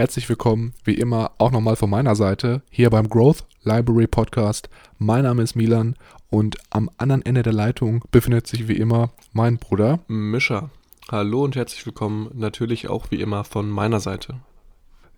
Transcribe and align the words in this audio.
Herzlich 0.00 0.30
willkommen, 0.30 0.72
wie 0.82 0.94
immer, 0.94 1.32
auch 1.36 1.50
nochmal 1.50 1.76
von 1.76 1.90
meiner 1.90 2.14
Seite, 2.14 2.62
hier 2.70 2.88
beim 2.88 3.10
Growth 3.10 3.44
Library 3.64 4.06
Podcast. 4.06 4.70
Mein 4.96 5.24
Name 5.24 5.42
ist 5.42 5.56
Milan 5.56 5.94
und 6.30 6.56
am 6.70 6.88
anderen 6.96 7.20
Ende 7.20 7.42
der 7.42 7.52
Leitung 7.52 8.02
befindet 8.10 8.46
sich 8.46 8.66
wie 8.66 8.78
immer 8.78 9.10
mein 9.34 9.58
Bruder 9.58 9.98
Mischa. 10.08 10.70
Hallo 11.12 11.44
und 11.44 11.54
herzlich 11.54 11.84
willkommen, 11.84 12.30
natürlich 12.32 12.88
auch 12.88 13.10
wie 13.10 13.20
immer 13.20 13.44
von 13.44 13.68
meiner 13.68 14.00
Seite. 14.00 14.36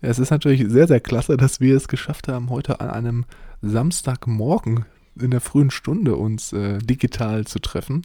Es 0.01 0.19
ist 0.19 0.31
natürlich 0.31 0.65
sehr, 0.67 0.89
sehr 0.89 0.99
klasse, 0.99 1.37
dass 1.37 1.61
wir 1.61 1.77
es 1.77 1.87
geschafft 1.87 2.27
haben, 2.27 2.51
heute 2.51 2.81
an 2.81 2.91
einem 2.91 3.25
Samstagmorgen 3.61 4.85
in 5.15 5.31
der 5.31 5.41
frühen 5.41 5.71
Stunde 5.71 6.17
uns 6.17 6.53
äh, 6.53 6.79
digital 6.79 7.47
zu 7.47 7.61
treffen. 7.61 8.03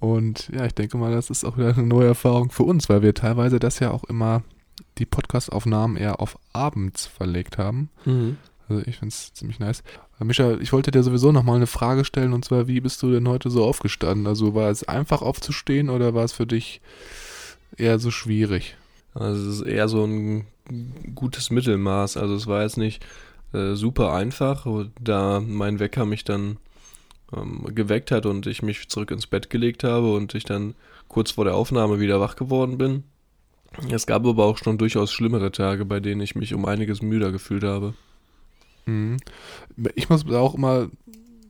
Und 0.00 0.48
ja, 0.54 0.64
ich 0.64 0.74
denke 0.74 0.96
mal, 0.96 1.12
das 1.12 1.28
ist 1.28 1.44
auch 1.44 1.58
wieder 1.58 1.74
eine 1.74 1.86
neue 1.86 2.08
Erfahrung 2.08 2.50
für 2.50 2.62
uns, 2.62 2.88
weil 2.88 3.02
wir 3.02 3.12
teilweise 3.12 3.58
das 3.58 3.78
ja 3.78 3.90
auch 3.90 4.04
immer 4.04 4.42
die 4.98 5.06
Podcast-Aufnahmen 5.06 5.96
eher 5.96 6.20
auf 6.20 6.38
abends 6.52 7.06
verlegt 7.06 7.58
haben. 7.58 7.90
Mhm. 8.04 8.38
Also 8.68 8.82
ich 8.86 8.96
finde 8.96 9.12
es 9.12 9.32
ziemlich 9.34 9.58
nice. 9.58 9.82
Micha, 10.20 10.56
ich 10.58 10.72
wollte 10.72 10.90
dir 10.90 11.02
sowieso 11.02 11.32
nochmal 11.32 11.56
eine 11.56 11.66
Frage 11.66 12.04
stellen 12.04 12.32
und 12.32 12.44
zwar, 12.44 12.66
wie 12.66 12.80
bist 12.80 13.02
du 13.02 13.10
denn 13.10 13.28
heute 13.28 13.50
so 13.50 13.64
aufgestanden? 13.64 14.26
Also 14.26 14.54
war 14.54 14.70
es 14.70 14.84
einfach 14.84 15.22
aufzustehen 15.22 15.90
oder 15.90 16.14
war 16.14 16.24
es 16.24 16.32
für 16.32 16.46
dich 16.46 16.80
eher 17.76 17.98
so 17.98 18.10
schwierig? 18.10 18.76
Also 19.12 19.50
es 19.50 19.60
ist 19.60 19.66
eher 19.66 19.88
so 19.88 20.04
ein 20.04 20.46
gutes 21.14 21.50
Mittelmaß. 21.50 22.16
Also 22.16 22.34
es 22.34 22.46
war 22.46 22.62
jetzt 22.62 22.78
nicht 22.78 23.04
äh, 23.52 23.74
super 23.74 24.12
einfach, 24.14 24.66
da 25.00 25.40
mein 25.40 25.78
Wecker 25.78 26.06
mich 26.06 26.24
dann 26.24 26.56
ähm, 27.36 27.64
geweckt 27.74 28.10
hat 28.10 28.26
und 28.26 28.46
ich 28.46 28.62
mich 28.62 28.88
zurück 28.88 29.10
ins 29.10 29.26
Bett 29.26 29.50
gelegt 29.50 29.84
habe 29.84 30.12
und 30.12 30.34
ich 30.34 30.44
dann 30.44 30.74
kurz 31.08 31.32
vor 31.32 31.44
der 31.44 31.54
Aufnahme 31.54 32.00
wieder 32.00 32.20
wach 32.20 32.36
geworden 32.36 32.78
bin. 32.78 33.04
Es 33.90 34.06
gab 34.06 34.24
aber 34.26 34.44
auch 34.44 34.58
schon 34.58 34.78
durchaus 34.78 35.12
schlimmere 35.12 35.52
Tage, 35.52 35.84
bei 35.84 36.00
denen 36.00 36.20
ich 36.20 36.34
mich 36.34 36.54
um 36.54 36.64
einiges 36.64 37.02
müder 37.02 37.32
gefühlt 37.32 37.64
habe. 37.64 37.94
Mhm. 38.86 39.16
Ich 39.94 40.08
muss 40.08 40.28
auch 40.30 40.54
immer 40.54 40.88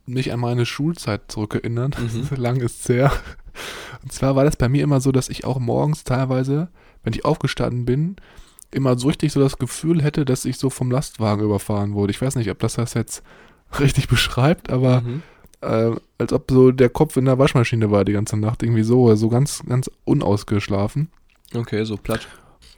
mich 0.07 0.33
an 0.33 0.41
meine 0.41 0.67
Schulzeit 0.67 1.23
zurückerinnern. 1.29 1.95
Mhm. 1.99 2.37
Lang 2.37 2.57
ist 2.61 2.81
es 2.81 2.89
her. 2.89 3.13
Und 4.03 4.13
zwar 4.13 4.37
war 4.37 4.45
das 4.45 4.57
bei 4.57 4.69
mir 4.69 4.83
immer 4.83 5.01
so, 5.01 5.13
dass 5.13 5.29
ich 5.29 5.45
auch 5.45 5.59
morgens 5.59 6.05
teilweise, 6.05 6.69
wenn 7.03 7.15
ich 7.15 7.25
aufgestanden 7.25 7.85
bin, 7.85 8.17
immer 8.71 8.99
so 8.99 9.09
richtig 9.09 9.33
so 9.33 9.41
das 9.41 9.59
Gefühl 9.59 10.03
hätte, 10.03 10.25
dass 10.25 10.45
ich 10.45 10.59
so 10.59 10.69
vom 10.69 10.91
Lastwagen 10.91 11.45
überfahren 11.45 11.95
wurde. 11.95 12.11
Ich 12.11 12.21
weiß 12.21 12.37
nicht, 12.37 12.51
ob 12.51 12.59
das 12.59 12.75
das 12.75 12.95
jetzt 12.95 13.23
richtig 13.81 14.09
beschreibt, 14.09 14.71
aber 14.71 15.01
mhm. 15.01 15.23
äh, 15.61 15.93
als 16.19 16.33
ob 16.33 16.51
so 16.51 16.71
der 16.71 16.91
Kopf 16.91 17.17
in 17.17 17.25
der 17.25 17.39
Waschmaschine 17.39 17.91
war 17.91 18.05
die 18.05 18.13
ganze 18.13 18.37
Nacht 18.37 18.63
irgendwie 18.63 18.83
so, 18.83 19.15
so 19.15 19.29
ganz, 19.29 19.63
ganz 19.67 19.91
unausgeschlafen. 20.05 21.09
Okay, 21.55 21.85
so 21.85 21.97
platt. 21.97 22.27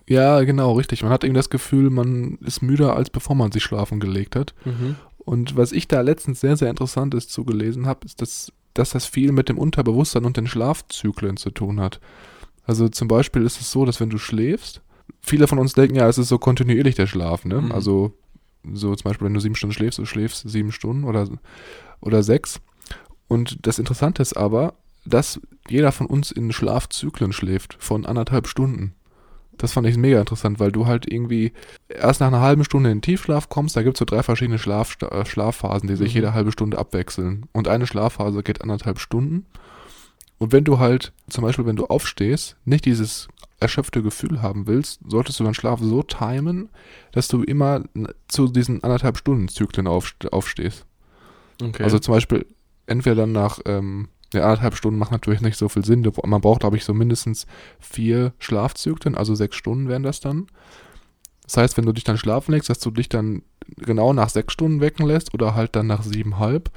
Ja, 0.08 0.42
genau, 0.44 0.72
richtig. 0.72 1.02
Man 1.02 1.10
hat 1.10 1.24
irgendwie 1.24 1.38
das 1.38 1.50
Gefühl, 1.50 1.90
man 1.90 2.38
ist 2.44 2.62
müder, 2.62 2.96
als 2.96 3.10
bevor 3.10 3.34
man 3.34 3.50
sich 3.50 3.64
schlafen 3.64 3.98
gelegt 3.98 4.36
hat. 4.36 4.54
Mhm. 4.64 4.96
Und 5.18 5.56
was 5.56 5.72
ich 5.72 5.88
da 5.88 6.00
letztens 6.02 6.40
sehr, 6.40 6.56
sehr 6.56 6.70
Interessantes 6.70 7.28
zugelesen 7.28 7.86
habe, 7.86 8.06
ist, 8.06 8.22
dass, 8.22 8.52
dass 8.74 8.90
das 8.90 9.06
viel 9.06 9.32
mit 9.32 9.48
dem 9.48 9.58
Unterbewusstsein 9.58 10.24
und 10.24 10.36
den 10.36 10.46
Schlafzyklen 10.46 11.36
zu 11.36 11.50
tun 11.50 11.80
hat. 11.80 12.00
Also 12.64 12.88
zum 12.88 13.08
Beispiel 13.08 13.42
ist 13.42 13.60
es 13.60 13.72
so, 13.72 13.84
dass 13.84 14.00
wenn 14.00 14.10
du 14.10 14.18
schläfst, 14.18 14.82
viele 15.20 15.48
von 15.48 15.58
uns 15.58 15.72
denken 15.72 15.96
ja, 15.96 16.08
es 16.08 16.18
ist 16.18 16.28
so 16.28 16.38
kontinuierlich 16.38 16.94
der 16.94 17.06
Schlaf, 17.08 17.44
ne? 17.44 17.60
Mhm. 17.60 17.72
Also 17.72 18.12
so 18.72 18.94
zum 18.94 19.08
Beispiel, 19.08 19.26
wenn 19.26 19.34
du 19.34 19.40
sieben 19.40 19.54
Stunden 19.56 19.74
schläfst, 19.74 19.98
du 19.98 20.06
schläfst 20.06 20.48
sieben 20.48 20.72
Stunden 20.72 21.04
oder, 21.04 21.28
oder 22.00 22.22
sechs. 22.22 22.60
Und 23.28 23.66
das 23.66 23.78
Interessante 23.78 24.22
ist 24.22 24.36
aber, 24.36 24.74
dass 25.06 25.40
jeder 25.68 25.92
von 25.92 26.06
uns 26.06 26.30
in 26.30 26.52
Schlafzyklen 26.52 27.32
schläft 27.32 27.76
von 27.78 28.06
anderthalb 28.06 28.46
Stunden. 28.48 28.94
Das 29.58 29.72
fand 29.72 29.86
ich 29.86 29.96
mega 29.96 30.20
interessant, 30.20 30.60
weil 30.60 30.70
du 30.70 30.86
halt 30.86 31.10
irgendwie 31.10 31.52
erst 31.88 32.20
nach 32.20 32.26
einer 32.26 32.40
halben 32.40 32.64
Stunde 32.64 32.90
in 32.90 32.98
den 32.98 33.02
Tiefschlaf 33.02 33.48
kommst. 33.48 33.74
Da 33.74 33.82
gibt 33.82 33.96
es 33.96 33.98
so 34.00 34.04
drei 34.04 34.22
verschiedene 34.22 34.58
Schlaf, 34.58 34.98
äh, 35.00 35.24
Schlafphasen, 35.24 35.88
die 35.88 35.96
sich 35.96 36.10
mhm. 36.12 36.16
jede 36.16 36.34
halbe 36.34 36.52
Stunde 36.52 36.78
abwechseln. 36.78 37.46
Und 37.52 37.68
eine 37.68 37.86
Schlafphase 37.86 38.42
geht 38.42 38.60
anderthalb 38.60 38.98
Stunden. 38.98 39.46
Und 40.38 40.52
wenn 40.52 40.64
du 40.64 40.78
halt, 40.78 41.12
zum 41.30 41.44
Beispiel, 41.44 41.64
wenn 41.64 41.76
du 41.76 41.86
aufstehst, 41.86 42.56
nicht 42.66 42.84
dieses 42.84 43.28
erschöpfte 43.58 44.02
Gefühl 44.02 44.42
haben 44.42 44.66
willst, 44.66 45.00
solltest 45.06 45.40
du 45.40 45.44
deinen 45.44 45.54
Schlaf 45.54 45.80
so 45.80 46.02
timen, 46.02 46.68
dass 47.12 47.28
du 47.28 47.42
immer 47.42 47.84
zu 48.28 48.48
diesen 48.48 48.84
anderthalb 48.84 49.16
Stunden 49.16 49.48
Zyklen 49.48 49.86
aufstehst. 49.86 50.84
Okay. 51.62 51.82
Also 51.82 51.98
zum 51.98 52.12
Beispiel 52.12 52.44
entweder 52.86 53.16
dann 53.16 53.32
nach 53.32 53.60
ähm, 53.64 54.08
ja, 54.32 54.42
anderthalb 54.42 54.76
Stunden 54.76 54.98
macht 54.98 55.12
natürlich 55.12 55.40
nicht 55.40 55.56
so 55.56 55.68
viel 55.68 55.84
Sinn. 55.84 56.10
Man 56.24 56.40
braucht, 56.40 56.60
glaube 56.60 56.76
ich, 56.76 56.84
so 56.84 56.92
mindestens 56.94 57.46
vier 57.78 58.32
Schlafzyklen, 58.38 59.14
also 59.14 59.34
sechs 59.34 59.56
Stunden 59.56 59.88
wären 59.88 60.02
das 60.02 60.20
dann. 60.20 60.46
Das 61.44 61.56
heißt, 61.56 61.76
wenn 61.76 61.86
du 61.86 61.92
dich 61.92 62.04
dann 62.04 62.18
schlafen 62.18 62.52
legst, 62.52 62.68
dass 62.68 62.80
du 62.80 62.90
dich 62.90 63.08
dann 63.08 63.42
genau 63.76 64.12
nach 64.12 64.28
sechs 64.28 64.52
Stunden 64.52 64.80
wecken 64.80 65.06
lässt 65.06 65.32
oder 65.32 65.54
halt 65.54 65.76
dann 65.76 65.86
nach 65.86 66.02
siebenhalb, 66.02 66.70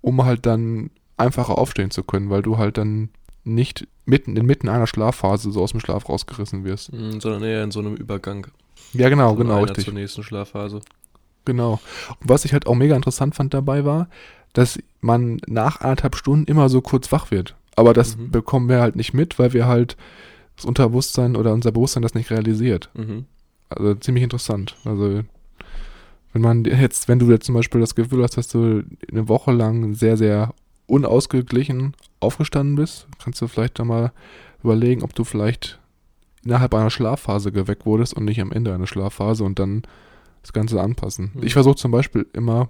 um 0.00 0.24
halt 0.24 0.46
dann 0.46 0.90
einfacher 1.16 1.58
aufstehen 1.58 1.90
zu 1.90 2.04
können, 2.04 2.30
weil 2.30 2.42
du 2.42 2.56
halt 2.56 2.78
dann 2.78 3.10
nicht 3.42 3.88
mitten 4.04 4.36
inmitten 4.36 4.68
einer 4.68 4.86
Schlafphase 4.86 5.50
so 5.50 5.62
aus 5.62 5.72
dem 5.72 5.80
Schlaf 5.80 6.08
rausgerissen 6.08 6.64
wirst. 6.64 6.92
Mhm, 6.92 7.20
sondern 7.20 7.42
eher 7.42 7.64
in 7.64 7.70
so 7.70 7.80
einem 7.80 7.94
Übergang. 7.94 8.46
Ja, 8.92 9.08
genau, 9.08 9.30
Von 9.30 9.38
genau, 9.38 9.62
richtig. 9.62 9.84
zur 9.84 9.94
nächsten 9.94 10.22
Schlafphase. 10.22 10.80
Genau. 11.44 11.80
Und 12.20 12.28
was 12.28 12.44
ich 12.44 12.52
halt 12.52 12.66
auch 12.66 12.74
mega 12.74 12.94
interessant 12.94 13.34
fand 13.34 13.54
dabei 13.54 13.84
war, 13.84 14.08
dass 14.52 14.78
man 15.00 15.40
nach 15.46 15.80
anderthalb 15.80 16.16
Stunden 16.16 16.50
immer 16.50 16.68
so 16.68 16.80
kurz 16.80 17.12
wach 17.12 17.30
wird. 17.30 17.54
Aber 17.76 17.94
das 17.94 18.16
mhm. 18.16 18.30
bekommen 18.30 18.68
wir 18.68 18.80
halt 18.80 18.96
nicht 18.96 19.14
mit, 19.14 19.38
weil 19.38 19.52
wir 19.52 19.66
halt 19.66 19.96
das 20.56 20.64
Unterbewusstsein 20.64 21.36
oder 21.36 21.52
unser 21.52 21.72
Bewusstsein 21.72 22.02
das 22.02 22.14
nicht 22.14 22.30
realisiert. 22.30 22.90
Mhm. 22.94 23.24
Also 23.68 23.94
ziemlich 23.94 24.24
interessant. 24.24 24.76
Also 24.84 25.22
wenn 26.32 26.42
man 26.42 26.64
jetzt, 26.64 27.08
wenn 27.08 27.18
du 27.18 27.30
jetzt 27.30 27.46
zum 27.46 27.54
Beispiel 27.54 27.80
das 27.80 27.94
Gefühl 27.94 28.22
hast, 28.22 28.36
dass 28.36 28.48
du 28.48 28.82
eine 29.10 29.28
Woche 29.28 29.52
lang 29.52 29.94
sehr, 29.94 30.16
sehr 30.16 30.54
unausgeglichen 30.86 31.94
aufgestanden 32.18 32.76
bist, 32.76 33.06
kannst 33.22 33.40
du 33.40 33.48
vielleicht 33.48 33.78
da 33.78 33.84
mal 33.84 34.12
überlegen, 34.62 35.02
ob 35.02 35.14
du 35.14 35.24
vielleicht 35.24 35.78
innerhalb 36.44 36.74
einer 36.74 36.90
Schlafphase 36.90 37.52
geweckt 37.52 37.86
wurdest 37.86 38.14
und 38.14 38.24
nicht 38.24 38.40
am 38.40 38.52
Ende 38.52 38.74
einer 38.74 38.86
Schlafphase 38.86 39.44
und 39.44 39.58
dann 39.58 39.82
das 40.42 40.52
Ganze 40.52 40.80
anpassen. 40.80 41.32
Mhm. 41.34 41.42
Ich 41.44 41.52
versuche 41.52 41.76
zum 41.76 41.90
Beispiel 41.90 42.26
immer 42.32 42.68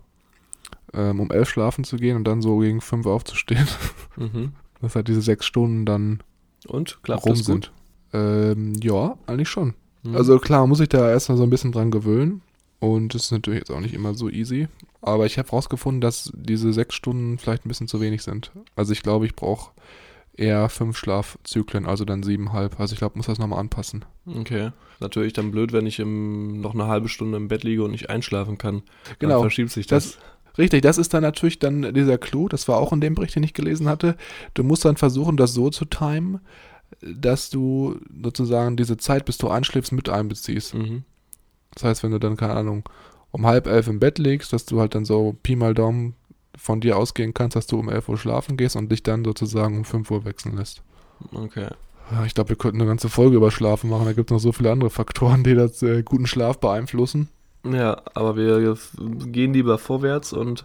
ähm, 0.95 1.21
um 1.21 1.31
elf 1.31 1.49
schlafen 1.49 1.85
zu 1.85 1.97
gehen 1.97 2.17
und 2.17 2.25
dann 2.25 2.43
so 2.43 2.59
gegen 2.59 2.81
fünf 2.81 3.07
aufzustehen. 3.07 3.67
Mhm. 4.17 4.53
Dass 4.81 4.95
halt 4.95 5.09
diese 5.09 5.23
sechs 5.23 5.45
Stunden 5.45 5.85
dann 5.85 6.23
und 6.67 7.03
klappt 7.03 7.27
rum 7.27 7.37
sind. 7.37 7.73
Ähm, 8.13 8.75
ja, 8.83 9.19
eigentlich 9.27 9.49
schon. 9.49 9.75
Mhm. 10.03 10.17
Also 10.17 10.39
klar, 10.39 10.67
muss 10.67 10.81
ich 10.81 10.89
da 10.89 11.11
erstmal 11.11 11.37
so 11.39 11.45
ein 11.45 11.51
bisschen 11.51 11.73
dran 11.73 11.91
gewöhnen. 11.91 12.43
Und 12.81 13.15
das 13.15 13.25
ist 13.25 13.33
natürlich 13.33 13.61
jetzt 13.61 13.71
auch 13.71 13.81
nicht 13.81 13.95
immer 13.95 14.15
so 14.15 14.31
easy. 14.31 14.69
Aber 15.03 15.27
ich 15.27 15.39
habe 15.39 15.51
rausgefunden, 15.51 16.01
dass 16.01 16.33
diese 16.35 16.73
sechs 16.73 16.95
Stunden 16.95 17.39
vielleicht 17.39 17.65
ein 17.65 17.69
bisschen 17.69 17.89
zu 17.89 18.01
wenig 18.01 18.23
sind. 18.23 18.53
Also 18.75 18.93
ich 18.93 19.03
glaube, 19.03 19.27
ich 19.27 19.37
brauche 19.37 19.73
eher 20.35 20.69
fünf 20.71 20.97
Schlafzyklen, 20.97 21.87
also 21.87 22.07
dann 22.07 22.23
siebenhalb. 22.23 22.81
Also 22.81 22.95
ich 22.95 22.99
glaube, 22.99 23.19
muss 23.19 23.27
das 23.27 23.39
nochmal 23.39 23.59
anpassen. 23.59 24.07
Okay. 24.27 24.71
Natürlich 25.01 25.35
dann 25.35 25.51
blöd, 25.51 25.73
wenn 25.73 25.87
ich 25.87 25.99
im, 25.99 26.61
noch 26.61 26.75
eine 26.75 26.87
halbe 26.87 27.09
Stunde 27.09 27.37
im 27.37 27.49
Bett 27.49 27.65
liege 27.65 27.85
und 27.85 27.91
nicht 27.91 28.09
einschlafen 28.09 28.57
kann. 28.57 28.83
Genau. 29.19 29.35
Dann 29.35 29.41
verschiebt 29.43 29.71
sich 29.71 29.87
das. 29.87 30.13
das 30.13 30.19
Richtig, 30.59 30.83
das 30.83 30.99
ist 30.99 31.15
dann 31.15 31.23
natürlich 31.23 31.59
dann 31.59 31.95
dieser 31.95 32.19
Clou, 32.19 32.49
das 32.49 32.69
war 32.69 32.79
auch 32.79 32.93
in 32.93 33.01
dem 33.01 33.15
Bericht, 33.15 33.37
den 33.37 33.43
ich 33.43 33.55
gelesen 33.55 33.89
hatte. 33.89 34.17
Du 34.55 34.65
musst 34.65 34.85
dann 34.85 34.97
versuchen, 34.97 35.37
das 35.37 35.55
so 35.55 35.71
zu 35.71 35.85
timen, 35.85 36.41
dass 37.01 37.51
du 37.51 37.99
sozusagen 38.23 38.77
diese 38.77 38.97
Zeit, 38.97 39.25
bis 39.25 39.39
du 39.39 39.49
einschläfst, 39.49 39.93
mit 39.93 40.09
einbeziehst. 40.09 40.75
Mhm. 40.75 41.05
Das 41.75 41.85
heißt, 41.85 42.03
wenn 42.03 42.11
du 42.11 42.19
dann, 42.19 42.37
keine 42.37 42.55
Ahnung, 42.55 42.83
um 43.31 43.47
halb 43.47 43.67
elf 43.67 43.87
im 43.87 44.01
Bett 44.01 44.19
liegst, 44.19 44.53
dass 44.53 44.67
du 44.67 44.81
halt 44.81 44.95
dann 44.95 45.05
so 45.05 45.37
Pi 45.43 45.55
mal 45.55 45.75
Daumen 45.75 46.15
von 46.57 46.81
dir 46.81 46.97
ausgehen 46.97 47.33
kannst, 47.33 47.57
dass 47.57 47.67
du 47.67 47.79
um 47.79 47.89
11 47.89 48.09
Uhr 48.09 48.19
schlafen 48.19 48.57
gehst 48.57 48.77
und 48.77 48.91
dich 48.91 49.03
dann 49.03 49.25
sozusagen 49.25 49.79
um 49.79 49.85
5 49.85 50.11
Uhr 50.11 50.25
wechseln 50.25 50.57
lässt. 50.57 50.83
Okay. 51.33 51.69
Ich 52.27 52.35
glaube, 52.35 52.51
wir 52.51 52.57
könnten 52.57 52.81
eine 52.81 52.89
ganze 52.89 53.09
Folge 53.09 53.37
über 53.37 53.53
Schlafen 53.53 53.89
machen. 53.89 54.05
Da 54.05 54.13
gibt 54.13 54.31
es 54.31 54.35
noch 54.35 54.41
so 54.41 54.51
viele 54.51 54.73
andere 54.73 54.91
Faktoren, 54.91 55.45
die 55.45 55.55
das 55.55 55.81
äh, 55.83 56.03
guten 56.03 56.27
Schlaf 56.27 56.59
beeinflussen. 56.59 57.29
Ja, 57.65 58.01
aber 58.15 58.37
wir 58.37 58.77
gehen 59.27 59.53
lieber 59.53 59.77
vorwärts 59.77 60.33
und 60.33 60.65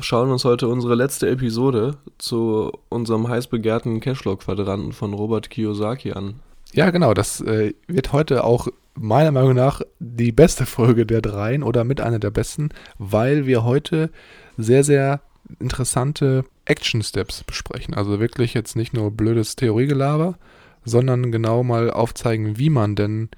schauen 0.00 0.30
uns 0.30 0.44
heute 0.44 0.66
unsere 0.66 0.96
letzte 0.96 1.28
Episode 1.28 1.98
zu 2.18 2.72
unserem 2.88 3.28
heiß 3.28 3.46
begehrten 3.46 4.00
Cashflow-Quadranten 4.00 4.92
von 4.92 5.14
Robert 5.14 5.50
Kiyosaki 5.50 6.12
an. 6.12 6.40
Ja, 6.72 6.90
genau. 6.90 7.14
Das 7.14 7.40
äh, 7.40 7.74
wird 7.86 8.12
heute 8.12 8.44
auch 8.44 8.68
meiner 8.94 9.30
Meinung 9.30 9.54
nach 9.54 9.82
die 10.00 10.32
beste 10.32 10.66
Folge 10.66 11.06
der 11.06 11.22
dreien 11.22 11.62
oder 11.62 11.84
mit 11.84 12.00
einer 12.00 12.18
der 12.18 12.30
besten, 12.30 12.70
weil 12.98 13.46
wir 13.46 13.64
heute 13.64 14.10
sehr, 14.56 14.82
sehr 14.82 15.20
interessante 15.60 16.44
Action 16.64 17.02
Steps 17.02 17.44
besprechen. 17.44 17.94
Also 17.94 18.20
wirklich 18.20 18.54
jetzt 18.54 18.74
nicht 18.74 18.94
nur 18.94 19.10
blödes 19.10 19.56
Theoriegelaber, 19.56 20.38
sondern 20.84 21.30
genau 21.30 21.62
mal 21.62 21.90
aufzeigen, 21.90 22.58
wie 22.58 22.70
man 22.70 22.96
denn 22.96 23.28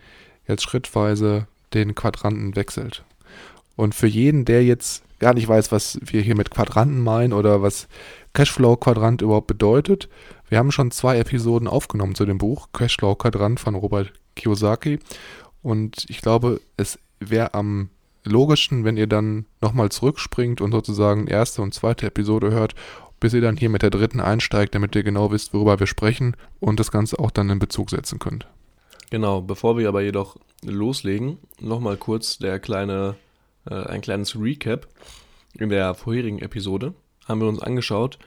jetzt 0.46 0.62
schrittweise 0.62 1.46
den 1.74 1.94
Quadranten 1.94 2.56
wechselt. 2.56 3.04
Und 3.76 3.94
für 3.94 4.06
jeden, 4.06 4.44
der 4.44 4.64
jetzt 4.64 5.02
gar 5.18 5.34
nicht 5.34 5.48
weiß, 5.48 5.72
was 5.72 5.98
wir 6.02 6.22
hier 6.22 6.36
mit 6.36 6.50
Quadranten 6.50 7.02
meinen 7.02 7.32
oder 7.32 7.62
was 7.62 7.88
Cashflow-Quadrant 8.34 9.22
überhaupt 9.22 9.46
bedeutet, 9.46 10.08
wir 10.48 10.58
haben 10.58 10.72
schon 10.72 10.90
zwei 10.90 11.18
Episoden 11.18 11.68
aufgenommen 11.68 12.14
zu 12.14 12.26
dem 12.26 12.38
Buch 12.38 12.68
Cashflow-Quadrant 12.72 13.58
von 13.58 13.74
Robert 13.74 14.12
Kiyosaki. 14.36 14.98
Und 15.62 16.04
ich 16.08 16.20
glaube, 16.20 16.60
es 16.76 16.98
wäre 17.20 17.54
am 17.54 17.88
logischen, 18.24 18.84
wenn 18.84 18.96
ihr 18.96 19.06
dann 19.06 19.46
nochmal 19.60 19.90
zurückspringt 19.90 20.60
und 20.60 20.72
sozusagen 20.72 21.26
erste 21.26 21.62
und 21.62 21.74
zweite 21.74 22.06
Episode 22.06 22.50
hört, 22.50 22.74
bis 23.20 23.32
ihr 23.32 23.40
dann 23.40 23.56
hier 23.56 23.70
mit 23.70 23.82
der 23.82 23.90
dritten 23.90 24.20
einsteigt, 24.20 24.74
damit 24.74 24.94
ihr 24.94 25.02
genau 25.02 25.30
wisst, 25.30 25.54
worüber 25.54 25.80
wir 25.80 25.86
sprechen 25.86 26.36
und 26.60 26.80
das 26.80 26.90
Ganze 26.90 27.18
auch 27.18 27.30
dann 27.30 27.50
in 27.50 27.58
Bezug 27.58 27.90
setzen 27.90 28.18
könnt. 28.18 28.46
Genau, 29.10 29.40
bevor 29.40 29.78
wir 29.78 29.88
aber 29.88 30.02
jedoch 30.02 30.36
loslegen, 30.64 31.38
nochmal 31.60 31.96
kurz 31.96 32.38
der 32.38 32.58
kleine, 32.58 33.16
äh, 33.68 33.74
ein 33.74 34.00
kleines 34.00 34.38
Recap. 34.38 34.88
In 35.54 35.68
der 35.68 35.94
vorherigen 35.94 36.40
Episode 36.40 36.94
haben 37.26 37.40
wir 37.40 37.48
uns 37.48 37.60
angeschaut, 37.60 38.18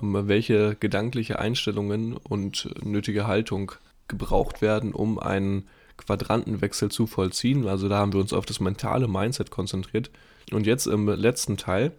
ähm, 0.00 0.28
welche 0.28 0.76
gedankliche 0.78 1.38
Einstellungen 1.38 2.16
und 2.16 2.68
nötige 2.84 3.26
Haltung 3.26 3.72
gebraucht 4.08 4.62
werden, 4.62 4.92
um 4.92 5.18
einen 5.18 5.68
Quadrantenwechsel 5.96 6.90
zu 6.90 7.06
vollziehen. 7.06 7.66
Also 7.66 7.88
da 7.88 7.98
haben 7.98 8.12
wir 8.12 8.20
uns 8.20 8.32
auf 8.32 8.46
das 8.46 8.60
mentale 8.60 9.08
Mindset 9.08 9.50
konzentriert. 9.50 10.10
Und 10.52 10.66
jetzt 10.66 10.86
im 10.86 11.08
letzten 11.08 11.56
Teil 11.56 11.92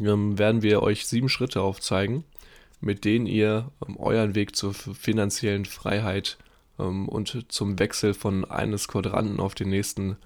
ähm, 0.00 0.38
werden 0.38 0.62
wir 0.62 0.82
euch 0.82 1.06
sieben 1.06 1.28
Schritte 1.28 1.60
aufzeigen, 1.60 2.24
mit 2.80 3.04
denen 3.04 3.26
ihr 3.26 3.70
ähm, 3.86 3.96
euren 3.98 4.34
Weg 4.34 4.56
zur 4.56 4.72
finanziellen 4.72 5.64
Freiheit 5.64 6.38
ähm, 6.80 7.08
und 7.08 7.46
zum 7.48 7.78
Wechsel 7.78 8.14
von 8.14 8.44
eines 8.44 8.88
Quadranten 8.88 9.40
auf 9.40 9.54
den 9.54 9.68
nächsten 9.68 10.16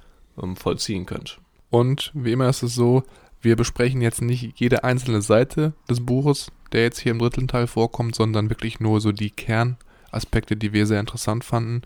ähm, 0.40 0.56
vollziehen 0.56 1.06
könnt. 1.06 1.40
Und 1.70 2.12
wie 2.14 2.32
immer 2.32 2.48
ist 2.48 2.62
es 2.62 2.74
so, 2.74 3.02
wir 3.40 3.56
besprechen 3.56 4.00
jetzt 4.00 4.22
nicht 4.22 4.58
jede 4.58 4.84
einzelne 4.84 5.20
Seite 5.20 5.74
des 5.88 6.04
Buches, 6.04 6.50
der 6.72 6.82
jetzt 6.82 7.00
hier 7.00 7.12
im 7.12 7.18
dritten 7.18 7.48
Teil 7.48 7.66
vorkommt, 7.66 8.14
sondern 8.14 8.48
wirklich 8.48 8.80
nur 8.80 9.00
so 9.00 9.12
die 9.12 9.30
Kernaspekte, 9.30 10.56
die 10.56 10.72
wir 10.72 10.86
sehr 10.86 11.00
interessant 11.00 11.44
fanden. 11.44 11.82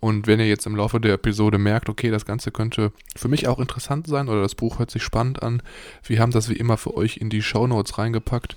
Und 0.00 0.26
wenn 0.26 0.40
ihr 0.40 0.48
jetzt 0.48 0.66
im 0.66 0.76
Laufe 0.76 1.00
der 1.00 1.14
Episode 1.14 1.58
merkt, 1.58 1.88
okay, 1.88 2.10
das 2.10 2.24
Ganze 2.24 2.50
könnte 2.50 2.92
für 3.16 3.28
mich 3.28 3.48
auch 3.48 3.58
interessant 3.58 4.06
sein 4.06 4.28
oder 4.28 4.42
das 4.42 4.54
Buch 4.54 4.78
hört 4.78 4.90
sich 4.90 5.02
spannend 5.02 5.42
an, 5.42 5.62
wir 6.04 6.20
haben 6.20 6.32
das 6.32 6.48
wie 6.48 6.56
immer 6.56 6.76
für 6.76 6.96
euch 6.96 7.16
in 7.16 7.30
die 7.30 7.42
Show 7.42 7.66
Notes 7.66 7.98
reingepackt. 7.98 8.56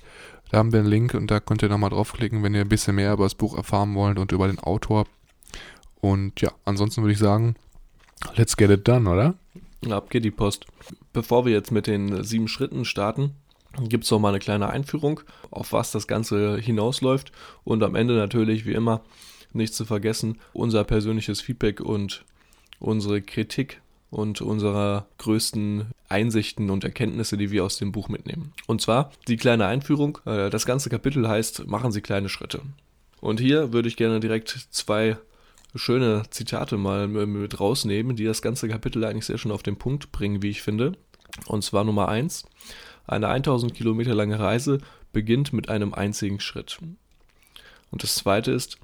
Da 0.52 0.58
haben 0.58 0.72
wir 0.72 0.80
einen 0.80 0.90
Link 0.90 1.14
und 1.14 1.30
da 1.32 1.40
könnt 1.40 1.62
ihr 1.62 1.70
nochmal 1.70 1.92
draufklicken, 1.92 2.44
wenn 2.44 2.56
ihr 2.56 2.62
ein 2.62 2.70
bisschen 2.70 2.96
mehr 2.96 3.14
über 3.14 3.24
das 3.24 3.36
Buch 3.36 3.56
erfahren 3.56 3.96
wollt 3.96 4.18
und 4.18 4.32
über 4.32 4.48
den 4.48 4.60
Autor. 4.60 5.06
Und 6.02 6.42
ja, 6.42 6.52
ansonsten 6.66 7.02
würde 7.02 7.14
ich 7.14 7.20
sagen, 7.20 7.56
let's 8.36 8.58
get 8.58 8.70
it 8.70 8.88
done, 8.88 9.10
oder? 9.10 9.36
Ab 9.90 10.10
geht 10.10 10.26
die 10.26 10.32
Post. 10.32 10.66
Bevor 11.14 11.46
wir 11.46 11.54
jetzt 11.54 11.72
mit 11.72 11.88
den 11.88 12.24
sieben 12.24 12.48
Schritten 12.48 12.86
starten, 12.86 13.32
gibt 13.88 14.04
es 14.04 14.12
noch 14.12 14.20
mal 14.20 14.30
eine 14.30 14.40
kleine 14.40 14.70
Einführung, 14.70 15.22
auf 15.52 15.74
was 15.74 15.92
das 15.92 16.08
Ganze 16.08 16.58
hinausläuft. 16.58 17.32
Und 17.64 17.84
am 17.84 17.96
Ende 17.96 18.16
natürlich, 18.16 18.66
wie 18.66 18.74
immer, 18.74 19.02
nicht 19.54 19.74
zu 19.74 19.86
vergessen, 19.86 20.40
unser 20.54 20.84
persönliches 20.84 21.42
Feedback 21.42 21.82
und 21.82 22.26
unsere 22.80 23.22
Kritik 23.22 23.82
und 24.10 24.42
unsere 24.42 25.06
größten 25.18 25.88
Einsichten 26.08 26.70
und 26.70 26.84
Erkenntnisse, 26.84 27.38
die 27.38 27.52
wir 27.52 27.64
aus 27.64 27.78
dem 27.78 27.92
Buch 27.92 28.10
mitnehmen. 28.10 28.54
Und 28.68 28.82
zwar 28.82 29.12
die 29.28 29.38
kleine 29.38 29.66
Einführung. 29.66 30.20
Äh, 30.26 30.50
das 30.50 30.66
ganze 30.66 30.90
Kapitel 30.90 31.28
heißt, 31.28 31.68
machen 31.68 31.92
Sie 31.92 32.02
kleine 32.02 32.30
Schritte. 32.30 32.62
Und 33.22 33.40
hier 33.40 33.74
würde 33.74 33.88
ich 33.88 33.98
gerne 33.98 34.20
direkt 34.20 34.68
zwei 34.72 35.18
schöne 35.76 36.24
Zitate 36.30 36.78
mal 36.78 37.08
mit 37.08 37.60
rausnehmen, 37.60 38.16
die 38.16 38.26
das 38.26 38.42
ganze 38.42 38.68
Kapitel 38.68 39.04
eigentlich 39.04 39.26
sehr 39.26 39.38
schön 39.38 39.52
auf 39.52 39.64
den 39.64 39.78
Punkt 39.78 40.12
bringen, 40.12 40.42
wie 40.42 40.50
ich 40.50 40.62
finde. 40.62 40.94
Und 41.46 41.64
zwar 41.64 41.84
Nummer 41.84 42.10
eins: 42.10 42.46
Eine 43.08 43.28
1000 43.28 43.74
Kilometer 43.74 44.16
lange 44.16 44.40
Reise 44.40 44.80
beginnt 45.14 45.54
mit 45.54 45.70
einem 45.70 45.94
einzigen 45.94 46.40
Schritt. 46.40 46.80
Und 47.92 48.04
das 48.04 48.16
zweite 48.16 48.52
ist, 48.52 48.78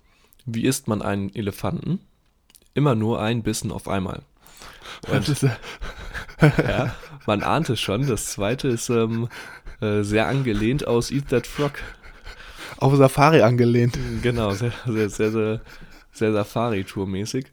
wie 0.45 0.65
isst 0.65 0.87
man 0.87 1.01
einen 1.01 1.33
Elefanten? 1.33 1.99
Immer 2.73 2.95
nur 2.95 3.21
ein 3.21 3.43
Bissen 3.43 3.71
auf 3.71 3.87
einmal. 3.87 4.21
Und, 5.11 5.41
ja, 6.41 6.95
man 7.25 7.43
ahnt 7.43 7.69
es 7.69 7.79
schon. 7.79 8.07
Das 8.07 8.27
zweite 8.27 8.67
ist 8.67 8.89
ähm, 8.89 9.29
äh, 9.81 10.03
sehr 10.03 10.27
angelehnt 10.27 10.87
aus 10.87 11.11
Eat 11.11 11.29
That 11.29 11.47
Frog. 11.47 11.73
Auf 12.77 12.95
Safari 12.95 13.41
angelehnt. 13.41 13.97
Genau, 14.21 14.51
sehr, 14.51 14.73
sehr, 14.85 15.09
sehr, 15.09 15.31
sehr, 15.31 15.61
sehr 16.15 16.33
Safari-Tour-mäßig. 16.33 17.47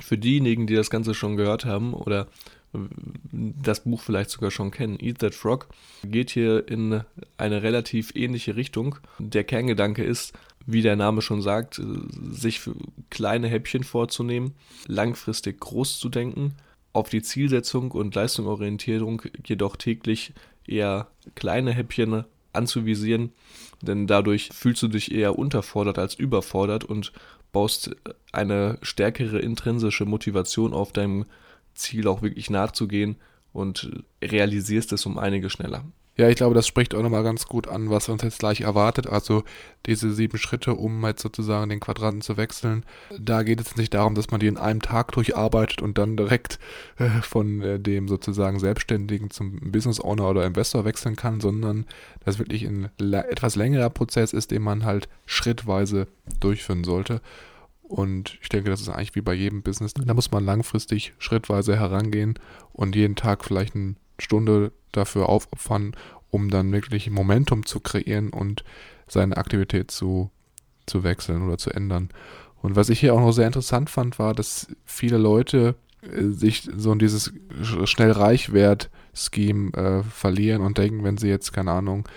Für 0.00 0.18
diejenigen, 0.18 0.66
die 0.66 0.74
das 0.74 0.90
Ganze 0.90 1.14
schon 1.14 1.36
gehört 1.36 1.64
haben 1.64 1.94
oder 1.94 2.28
das 3.32 3.84
Buch 3.84 4.00
vielleicht 4.00 4.30
sogar 4.30 4.50
schon 4.50 4.70
kennen, 4.70 4.98
Eat 5.00 5.20
That 5.20 5.34
Frog, 5.34 5.68
geht 6.04 6.30
hier 6.30 6.68
in 6.68 7.02
eine 7.38 7.62
relativ 7.62 8.14
ähnliche 8.14 8.56
Richtung. 8.56 8.96
Der 9.18 9.44
Kerngedanke 9.44 10.04
ist, 10.04 10.34
wie 10.66 10.82
der 10.82 10.96
Name 10.96 11.22
schon 11.22 11.40
sagt, 11.40 11.80
sich 12.30 12.60
kleine 13.08 13.48
Häppchen 13.48 13.84
vorzunehmen, 13.84 14.54
langfristig 14.86 15.60
groß 15.60 15.98
zu 15.98 16.10
denken, 16.10 16.54
auf 16.92 17.08
die 17.08 17.22
Zielsetzung 17.22 17.90
und 17.92 18.14
Leistungsorientierung 18.14 19.22
jedoch 19.46 19.76
täglich 19.76 20.32
eher 20.66 21.08
kleine 21.34 21.72
Häppchen 21.72 22.24
anzuvisieren, 22.52 23.32
denn 23.80 24.06
dadurch 24.06 24.50
fühlst 24.52 24.82
du 24.82 24.88
dich 24.88 25.12
eher 25.12 25.38
unterfordert 25.38 25.98
als 25.98 26.14
überfordert 26.14 26.84
und 26.84 27.12
baust 27.52 27.96
eine 28.32 28.78
stärkere 28.82 29.38
intrinsische 29.38 30.04
Motivation 30.04 30.72
auf 30.72 30.92
deinem 30.92 31.24
Ziel 31.74 32.08
auch 32.08 32.22
wirklich 32.22 32.50
nachzugehen 32.50 33.16
und 33.52 33.90
realisierst 34.22 34.92
es 34.92 35.06
um 35.06 35.18
einige 35.18 35.50
schneller. 35.50 35.84
Ja, 36.18 36.28
ich 36.28 36.34
glaube, 36.34 36.56
das 36.56 36.66
spricht 36.66 36.96
auch 36.96 37.02
nochmal 37.02 37.22
ganz 37.22 37.46
gut 37.46 37.68
an, 37.68 37.90
was 37.90 38.08
uns 38.08 38.24
jetzt 38.24 38.40
gleich 38.40 38.62
erwartet. 38.62 39.06
Also 39.06 39.44
diese 39.86 40.12
sieben 40.12 40.36
Schritte, 40.36 40.74
um 40.74 41.06
jetzt 41.06 41.22
sozusagen 41.22 41.68
den 41.68 41.78
Quadranten 41.78 42.22
zu 42.22 42.36
wechseln. 42.36 42.84
Da 43.16 43.44
geht 43.44 43.60
es 43.60 43.76
nicht 43.76 43.94
darum, 43.94 44.16
dass 44.16 44.32
man 44.32 44.40
die 44.40 44.48
in 44.48 44.56
einem 44.56 44.82
Tag 44.82 45.12
durcharbeitet 45.12 45.80
und 45.80 45.96
dann 45.96 46.16
direkt 46.16 46.58
äh, 46.96 47.08
von 47.22 47.62
äh, 47.62 47.78
dem 47.78 48.08
sozusagen 48.08 48.58
Selbstständigen 48.58 49.30
zum 49.30 49.70
Business 49.70 50.00
Owner 50.00 50.28
oder 50.28 50.44
Investor 50.44 50.84
wechseln 50.84 51.14
kann, 51.14 51.40
sondern 51.40 51.86
das 52.24 52.40
wirklich 52.40 52.64
ein 52.64 52.88
etwas 52.98 53.54
längerer 53.54 53.88
Prozess 53.88 54.32
ist, 54.32 54.50
den 54.50 54.62
man 54.62 54.84
halt 54.84 55.08
schrittweise 55.24 56.08
durchführen 56.40 56.82
sollte. 56.82 57.20
Und 57.82 58.38
ich 58.42 58.48
denke, 58.48 58.70
das 58.70 58.80
ist 58.80 58.88
eigentlich 58.88 59.14
wie 59.14 59.20
bei 59.20 59.34
jedem 59.34 59.62
Business. 59.62 59.94
Da 59.94 60.14
muss 60.14 60.32
man 60.32 60.44
langfristig 60.44 61.14
schrittweise 61.18 61.76
herangehen 61.76 62.34
und 62.72 62.96
jeden 62.96 63.14
Tag 63.14 63.44
vielleicht 63.44 63.76
eine 63.76 63.94
Stunde 64.18 64.72
dafür 64.92 65.28
aufopfern, 65.28 65.94
um 66.30 66.50
dann 66.50 66.72
wirklich 66.72 67.10
Momentum 67.10 67.64
zu 67.64 67.80
kreieren 67.80 68.30
und 68.30 68.64
seine 69.08 69.36
Aktivität 69.36 69.90
zu, 69.90 70.30
zu 70.86 71.02
wechseln 71.02 71.46
oder 71.46 71.58
zu 71.58 71.70
ändern. 71.70 72.10
Und 72.60 72.76
was 72.76 72.88
ich 72.88 73.00
hier 73.00 73.14
auch 73.14 73.20
noch 73.20 73.32
sehr 73.32 73.46
interessant 73.46 73.88
fand, 73.88 74.18
war, 74.18 74.34
dass 74.34 74.68
viele 74.84 75.16
Leute 75.16 75.76
äh, 76.02 76.30
sich 76.30 76.68
so 76.76 76.92
in 76.92 76.98
dieses 76.98 77.32
schnell 77.84 78.12
reich 78.12 78.52
werd 78.52 78.90
Scheme 79.14 79.72
äh, 79.72 80.02
verlieren 80.02 80.62
und 80.62 80.78
denken, 80.78 81.04
wenn 81.04 81.18
sie 81.18 81.28
jetzt, 81.28 81.52
keine 81.52 81.72
Ahnung, 81.72 82.08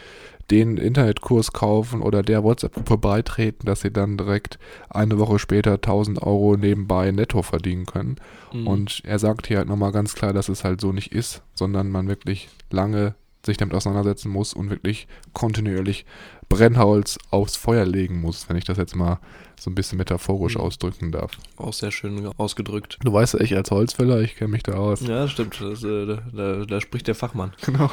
den 0.52 0.78
Internetkurs 0.78 1.54
kaufen 1.54 2.02
oder 2.02 2.22
der 2.22 2.44
WhatsApp-Gruppe 2.44 2.98
beitreten, 2.98 3.66
dass 3.66 3.82
sie 3.82 3.92
dann 3.92 4.18
direkt 4.18 4.60
eine 4.90 5.18
Woche 5.18 5.40
später 5.40 5.74
1000 5.74 6.22
Euro 6.22 6.58
nebenbei 6.58 7.12
netto 7.12 7.42
verdienen 7.42 7.86
können. 7.86 8.18
Mhm. 8.52 8.68
Und 8.68 9.02
er 9.06 9.18
sagt 9.18 9.48
hier 9.48 9.58
halt 9.58 9.70
nochmal 9.70 9.94
ganz 9.94 10.14
klar, 10.14 10.34
dass 10.34 10.50
es 10.50 10.64
halt 10.64 10.82
so 10.82 10.92
nicht 10.92 11.14
ist, 11.14 11.42
sondern 11.56 11.90
man 11.90 12.10
wirklich 12.10 12.50
lange 12.70 13.16
sich 13.46 13.58
damit 13.58 13.74
auseinandersetzen 13.74 14.30
muss 14.30 14.54
und 14.54 14.70
wirklich 14.70 15.08
kontinuierlich 15.34 16.06
Brennholz 16.48 17.18
aufs 17.32 17.56
Feuer 17.56 17.86
legen 17.86 18.22
muss, 18.22 18.50
wenn 18.50 18.58
ich 18.58 18.66
das 18.66 18.78
jetzt 18.78 18.96
mal 18.96 19.20
so 19.58 19.72
ein 19.72 19.76
bisschen 19.76 19.98
metaphorisch 19.98 20.56
mhm. 20.56 20.62
ausdrücken 20.62 21.12
darf. 21.12 21.32
Auch 21.58 21.74
sehr 21.74 21.92
schön 21.92 22.28
ausgedrückt. 22.38 22.98
Du 23.04 23.14
weißt 23.14 23.36
ja, 23.36 23.40
ich 23.40 23.56
als 23.56 23.72
Holzfäller, 23.72 24.20
ich 24.22 24.36
kenne 24.36 24.52
mich 24.52 24.64
da 24.64 24.74
aus. 24.74 25.02
Ja, 25.02 25.28
stimmt. 25.28 25.60
Das, 25.62 25.84
äh, 25.84 26.06
da, 26.06 26.22
da, 26.34 26.66
da, 26.66 26.82
spricht 26.82 27.08
der 27.08 27.16
Fachmann. 27.16 27.54
Genau. 27.66 27.90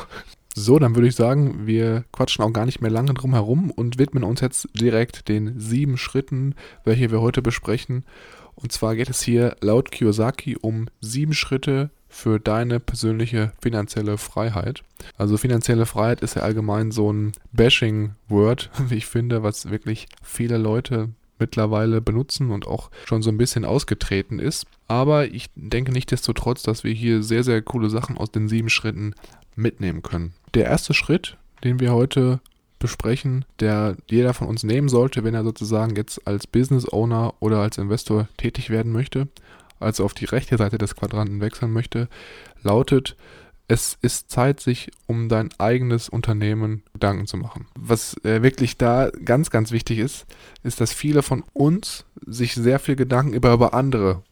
So, 0.61 0.81
dann 0.81 0.97
würde 0.97 1.07
ich 1.07 1.15
sagen, 1.15 1.69
wir 1.69 2.05
quatschen 2.11 2.45
auch 2.45 2.53
gar 2.53 2.67
nicht 2.67 2.81
mehr 2.81 2.91
lange 2.91 3.15
drum 3.15 3.33
herum 3.33 3.71
und 3.71 3.97
widmen 3.97 4.25
uns 4.25 4.41
jetzt 4.41 4.69
direkt 4.75 5.29
den 5.29 5.61
sieben 5.61 5.97
Schritten, 5.97 6.57
welche 6.83 7.13
wir 7.13 7.21
heute 7.21 7.43
besprechen. 7.43 8.05
Und 8.57 8.73
zwar 8.73 8.97
geht 8.97 9.09
es 9.09 9.23
hier 9.23 9.55
laut 9.61 9.93
Kiyosaki 9.93 10.57
um 10.61 10.89
sieben 11.01 11.33
Schritte 11.33 11.91
für 12.09 12.41
deine 12.41 12.81
persönliche 12.81 13.53
finanzielle 13.63 14.19
Freiheit. 14.19 14.83
Also 15.17 15.37
finanzielle 15.37 15.87
Freiheit 15.87 16.23
ist 16.23 16.35
ja 16.35 16.43
allgemein 16.43 16.91
so 16.91 17.13
ein 17.13 17.33
Bashing-Word, 17.53 18.71
wie 18.89 18.97
ich 18.97 19.07
finde, 19.07 19.45
was 19.45 19.71
wirklich 19.71 20.09
viele 20.25 20.59
Leute 20.59 21.11
mittlerweile 21.39 22.01
benutzen 22.01 22.51
und 22.51 22.67
auch 22.67 22.91
schon 23.05 23.23
so 23.23 23.31
ein 23.31 23.39
bisschen 23.39 23.65
ausgetreten 23.65 24.39
ist. 24.39 24.67
Aber 24.87 25.27
ich 25.27 25.49
denke 25.55 25.93
nichtsdestotrotz, 25.93 26.63
dass 26.63 26.85
wir 26.85 26.93
hier 26.93 27.23
sehr, 27.23 27.45
sehr 27.45 27.63
coole 27.63 27.91
Sachen 27.91 28.17
aus 28.17 28.31
den 28.31 28.49
sieben 28.49 28.71
Schritten 28.71 29.15
mitnehmen 29.55 30.03
können. 30.03 30.33
Der 30.55 30.65
erste 30.65 30.95
Schritt, 30.95 31.37
den 31.65 31.81
wir 31.81 31.93
heute 31.93 32.41
besprechen, 32.79 33.45
der 33.61 33.97
jeder 34.09 34.35
von 34.35 34.47
uns 34.47 34.63
nehmen 34.63 34.89
sollte, 34.89 35.25
wenn 35.25 35.35
er 35.35 35.45
sozusagen 35.45 35.97
jetzt 35.97 36.27
als 36.27 36.47
Business 36.47 36.91
Owner 36.91 37.35
oder 37.41 37.59
als 37.59 37.79
Investor 37.79 38.29
tätig 38.37 38.71
werden 38.71 38.93
möchte, 38.93 39.29
also 39.81 40.05
auf 40.05 40.15
die 40.15 40.27
rechte 40.27 40.57
Seite 40.57 40.79
des 40.79 40.97
Quadranten 40.97 41.41
wechseln 41.41 41.73
möchte, 41.73 42.09
lautet, 42.63 43.17
es 43.69 43.99
ist 44.01 44.31
Zeit, 44.31 44.61
sich 44.61 44.91
um 45.07 45.29
dein 45.29 45.51
eigenes 45.59 46.09
Unternehmen 46.09 46.83
Gedanken 46.95 47.27
zu 47.27 47.37
machen. 47.37 47.67
Was 47.79 48.17
äh, 48.25 48.43
wirklich 48.43 48.79
da 48.79 49.11
ganz, 49.25 49.51
ganz 49.51 49.71
wichtig 49.73 49.99
ist, 49.99 50.27
ist, 50.63 50.81
dass 50.81 50.93
viele 50.93 51.23
von 51.23 51.45
uns 51.53 52.07
sich 52.27 52.55
sehr 52.55 52.79
viel 52.79 52.97
Gedanken 52.97 53.35
über, 53.35 53.53
über 53.53 53.75
andere 53.75 54.23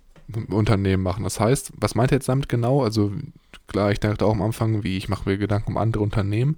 Unternehmen 0.48 1.02
machen. 1.02 1.22
Das 1.22 1.38
heißt, 1.38 1.72
was 1.76 1.94
meint 1.94 2.12
er 2.12 2.16
jetzt 2.16 2.28
damit 2.28 2.48
genau? 2.48 2.82
Also 2.82 3.12
klar, 3.68 3.92
ich 3.92 4.00
dachte 4.00 4.24
auch 4.24 4.32
am 4.32 4.42
Anfang, 4.42 4.82
wie 4.82 4.96
ich 4.96 5.08
mache 5.08 5.28
mir 5.28 5.36
Gedanken 5.36 5.72
um 5.72 5.76
andere 5.76 6.02
Unternehmen. 6.02 6.56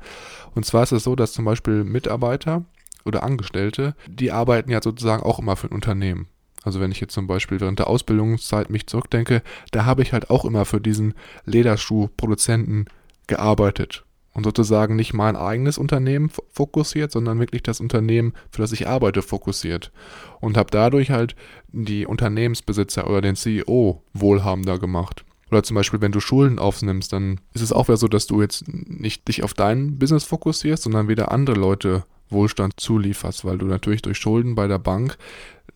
Und 0.54 0.64
zwar 0.64 0.84
ist 0.84 0.92
es 0.92 1.02
so, 1.02 1.16
dass 1.16 1.32
zum 1.32 1.44
Beispiel 1.44 1.82
Mitarbeiter 1.82 2.64
oder 3.04 3.24
Angestellte, 3.24 3.96
die 4.06 4.30
arbeiten 4.30 4.70
ja 4.70 4.80
sozusagen 4.80 5.24
auch 5.24 5.40
immer 5.40 5.56
für 5.56 5.66
ein 5.66 5.74
Unternehmen. 5.74 6.28
Also 6.68 6.80
wenn 6.80 6.92
ich 6.92 7.00
jetzt 7.00 7.14
zum 7.14 7.26
Beispiel 7.26 7.62
während 7.62 7.78
der 7.78 7.86
Ausbildungszeit 7.86 8.68
mich 8.68 8.86
zurückdenke, 8.86 9.40
da 9.70 9.86
habe 9.86 10.02
ich 10.02 10.12
halt 10.12 10.28
auch 10.28 10.44
immer 10.44 10.66
für 10.66 10.82
diesen 10.82 11.14
Lederschuhproduzenten 11.46 12.90
gearbeitet 13.26 14.04
und 14.34 14.44
sozusagen 14.44 14.94
nicht 14.94 15.14
mein 15.14 15.34
eigenes 15.34 15.78
Unternehmen 15.78 16.30
fokussiert, 16.52 17.10
sondern 17.10 17.40
wirklich 17.40 17.62
das 17.62 17.80
Unternehmen, 17.80 18.34
für 18.50 18.60
das 18.60 18.72
ich 18.72 18.86
arbeite, 18.86 19.22
fokussiert. 19.22 19.92
Und 20.40 20.58
habe 20.58 20.70
dadurch 20.70 21.10
halt 21.10 21.36
die 21.68 22.04
Unternehmensbesitzer 22.04 23.08
oder 23.08 23.22
den 23.22 23.34
CEO 23.34 24.02
wohlhabender 24.12 24.78
gemacht. 24.78 25.24
Oder 25.50 25.62
zum 25.62 25.74
Beispiel, 25.74 26.02
wenn 26.02 26.12
du 26.12 26.20
Schulden 26.20 26.58
aufnimmst, 26.58 27.14
dann 27.14 27.40
ist 27.54 27.62
es 27.62 27.72
auch 27.72 27.88
wieder 27.88 27.96
so, 27.96 28.08
dass 28.08 28.26
du 28.26 28.42
jetzt 28.42 28.68
nicht 28.68 29.26
dich 29.26 29.42
auf 29.42 29.54
dein 29.54 29.98
Business 29.98 30.24
fokussierst, 30.24 30.82
sondern 30.82 31.08
wieder 31.08 31.32
andere 31.32 31.56
Leute 31.56 32.04
Wohlstand 32.28 32.78
zulieferst, 32.78 33.46
weil 33.46 33.56
du 33.56 33.64
natürlich 33.64 34.02
durch 34.02 34.18
Schulden 34.18 34.54
bei 34.54 34.68
der 34.68 34.78
Bank 34.78 35.16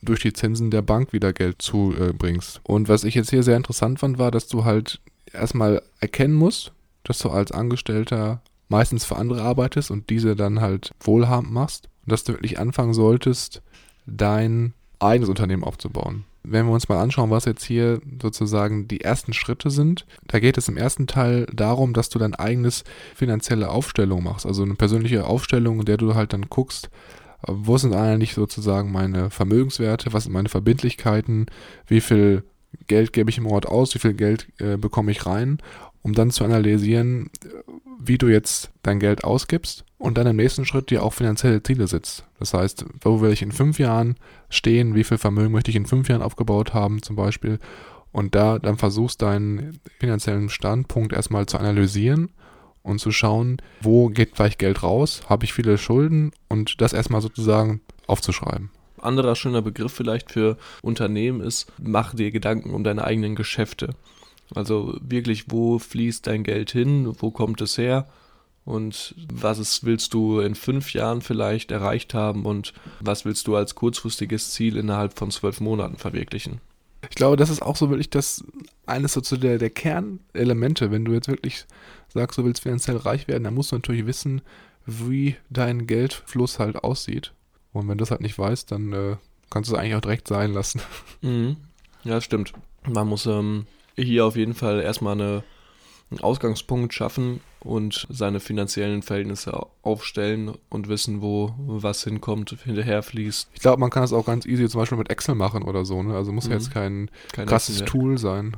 durch 0.02 0.20
die 0.20 0.32
Zinsen 0.32 0.70
der 0.70 0.82
Bank 0.82 1.12
wieder 1.12 1.32
Geld 1.32 1.62
zubringst. 1.62 2.60
Und 2.64 2.88
was 2.88 3.04
ich 3.04 3.14
jetzt 3.14 3.30
hier 3.30 3.42
sehr 3.42 3.56
interessant 3.56 4.00
fand, 4.00 4.18
war, 4.18 4.30
dass 4.30 4.48
du 4.48 4.64
halt 4.64 5.00
erstmal 5.32 5.82
erkennen 6.00 6.34
musst, 6.34 6.72
dass 7.04 7.18
du 7.18 7.30
als 7.30 7.52
Angestellter 7.52 8.42
meistens 8.68 9.04
für 9.04 9.16
andere 9.16 9.42
arbeitest 9.42 9.90
und 9.90 10.10
diese 10.10 10.34
dann 10.34 10.60
halt 10.60 10.92
wohlhabend 11.00 11.52
machst. 11.52 11.88
Und 12.04 12.12
dass 12.12 12.24
du 12.24 12.32
wirklich 12.32 12.58
anfangen 12.58 12.94
solltest, 12.94 13.62
dein 14.06 14.74
eigenes 14.98 15.28
Unternehmen 15.28 15.64
aufzubauen. 15.64 16.24
Wenn 16.44 16.66
wir 16.66 16.72
uns 16.72 16.88
mal 16.88 17.00
anschauen, 17.00 17.30
was 17.30 17.44
jetzt 17.44 17.64
hier 17.64 18.00
sozusagen 18.20 18.88
die 18.88 19.02
ersten 19.02 19.32
Schritte 19.32 19.70
sind, 19.70 20.06
da 20.26 20.40
geht 20.40 20.58
es 20.58 20.66
im 20.66 20.76
ersten 20.76 21.06
Teil 21.06 21.46
darum, 21.52 21.92
dass 21.92 22.08
du 22.08 22.18
dein 22.18 22.34
eigenes 22.34 22.82
finanzielle 23.14 23.70
Aufstellung 23.70 24.24
machst, 24.24 24.44
also 24.44 24.64
eine 24.64 24.74
persönliche 24.74 25.24
Aufstellung, 25.24 25.78
in 25.78 25.84
der 25.84 25.98
du 25.98 26.16
halt 26.16 26.32
dann 26.32 26.46
guckst, 26.48 26.90
wo 27.46 27.76
sind 27.76 27.94
eigentlich 27.94 28.34
sozusagen 28.34 28.92
meine 28.92 29.30
Vermögenswerte, 29.30 30.12
was 30.12 30.24
sind 30.24 30.32
meine 30.32 30.48
Verbindlichkeiten, 30.48 31.46
wie 31.86 32.00
viel 32.00 32.44
Geld 32.86 33.12
gebe 33.12 33.30
ich 33.30 33.38
im 33.38 33.46
Ort 33.46 33.66
aus, 33.66 33.94
wie 33.94 33.98
viel 33.98 34.14
Geld 34.14 34.48
äh, 34.58 34.76
bekomme 34.76 35.10
ich 35.10 35.26
rein, 35.26 35.58
um 36.02 36.14
dann 36.14 36.30
zu 36.30 36.44
analysieren, 36.44 37.30
wie 38.00 38.18
du 38.18 38.28
jetzt 38.28 38.70
dein 38.82 38.98
Geld 38.98 39.24
ausgibst 39.24 39.84
und 39.98 40.18
dann 40.18 40.26
im 40.26 40.36
nächsten 40.36 40.64
Schritt 40.64 40.90
dir 40.90 41.02
auch 41.02 41.12
finanzielle 41.12 41.62
Ziele 41.62 41.86
setzt. 41.86 42.24
Das 42.38 42.54
heißt, 42.54 42.84
wo 43.00 43.20
will 43.20 43.32
ich 43.32 43.42
in 43.42 43.52
fünf 43.52 43.78
Jahren 43.78 44.16
stehen, 44.48 44.94
wie 44.94 45.04
viel 45.04 45.18
Vermögen 45.18 45.52
möchte 45.52 45.70
ich 45.70 45.76
in 45.76 45.86
fünf 45.86 46.08
Jahren 46.08 46.22
aufgebaut 46.22 46.74
haben 46.74 47.02
zum 47.02 47.16
Beispiel 47.16 47.58
und 48.10 48.34
da 48.34 48.58
dann 48.58 48.78
versuchst 48.78 49.22
deinen 49.22 49.78
finanziellen 49.98 50.48
Standpunkt 50.48 51.12
erstmal 51.12 51.46
zu 51.46 51.58
analysieren 51.58 52.30
und 52.82 52.98
zu 52.98 53.12
schauen, 53.12 53.58
wo 53.80 54.08
geht 54.08 54.34
gleich 54.34 54.58
Geld 54.58 54.82
raus, 54.82 55.22
habe 55.28 55.44
ich 55.44 55.52
viele 55.52 55.78
Schulden 55.78 56.32
und 56.48 56.80
das 56.80 56.92
erstmal 56.92 57.20
sozusagen 57.20 57.80
aufzuschreiben. 58.06 58.70
Anderer 59.00 59.34
schöner 59.34 59.62
Begriff 59.62 59.92
vielleicht 59.92 60.30
für 60.30 60.56
Unternehmen 60.82 61.40
ist, 61.40 61.72
mach 61.80 62.14
dir 62.14 62.30
Gedanken 62.30 62.70
um 62.70 62.84
deine 62.84 63.04
eigenen 63.04 63.34
Geschäfte. 63.34 63.90
Also 64.54 64.96
wirklich, 65.00 65.50
wo 65.50 65.78
fließt 65.78 66.26
dein 66.26 66.44
Geld 66.44 66.70
hin, 66.70 67.12
wo 67.18 67.30
kommt 67.30 67.60
es 67.60 67.78
her 67.78 68.06
und 68.64 69.14
was 69.32 69.58
ist, 69.58 69.84
willst 69.84 70.14
du 70.14 70.40
in 70.40 70.54
fünf 70.54 70.92
Jahren 70.92 71.20
vielleicht 71.20 71.70
erreicht 71.70 72.14
haben 72.14 72.44
und 72.44 72.74
was 73.00 73.24
willst 73.24 73.46
du 73.46 73.56
als 73.56 73.74
kurzfristiges 73.74 74.52
Ziel 74.52 74.76
innerhalb 74.76 75.18
von 75.18 75.30
zwölf 75.30 75.60
Monaten 75.60 75.96
verwirklichen? 75.96 76.60
Ich 77.10 77.16
glaube, 77.16 77.36
das 77.36 77.50
ist 77.50 77.62
auch 77.62 77.76
so 77.76 77.90
wirklich 77.90 78.10
das 78.10 78.44
eines 78.86 79.14
so 79.14 79.36
der, 79.36 79.58
der 79.58 79.70
Kernelemente. 79.70 80.90
Wenn 80.90 81.04
du 81.04 81.12
jetzt 81.12 81.28
wirklich 81.28 81.66
sagst, 82.08 82.38
du 82.38 82.44
willst 82.44 82.62
finanziell 82.62 82.96
reich 82.96 83.28
werden, 83.28 83.44
dann 83.44 83.54
musst 83.54 83.72
du 83.72 83.76
natürlich 83.76 84.06
wissen, 84.06 84.42
wie 84.86 85.36
dein 85.50 85.86
Geldfluss 85.86 86.58
halt 86.58 86.76
aussieht. 86.76 87.32
Und 87.72 87.88
wenn 87.88 87.98
du 87.98 88.02
das 88.02 88.10
halt 88.10 88.20
nicht 88.20 88.38
weißt, 88.38 88.70
dann 88.70 88.92
äh, 88.92 89.16
kannst 89.50 89.70
du 89.70 89.74
es 89.74 89.80
eigentlich 89.80 89.94
auch 89.94 90.00
direkt 90.00 90.28
sein 90.28 90.52
lassen. 90.52 90.80
Mhm. 91.22 91.56
Ja, 92.04 92.20
stimmt. 92.20 92.52
Man 92.88 93.06
muss 93.08 93.26
ähm, 93.26 93.66
hier 93.96 94.26
auf 94.26 94.36
jeden 94.36 94.54
Fall 94.54 94.80
erstmal 94.80 95.14
eine, 95.14 95.44
einen 96.12 96.20
Ausgangspunkt 96.24 96.94
schaffen 96.94 97.40
und 97.60 98.06
seine 98.10 98.40
finanziellen 98.40 99.02
Verhältnisse 99.02 99.66
aufstellen 99.82 100.52
und 100.68 100.88
wissen, 100.88 101.22
wo 101.22 101.54
was 101.58 102.04
hinkommt, 102.04 102.56
hinterherfließt. 102.64 103.48
Ich 103.54 103.60
glaube, 103.60 103.80
man 103.80 103.90
kann 103.90 104.02
das 104.02 104.12
auch 104.12 104.26
ganz 104.26 104.46
easy 104.46 104.68
zum 104.68 104.80
Beispiel 104.80 104.98
mit 104.98 105.10
Excel 105.10 105.34
machen 105.34 105.62
oder 105.62 105.84
so. 105.84 106.02
Ne? 106.02 106.14
Also 106.14 106.32
muss 106.32 106.46
mhm. 106.46 106.52
jetzt 106.52 106.72
kein, 106.72 107.10
kein 107.32 107.46
krasses 107.46 107.80
Excel 107.80 107.88
Tool 107.88 108.18
sein. 108.18 108.56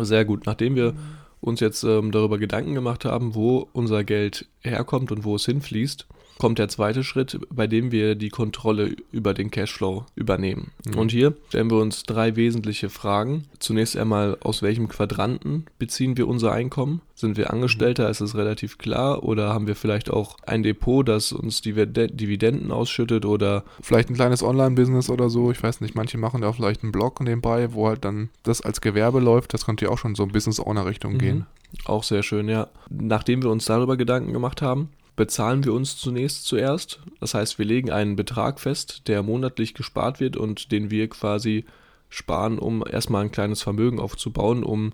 Sehr 0.00 0.24
gut. 0.24 0.46
Nachdem 0.46 0.74
wir 0.76 0.94
uns 1.40 1.60
jetzt 1.60 1.84
ähm, 1.84 2.10
darüber 2.10 2.38
Gedanken 2.38 2.74
gemacht 2.74 3.04
haben, 3.04 3.34
wo 3.34 3.68
unser 3.72 4.04
Geld 4.04 4.46
herkommt 4.60 5.12
und 5.12 5.24
wo 5.24 5.36
es 5.36 5.44
hinfließt, 5.44 6.06
kommt 6.38 6.58
der 6.58 6.68
zweite 6.68 7.04
Schritt, 7.04 7.38
bei 7.50 7.66
dem 7.66 7.92
wir 7.92 8.14
die 8.14 8.30
Kontrolle 8.30 8.94
über 9.12 9.34
den 9.34 9.50
Cashflow 9.50 10.06
übernehmen. 10.14 10.70
Mhm. 10.86 10.98
Und 10.98 11.10
hier 11.10 11.34
stellen 11.48 11.70
wir 11.70 11.78
uns 11.78 12.04
drei 12.04 12.36
wesentliche 12.36 12.88
Fragen. 12.88 13.44
Zunächst 13.58 13.96
einmal, 13.96 14.38
aus 14.40 14.62
welchem 14.62 14.88
Quadranten 14.88 15.66
beziehen 15.78 16.16
wir 16.16 16.28
unser 16.28 16.52
Einkommen? 16.52 17.02
Sind 17.14 17.36
wir 17.36 17.52
Angestellter, 17.52 18.04
mhm. 18.04 18.10
ist 18.10 18.20
es 18.20 18.36
relativ 18.36 18.78
klar? 18.78 19.24
Oder 19.24 19.52
haben 19.52 19.66
wir 19.66 19.74
vielleicht 19.74 20.10
auch 20.10 20.36
ein 20.46 20.62
Depot, 20.62 21.06
das 21.06 21.32
uns 21.32 21.60
Dividenden 21.60 22.70
ausschüttet? 22.70 23.24
Oder 23.24 23.64
vielleicht 23.80 24.08
ein 24.08 24.14
kleines 24.14 24.42
Online-Business 24.42 25.10
oder 25.10 25.28
so. 25.28 25.50
Ich 25.50 25.62
weiß 25.62 25.80
nicht, 25.80 25.94
manche 25.94 26.18
machen 26.18 26.42
ja 26.42 26.52
vielleicht 26.52 26.82
einen 26.82 26.92
Blog 26.92 27.20
nebenbei, 27.20 27.72
wo 27.74 27.88
halt 27.88 28.04
dann 28.04 28.30
das 28.44 28.60
als 28.60 28.80
Gewerbe 28.80 29.20
läuft. 29.20 29.52
Das 29.54 29.66
könnte 29.66 29.86
ja 29.86 29.90
auch 29.90 29.98
schon 29.98 30.14
so 30.14 30.26
Business-Owner-Richtung 30.26 31.14
mhm. 31.14 31.18
gehen. 31.18 31.46
Auch 31.84 32.02
sehr 32.02 32.22
schön, 32.22 32.48
ja. 32.48 32.68
Nachdem 32.88 33.42
wir 33.42 33.50
uns 33.50 33.66
darüber 33.66 33.96
Gedanken 33.96 34.32
gemacht 34.32 34.62
haben, 34.62 34.88
bezahlen 35.18 35.64
wir 35.64 35.74
uns 35.74 35.96
zunächst 35.96 36.46
zuerst. 36.46 37.00
Das 37.18 37.34
heißt, 37.34 37.58
wir 37.58 37.66
legen 37.66 37.90
einen 37.90 38.14
Betrag 38.14 38.60
fest, 38.60 39.08
der 39.08 39.24
monatlich 39.24 39.74
gespart 39.74 40.20
wird 40.20 40.36
und 40.36 40.70
den 40.70 40.92
wir 40.92 41.08
quasi 41.08 41.64
sparen, 42.08 42.60
um 42.60 42.84
erstmal 42.88 43.24
ein 43.24 43.32
kleines 43.32 43.60
Vermögen 43.60 43.98
aufzubauen, 43.98 44.62
um 44.62 44.92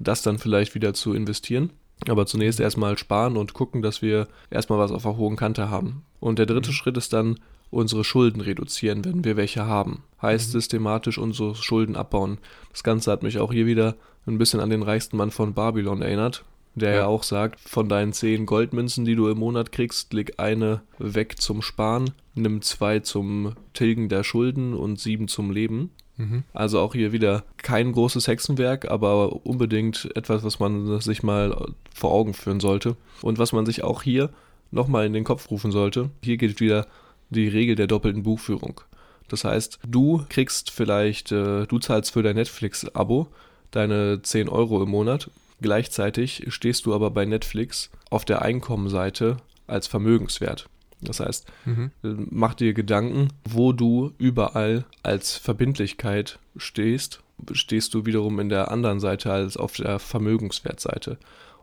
das 0.00 0.22
dann 0.22 0.38
vielleicht 0.38 0.74
wieder 0.74 0.92
zu 0.92 1.14
investieren. 1.14 1.70
Aber 2.08 2.26
zunächst 2.26 2.58
erstmal 2.58 2.98
sparen 2.98 3.36
und 3.36 3.54
gucken, 3.54 3.80
dass 3.80 4.02
wir 4.02 4.26
erstmal 4.50 4.80
was 4.80 4.90
auf 4.90 5.04
der 5.04 5.16
hohen 5.16 5.36
Kante 5.36 5.70
haben. 5.70 6.02
Und 6.18 6.40
der 6.40 6.46
dritte 6.46 6.70
mhm. 6.70 6.74
Schritt 6.74 6.96
ist 6.96 7.12
dann 7.12 7.38
unsere 7.70 8.02
Schulden 8.02 8.40
reduzieren, 8.40 9.04
wenn 9.04 9.24
wir 9.24 9.36
welche 9.36 9.66
haben. 9.66 10.02
Heißt 10.20 10.48
mhm. 10.48 10.52
systematisch 10.52 11.16
unsere 11.16 11.54
Schulden 11.54 11.94
abbauen. 11.94 12.38
Das 12.72 12.82
Ganze 12.82 13.12
hat 13.12 13.22
mich 13.22 13.38
auch 13.38 13.52
hier 13.52 13.66
wieder 13.66 13.94
ein 14.26 14.38
bisschen 14.38 14.58
an 14.58 14.70
den 14.70 14.82
reichsten 14.82 15.16
Mann 15.16 15.30
von 15.30 15.54
Babylon 15.54 16.02
erinnert 16.02 16.44
der 16.74 16.90
ja. 16.90 16.96
ja. 16.96 17.06
auch 17.06 17.22
sagt, 17.22 17.60
von 17.60 17.88
deinen 17.88 18.12
zehn 18.12 18.46
Goldmünzen, 18.46 19.04
die 19.04 19.16
du 19.16 19.28
im 19.28 19.38
Monat 19.38 19.72
kriegst, 19.72 20.12
leg 20.12 20.34
eine 20.38 20.82
weg 20.98 21.40
zum 21.40 21.62
Sparen, 21.62 22.10
nimm 22.34 22.62
zwei 22.62 23.00
zum 23.00 23.54
Tilgen 23.72 24.08
der 24.08 24.24
Schulden 24.24 24.74
und 24.74 25.00
sieben 25.00 25.28
zum 25.28 25.50
Leben. 25.50 25.90
Mhm. 26.16 26.44
Also 26.52 26.80
auch 26.80 26.94
hier 26.94 27.12
wieder 27.12 27.44
kein 27.56 27.92
großes 27.92 28.28
Hexenwerk, 28.28 28.90
aber 28.90 29.44
unbedingt 29.46 30.10
etwas, 30.14 30.44
was 30.44 30.60
man 30.60 31.00
sich 31.00 31.22
mal 31.22 31.72
vor 31.94 32.12
Augen 32.12 32.34
führen 32.34 32.60
sollte. 32.60 32.96
Und 33.22 33.38
was 33.38 33.52
man 33.52 33.66
sich 33.66 33.82
auch 33.82 34.02
hier 34.02 34.30
nochmal 34.70 35.06
in 35.06 35.12
den 35.12 35.24
Kopf 35.24 35.50
rufen 35.50 35.72
sollte. 35.72 36.10
Hier 36.22 36.36
gilt 36.36 36.60
wieder 36.60 36.86
die 37.30 37.48
Regel 37.48 37.74
der 37.74 37.86
doppelten 37.86 38.22
Buchführung. 38.22 38.80
Das 39.28 39.44
heißt, 39.44 39.78
du 39.86 40.24
kriegst 40.28 40.70
vielleicht, 40.70 41.32
äh, 41.32 41.66
du 41.66 41.78
zahlst 41.78 42.12
für 42.12 42.22
dein 42.22 42.36
Netflix-Abo 42.36 43.28
deine 43.70 44.20
10 44.22 44.48
Euro 44.48 44.82
im 44.82 44.90
Monat 44.90 45.30
Gleichzeitig 45.60 46.46
stehst 46.48 46.86
du 46.86 46.94
aber 46.94 47.10
bei 47.10 47.24
Netflix 47.24 47.90
auf 48.08 48.24
der 48.24 48.42
Einkommenseite 48.42 49.38
als 49.66 49.86
Vermögenswert. 49.86 50.68
Das 51.02 51.20
heißt, 51.20 51.46
mhm. 51.64 51.90
mach 52.02 52.54
dir 52.54 52.74
Gedanken, 52.74 53.28
wo 53.48 53.72
du 53.72 54.12
überall 54.18 54.84
als 55.02 55.36
Verbindlichkeit 55.36 56.38
stehst, 56.56 57.22
stehst 57.52 57.94
du 57.94 58.04
wiederum 58.04 58.38
in 58.38 58.48
der 58.50 58.70
anderen 58.70 59.00
Seite 59.00 59.32
als 59.32 59.56
auf 59.56 59.74
der 59.74 59.98
Vermögenswertseite. 59.98 61.18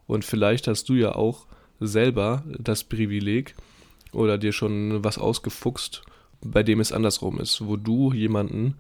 Und 0.08 0.26
vielleicht 0.26 0.68
hast 0.68 0.90
du 0.90 0.94
ja 0.94 1.16
auch 1.16 1.46
selber 1.80 2.44
das 2.48 2.84
Privileg 2.84 3.56
oder 4.12 4.38
dir 4.38 4.54
schon 4.54 5.04
was 5.04 5.18
ausgefuchst, 5.18 6.02
bei 6.42 6.64
dem 6.64 6.80
es 6.80 6.92
andersrum 6.92 7.40
ist, 7.40 7.66
wo 7.66 7.76
du 7.76 8.14
jemanden 8.14 8.76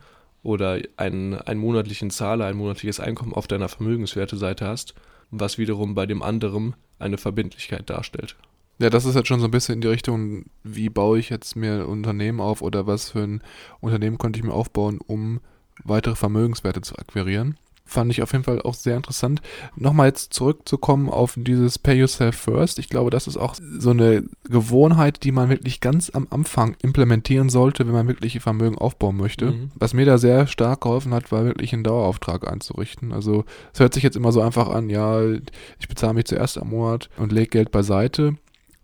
oder 0.47 0.79
einen, 0.95 1.33
einen 1.33 1.59
monatlichen 1.59 2.09
Zahler, 2.09 2.45
ein 2.45 2.55
monatliches 2.55 3.01
Einkommen 3.01 3.33
auf 3.33 3.47
deiner 3.47 3.67
Vermögenswerteseite 3.67 4.65
hast, 4.65 4.93
was 5.29 5.57
wiederum 5.57 5.93
bei 5.93 6.05
dem 6.05 6.23
anderen 6.23 6.73
eine 6.99 7.17
Verbindlichkeit 7.17 7.89
darstellt. 7.89 8.37
Ja, 8.79 8.89
das 8.89 9.03
ist 9.03 9.15
jetzt 9.15 9.27
schon 9.27 9.41
so 9.41 9.47
ein 9.47 9.51
bisschen 9.51 9.75
in 9.75 9.81
die 9.81 9.89
Richtung, 9.89 10.45
wie 10.63 10.87
baue 10.87 11.19
ich 11.19 11.29
jetzt 11.29 11.57
mir 11.57 11.73
ein 11.73 11.85
Unternehmen 11.85 12.39
auf 12.39 12.61
oder 12.61 12.87
was 12.87 13.09
für 13.09 13.23
ein 13.23 13.41
Unternehmen 13.81 14.17
könnte 14.17 14.39
ich 14.39 14.45
mir 14.45 14.53
aufbauen, 14.53 14.99
um 15.05 15.41
weitere 15.83 16.15
Vermögenswerte 16.15 16.79
zu 16.79 16.95
akquirieren 16.95 17.57
fand 17.87 18.11
ich 18.11 18.21
auf 18.21 18.31
jeden 18.31 18.43
Fall 18.43 18.61
auch 18.61 18.73
sehr 18.73 18.97
interessant. 18.97 19.41
Nochmal 19.75 20.07
jetzt 20.07 20.33
zurückzukommen 20.33 21.09
auf 21.09 21.35
dieses 21.37 21.79
Pay 21.79 21.99
Yourself 21.99 22.35
First. 22.35 22.79
Ich 22.79 22.89
glaube, 22.89 23.09
das 23.09 23.27
ist 23.27 23.37
auch 23.37 23.55
so 23.55 23.89
eine 23.91 24.23
Gewohnheit, 24.43 25.23
die 25.23 25.31
man 25.31 25.49
wirklich 25.49 25.79
ganz 25.79 26.11
am 26.13 26.27
Anfang 26.29 26.75
implementieren 26.81 27.49
sollte, 27.49 27.85
wenn 27.87 27.93
man 27.93 28.07
wirklich 28.07 28.39
Vermögen 28.39 28.77
aufbauen 28.77 29.17
möchte. 29.17 29.51
Mhm. 29.51 29.71
Was 29.75 29.93
mir 29.93 30.05
da 30.05 30.17
sehr 30.17 30.47
stark 30.47 30.81
geholfen 30.81 31.13
hat, 31.13 31.31
war 31.31 31.45
wirklich 31.45 31.73
einen 31.73 31.83
Dauerauftrag 31.83 32.47
einzurichten. 32.47 33.11
Also 33.11 33.45
es 33.73 33.79
hört 33.79 33.93
sich 33.93 34.03
jetzt 34.03 34.17
immer 34.17 34.31
so 34.31 34.41
einfach 34.41 34.69
an, 34.69 34.89
ja, 34.89 35.21
ich 35.79 35.87
bezahle 35.87 36.13
mich 36.13 36.25
zuerst 36.25 36.57
am 36.57 36.69
Monat 36.69 37.09
und 37.17 37.31
lege 37.31 37.47
Geld 37.47 37.71
beiseite. 37.71 38.35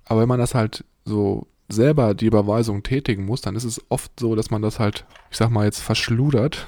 Aber 0.05 0.21
wenn 0.21 0.27
man 0.27 0.39
das 0.39 0.55
halt 0.55 0.83
so 1.05 1.47
selber 1.69 2.13
die 2.13 2.25
Überweisung 2.25 2.83
tätigen 2.83 3.25
muss, 3.25 3.41
dann 3.41 3.55
ist 3.55 3.63
es 3.63 3.81
oft 3.89 4.11
so, 4.19 4.35
dass 4.35 4.51
man 4.51 4.61
das 4.61 4.79
halt, 4.79 5.05
ich 5.31 5.37
sag 5.37 5.49
mal 5.49 5.65
jetzt, 5.65 5.79
verschludert 5.79 6.67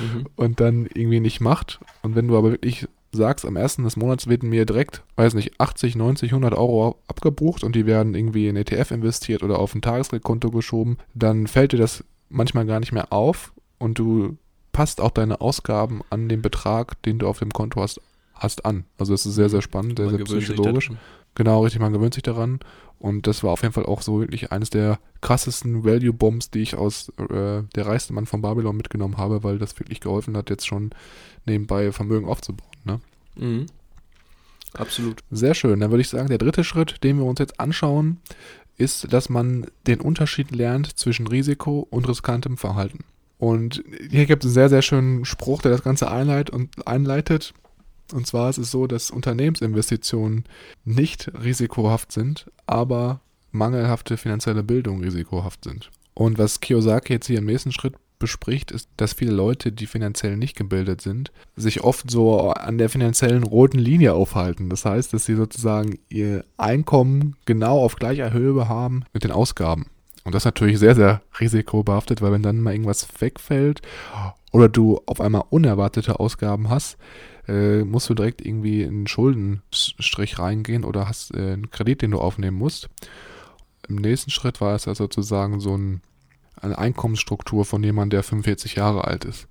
mhm. 0.00 0.26
und 0.36 0.60
dann 0.60 0.86
irgendwie 0.94 1.20
nicht 1.20 1.40
macht. 1.40 1.80
Und 2.02 2.14
wenn 2.14 2.28
du 2.28 2.36
aber 2.36 2.50
wirklich 2.50 2.86
sagst, 3.12 3.46
am 3.46 3.56
ersten 3.56 3.84
des 3.84 3.96
Monats 3.96 4.26
werden 4.26 4.48
mir 4.48 4.66
direkt, 4.66 5.02
weiß 5.16 5.34
nicht, 5.34 5.60
80, 5.60 5.96
90, 5.96 6.32
100 6.32 6.54
Euro 6.54 6.98
abgebucht 7.06 7.64
und 7.64 7.76
die 7.76 7.86
werden 7.86 8.14
irgendwie 8.14 8.48
in 8.48 8.56
ETF 8.56 8.90
investiert 8.90 9.42
oder 9.42 9.58
auf 9.58 9.74
ein 9.74 9.82
Tagesgeldkonto 9.82 10.50
geschoben, 10.50 10.98
dann 11.14 11.46
fällt 11.46 11.72
dir 11.72 11.78
das 11.78 12.04
manchmal 12.28 12.66
gar 12.66 12.80
nicht 12.80 12.92
mehr 12.92 13.12
auf 13.12 13.52
und 13.78 13.98
du 13.98 14.36
passt 14.72 15.00
auch 15.00 15.10
deine 15.10 15.40
Ausgaben 15.40 16.02
an 16.10 16.28
den 16.28 16.42
Betrag, 16.42 17.00
den 17.02 17.18
du 17.18 17.28
auf 17.28 17.38
dem 17.38 17.52
Konto 17.52 17.80
hast, 17.80 18.00
hast 18.34 18.66
an. 18.66 18.84
Also 18.98 19.14
es 19.14 19.24
ist 19.24 19.34
sehr, 19.34 19.48
sehr 19.48 19.62
spannend, 19.62 19.98
sehr, 19.98 20.06
man 20.06 20.26
sehr 20.26 20.38
psychologisch. 20.38 20.90
Genau, 21.36 21.62
richtig, 21.62 21.80
man 21.80 21.92
gewöhnt 21.92 22.14
sich 22.14 22.22
daran. 22.22 22.60
Und 23.04 23.26
das 23.26 23.42
war 23.44 23.50
auf 23.50 23.60
jeden 23.60 23.74
Fall 23.74 23.84
auch 23.84 24.00
so 24.00 24.20
wirklich 24.20 24.50
eines 24.50 24.70
der 24.70 24.98
krassesten 25.20 25.84
Value-Bombs, 25.84 26.48
die 26.48 26.60
ich 26.60 26.74
aus 26.74 27.10
äh, 27.18 27.62
Der 27.74 27.86
reichste 27.86 28.14
Mann 28.14 28.24
von 28.24 28.40
Babylon 28.40 28.78
mitgenommen 28.78 29.18
habe, 29.18 29.44
weil 29.44 29.58
das 29.58 29.78
wirklich 29.78 30.00
geholfen 30.00 30.34
hat, 30.38 30.48
jetzt 30.48 30.66
schon 30.66 30.90
nebenbei 31.44 31.92
Vermögen 31.92 32.26
aufzubauen. 32.26 32.70
Ne? 32.84 33.00
Mhm. 33.36 33.66
Absolut. 34.72 35.20
Sehr 35.30 35.54
schön. 35.54 35.80
Dann 35.80 35.90
würde 35.90 36.00
ich 36.00 36.08
sagen, 36.08 36.28
der 36.28 36.38
dritte 36.38 36.64
Schritt, 36.64 37.04
den 37.04 37.18
wir 37.18 37.26
uns 37.26 37.40
jetzt 37.40 37.60
anschauen, 37.60 38.22
ist, 38.78 39.12
dass 39.12 39.28
man 39.28 39.66
den 39.86 40.00
Unterschied 40.00 40.50
lernt 40.50 40.98
zwischen 40.98 41.26
Risiko 41.26 41.86
und 41.90 42.08
riskantem 42.08 42.56
Verhalten. 42.56 43.04
Und 43.36 43.84
hier 44.10 44.24
gibt 44.24 44.44
es 44.44 44.48
einen 44.48 44.54
sehr, 44.54 44.70
sehr 44.70 44.82
schönen 44.82 45.26
Spruch, 45.26 45.60
der 45.60 45.72
das 45.72 45.82
Ganze 45.82 46.10
einleitet 46.10 46.54
und 46.54 46.86
einleitet. 46.86 47.52
Und 48.12 48.26
zwar 48.26 48.50
ist 48.50 48.58
es 48.58 48.70
so, 48.70 48.86
dass 48.86 49.10
Unternehmensinvestitionen 49.10 50.44
nicht 50.84 51.30
risikohaft 51.42 52.12
sind, 52.12 52.50
aber 52.66 53.20
mangelhafte 53.50 54.16
finanzielle 54.16 54.62
Bildung 54.62 55.00
risikohaft 55.00 55.64
sind. 55.64 55.90
Und 56.12 56.38
was 56.38 56.60
Kiyosaki 56.60 57.14
jetzt 57.14 57.26
hier 57.26 57.38
im 57.38 57.46
nächsten 57.46 57.72
Schritt 57.72 57.94
bespricht, 58.18 58.70
ist, 58.70 58.88
dass 58.96 59.12
viele 59.12 59.32
Leute, 59.32 59.72
die 59.72 59.86
finanziell 59.86 60.36
nicht 60.36 60.56
gebildet 60.56 61.00
sind, 61.00 61.32
sich 61.56 61.82
oft 61.82 62.10
so 62.10 62.50
an 62.50 62.78
der 62.78 62.88
finanziellen 62.88 63.42
roten 63.42 63.78
Linie 63.78 64.14
aufhalten. 64.14 64.70
Das 64.70 64.84
heißt, 64.84 65.12
dass 65.12 65.24
sie 65.24 65.34
sozusagen 65.34 65.98
ihr 66.08 66.44
Einkommen 66.56 67.36
genau 67.44 67.82
auf 67.82 67.96
gleicher 67.96 68.32
Höhe 68.32 68.68
haben 68.68 69.04
mit 69.12 69.24
den 69.24 69.32
Ausgaben. 69.32 69.86
Und 70.24 70.34
das 70.34 70.42
ist 70.42 70.46
natürlich 70.46 70.78
sehr, 70.78 70.94
sehr 70.94 71.20
risikobehaftet, 71.38 72.22
weil 72.22 72.32
wenn 72.32 72.42
dann 72.42 72.60
mal 72.60 72.72
irgendwas 72.72 73.06
wegfällt 73.20 73.82
oder 74.54 74.68
du 74.68 75.00
auf 75.06 75.20
einmal 75.20 75.42
unerwartete 75.50 76.20
Ausgaben 76.20 76.70
hast, 76.70 76.96
äh, 77.48 77.82
musst 77.82 78.08
du 78.08 78.14
direkt 78.14 78.40
irgendwie 78.40 78.82
in 78.82 78.94
einen 78.94 79.06
Schuldenstrich 79.08 80.38
reingehen 80.38 80.84
oder 80.84 81.08
hast 81.08 81.34
äh, 81.34 81.54
einen 81.54 81.72
Kredit, 81.72 82.02
den 82.02 82.12
du 82.12 82.20
aufnehmen 82.20 82.56
musst. 82.56 82.88
Im 83.88 83.96
nächsten 83.96 84.30
Schritt 84.30 84.60
war 84.60 84.76
es 84.76 84.86
also 84.86 85.04
sozusagen 85.04 85.58
so 85.58 85.76
ein, 85.76 86.02
eine 86.60 86.78
Einkommensstruktur 86.78 87.64
von 87.64 87.82
jemandem, 87.82 88.18
der 88.18 88.22
45 88.22 88.76
Jahre 88.76 89.04
alt 89.04 89.24
ist. 89.24 89.48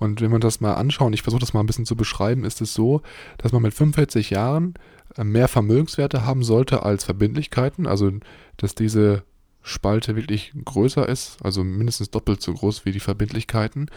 Und 0.00 0.20
wenn 0.20 0.32
man 0.32 0.40
das 0.40 0.60
mal 0.60 0.74
anschaut, 0.74 1.14
ich 1.14 1.22
versuche 1.22 1.40
das 1.40 1.54
mal 1.54 1.60
ein 1.60 1.66
bisschen 1.66 1.86
zu 1.86 1.94
beschreiben, 1.94 2.42
ist 2.42 2.60
es 2.60 2.74
so, 2.74 3.02
dass 3.38 3.52
man 3.52 3.62
mit 3.62 3.72
45 3.72 4.30
Jahren 4.30 4.74
äh, 5.16 5.22
mehr 5.22 5.46
Vermögenswerte 5.46 6.26
haben 6.26 6.42
sollte 6.42 6.82
als 6.82 7.04
Verbindlichkeiten, 7.04 7.86
also 7.86 8.10
dass 8.56 8.74
diese 8.74 9.22
Spalte 9.62 10.16
wirklich 10.16 10.52
größer 10.64 11.08
ist, 11.08 11.38
also 11.44 11.62
mindestens 11.62 12.10
doppelt 12.10 12.40
so 12.42 12.52
groß 12.54 12.84
wie 12.84 12.92
die 12.92 13.00
Verbindlichkeiten, 13.00 13.90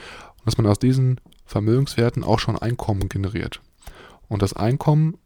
dass 0.45 0.57
man 0.57 0.67
aus 0.67 0.79
diesen 0.79 1.19
Vermögenswerten 1.45 2.23
auch 2.23 2.39
schon 2.39 2.57
Einkommen 2.57 3.09
generiert. 3.09 3.61
Und 4.27 4.41
das 4.41 4.53
Einkommen 4.53 5.17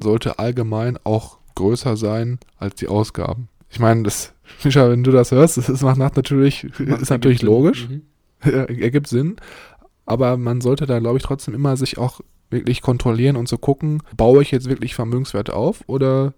sollte 0.00 0.38
allgemein 0.38 0.98
auch 1.04 1.38
größer 1.54 1.96
sein 1.96 2.38
als 2.58 2.76
die 2.76 2.88
Ausgaben. 2.88 3.48
Ich 3.70 3.78
meine, 3.78 4.02
das, 4.02 4.32
Mischa, 4.64 4.88
wenn 4.90 5.04
du 5.04 5.10
das 5.10 5.30
hörst, 5.30 5.56
das 5.56 5.82
macht 5.82 6.16
natürlich, 6.16 6.64
ist 6.78 7.10
natürlich 7.10 7.42
logisch, 7.42 7.88
mhm. 7.88 8.02
ergibt 8.40 9.08
Sinn, 9.08 9.36
aber 10.06 10.36
man 10.36 10.60
sollte 10.60 10.86
da, 10.86 10.98
glaube 10.98 11.18
ich, 11.18 11.22
trotzdem 11.22 11.54
immer 11.54 11.76
sich 11.76 11.98
auch 11.98 12.20
wirklich 12.50 12.82
kontrollieren 12.82 13.36
und 13.36 13.48
so 13.48 13.58
gucken, 13.58 14.02
baue 14.16 14.42
ich 14.42 14.50
jetzt 14.50 14.68
wirklich 14.68 14.94
Vermögenswerte 14.94 15.54
auf 15.54 15.82
oder 15.86 16.34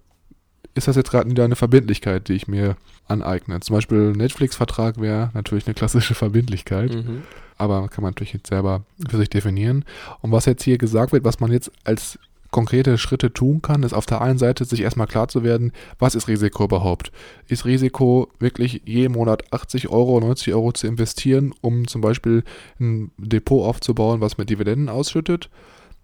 ist 0.75 0.89
das 0.89 0.97
jetzt 0.97 1.11
gerade 1.11 1.31
wieder 1.31 1.45
eine 1.45 1.57
Verbindlichkeit, 1.57 2.29
die 2.29 2.35
ich 2.35 2.49
mir 2.49 2.77
aneigne? 3.07 3.61
Zum 3.61 3.75
Beispiel 3.75 4.13
Netflix-Vertrag 4.13 5.01
wäre 5.01 5.31
natürlich 5.35 5.67
eine 5.67 5.75
klassische 5.75 6.15
Verbindlichkeit. 6.15 6.95
Mhm 6.95 7.23
aber 7.59 7.89
kann 7.89 8.03
man 8.03 8.11
natürlich 8.11 8.35
jetzt 8.35 8.49
selber 8.49 8.83
für 9.09 9.17
sich 9.17 9.31
definieren. 9.31 9.85
Und 10.21 10.33
was 10.33 10.47
jetzt 10.47 10.63
hier 10.63 10.79
gesagt 10.79 11.13
wird, 11.13 11.25
was 11.25 11.41
man 11.41 11.53
jetzt 11.53 11.71
als 11.85 12.19
konkrete 12.51 12.97
Schritte 12.97 13.33
tun 13.33 13.61
kann, 13.61 13.83
ist 13.83 13.93
auf 13.93 14.07
der 14.07 14.23
einen 14.23 14.39
Seite 14.39 14.65
sich 14.65 14.81
erstmal 14.81 15.07
klar 15.07 15.29
zu 15.29 15.43
werden, 15.43 15.73
was 15.99 16.15
ist 16.15 16.29
Risiko 16.29 16.65
überhaupt? 16.65 17.13
Ist 17.49 17.65
Risiko 17.65 18.29
wirklich 18.39 18.83
jeden 18.85 19.15
Monat 19.15 19.53
80 19.53 19.89
Euro, 19.89 20.21
90 20.21 20.55
Euro 20.55 20.73
zu 20.73 20.87
investieren, 20.87 21.53
um 21.61 21.87
zum 21.87 22.01
Beispiel 22.01 22.45
ein 22.81 23.11
Depot 23.19 23.67
aufzubauen, 23.67 24.21
was 24.21 24.39
mit 24.39 24.49
Dividenden 24.49 24.89
ausschüttet? 24.89 25.51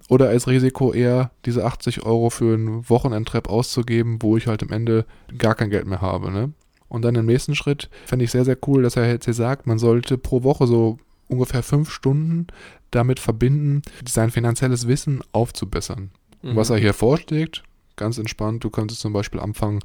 Oder 0.08 0.32
ist 0.32 0.48
Risiko 0.48 0.92
eher, 0.92 1.30
diese 1.46 1.64
80 1.64 2.04
Euro 2.04 2.28
für 2.28 2.54
einen 2.54 2.88
Wochenendtrap 2.88 3.48
auszugeben, 3.48 4.18
wo 4.20 4.36
ich 4.36 4.46
halt 4.46 4.62
am 4.62 4.70
Ende 4.70 5.06
gar 5.38 5.54
kein 5.54 5.70
Geld 5.70 5.86
mehr 5.86 6.00
habe? 6.00 6.30
Ne? 6.30 6.52
Und 6.88 7.02
dann 7.02 7.14
im 7.14 7.24
nächsten 7.24 7.54
Schritt 7.54 7.88
fände 8.04 8.24
ich 8.24 8.30
sehr, 8.30 8.44
sehr 8.44 8.58
cool, 8.66 8.82
dass 8.82 8.96
er 8.96 9.08
jetzt 9.08 9.24
hier 9.24 9.32
sagt, 9.32 9.66
man 9.66 9.78
sollte 9.78 10.18
pro 10.18 10.42
Woche 10.42 10.66
so 10.66 10.98
ungefähr 11.28 11.62
fünf 11.62 11.90
Stunden 11.90 12.46
damit 12.90 13.20
verbinden, 13.20 13.82
sein 14.06 14.30
finanzielles 14.30 14.86
Wissen 14.86 15.22
aufzubessern. 15.32 16.10
Mhm. 16.42 16.56
Was 16.56 16.70
er 16.70 16.76
hier 16.76 16.94
vorschlägt, 16.94 17.62
ganz 17.96 18.18
entspannt, 18.18 18.64
du 18.64 18.70
könntest 18.70 19.00
zum 19.00 19.12
Beispiel 19.12 19.40
anfangen, 19.40 19.80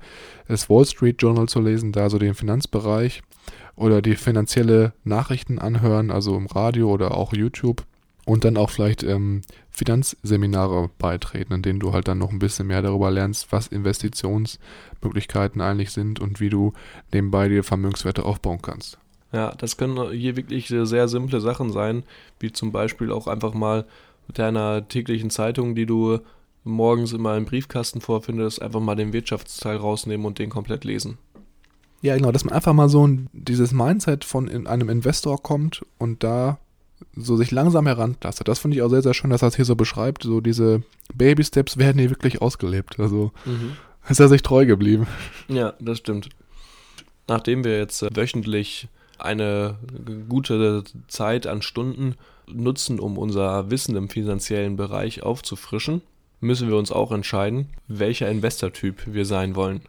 das 0.48 0.70
Wall 0.70 0.86
Street 0.86 1.22
Journal 1.22 1.48
zu 1.48 1.62
lesen, 1.62 1.92
da 1.92 2.10
so 2.10 2.18
den 2.20 2.36
Finanzbereich 2.36 3.22
oder 3.76 4.02
die 4.02 4.16
finanzielle 4.16 4.94
Nachrichten 5.04 5.60
anhören, 5.60 6.12
also 6.12 6.36
im 6.36 6.48
Radio 6.48 6.92
oder 6.92 7.16
auch 7.16 7.34
YouTube 7.34 7.86
und 8.26 8.44
dann 8.44 8.58
auch 8.58 8.70
vielleicht 8.70 9.04
ähm, 9.04 9.42
Finanzseminare 9.70 10.90
beitreten, 10.98 11.54
in 11.54 11.62
denen 11.62 11.80
du 11.80 11.94
halt 11.94 12.08
dann 12.08 12.18
noch 12.18 12.32
ein 12.32 12.40
bisschen 12.40 12.68
mehr 12.68 12.82
darüber 12.82 13.10
lernst, 13.10 13.52
was 13.52 13.68
Investitionsmöglichkeiten 13.68 15.62
eigentlich 15.62 15.92
sind 15.92 16.20
und 16.20 16.40
wie 16.40 16.50
du 16.50 16.74
nebenbei 17.14 17.48
dir 17.48 17.64
Vermögenswerte 17.64 18.26
aufbauen 18.26 18.62
kannst. 18.62 18.98
Ja, 19.34 19.54
das 19.58 19.78
können 19.78 20.12
hier 20.12 20.36
wirklich 20.36 20.68
sehr 20.68 21.08
simple 21.08 21.42
Sachen 21.42 21.72
sein, 21.72 22.04
wie 22.40 22.52
zum 22.52 22.72
Beispiel 22.72 23.12
auch 23.12 23.28
einfach 23.28 23.54
mal 23.54 23.86
mit 24.28 24.40
deiner 24.40 24.88
täglichen 24.88 25.30
Zeitung, 25.30 25.76
die 25.76 25.86
du 25.86 26.20
morgens 26.64 27.14
immer 27.14 27.36
im 27.38 27.46
Briefkasten 27.46 28.02
vorfindest, 28.02 28.62
einfach 28.62 28.80
mal 28.80 28.96
den 28.96 29.14
Wirtschaftsteil 29.14 29.78
rausnehmen 29.78 30.26
und 30.26 30.40
den 30.40 30.50
komplett 30.50 30.84
lesen. 30.84 31.18
Ja, 32.02 32.16
genau, 32.16 32.32
dass 32.32 32.46
man 32.46 32.54
einfach 32.54 32.74
mal 32.74 32.90
so 32.90 33.08
ein, 33.08 33.30
dieses 33.34 33.72
Mindset 33.72 34.24
von 34.24 34.48
in 34.48 34.68
einem 34.68 34.90
Investor 34.90 35.42
kommt 35.42 35.84
und 35.98 36.24
da 36.24 36.60
so 37.16 37.36
sich 37.38 37.52
langsam 37.52 37.88
herantastet. 37.88 38.48
Das 38.48 38.60
finde 38.60 38.78
ich 38.78 38.84
auch 38.84 38.90
sehr, 38.90 39.02
sehr 39.02 39.14
schön, 39.14 39.30
dass 39.30 39.42
er 39.42 39.50
es 39.50 39.56
hier 39.56 39.66
so 39.66 39.76
beschreibt. 39.76 40.24
So 40.24 40.42
diese 40.42 40.84
Baby-Steps 41.14 41.78
werden 41.78 42.00
hier 42.00 42.10
wirklich 42.10 42.42
ausgelebt. 42.42 43.00
Also 43.00 43.32
mhm. 43.46 43.74
ist 44.08 44.20
er 44.20 44.30
sich 44.30 44.42
treu 44.42 44.66
geblieben. 44.66 45.08
Ja, 45.48 45.74
das 45.80 46.00
stimmt. 46.00 46.30
Nachdem 47.28 47.64
wir 47.64 47.78
jetzt 47.78 48.02
äh, 48.04 48.10
wöchentlich 48.16 48.88
eine 49.20 49.78
gute 50.30 50.84
Zeit 51.08 51.48
an 51.48 51.62
Stunden 51.62 52.16
nutzen, 52.48 53.00
um 53.00 53.18
unser 53.18 53.70
Wissen 53.70 53.96
im 53.96 54.10
finanziellen 54.10 54.76
Bereich 54.76 55.24
aufzufrischen, 55.24 56.02
müssen 56.40 56.70
wir 56.70 56.78
uns 56.78 56.92
auch 56.92 57.12
entscheiden, 57.12 57.70
welcher 57.88 58.30
Investortyp 58.30 59.04
wir 59.08 59.26
sein 59.26 59.56
wollen. 59.56 59.82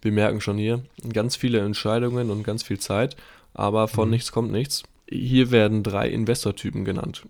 Wir 0.00 0.12
merken 0.12 0.40
schon 0.40 0.58
hier 0.58 0.82
ganz 1.12 1.36
viele 1.36 1.60
Entscheidungen 1.60 2.30
und 2.30 2.42
ganz 2.42 2.62
viel 2.62 2.78
Zeit, 2.78 3.16
aber 3.54 3.88
von 3.88 4.08
mhm. 4.08 4.14
nichts 4.14 4.32
kommt 4.32 4.50
nichts. 4.50 4.82
Hier 5.08 5.50
werden 5.50 5.82
drei 5.82 6.08
Investortypen 6.08 6.84
genannt. 6.84 7.24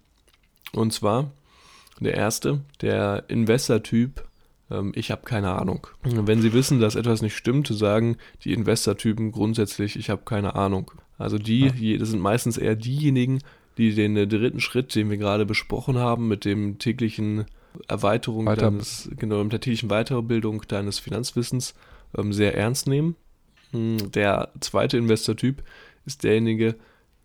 Und 0.72 0.92
zwar 0.92 1.30
der 2.00 2.14
erste, 2.14 2.60
der 2.80 3.24
Investortyp, 3.28 4.24
ähm, 4.70 4.92
ich 4.94 5.10
habe 5.10 5.22
keine 5.22 5.52
Ahnung. 5.52 5.86
Wenn 6.02 6.40
Sie 6.40 6.52
wissen, 6.52 6.80
dass 6.80 6.94
etwas 6.94 7.22
nicht 7.22 7.36
stimmt, 7.36 7.68
sagen 7.68 8.16
die 8.44 8.52
Investortypen 8.54 9.32
grundsätzlich, 9.32 9.96
ich 9.96 10.08
habe 10.08 10.22
keine 10.24 10.54
Ahnung. 10.54 10.90
Also 11.22 11.38
die, 11.38 11.70
ja. 11.78 11.98
das 11.98 12.10
sind 12.10 12.20
meistens 12.20 12.58
eher 12.58 12.76
diejenigen, 12.76 13.38
die 13.78 13.94
den 13.94 14.16
äh, 14.16 14.26
dritten 14.26 14.60
Schritt, 14.60 14.94
den 14.94 15.10
wir 15.10 15.16
gerade 15.16 15.46
besprochen 15.46 15.98
haben, 15.98 16.28
mit 16.28 16.44
dem 16.44 16.78
täglichen 16.78 17.46
Erweiterung 17.88 18.46
Weiter. 18.46 18.62
deines, 18.62 19.10
genau, 19.16 19.42
mit 19.42 19.52
der 19.52 19.60
täglichen 19.60 19.88
Weiterbildung 19.88 20.62
deines 20.68 20.98
Finanzwissens 20.98 21.74
ähm, 22.16 22.32
sehr 22.32 22.56
ernst 22.56 22.86
nehmen. 22.86 23.16
Hm, 23.70 24.10
der 24.12 24.50
zweite 24.60 24.98
Investortyp 24.98 25.62
ist 26.04 26.24
derjenige, 26.24 26.74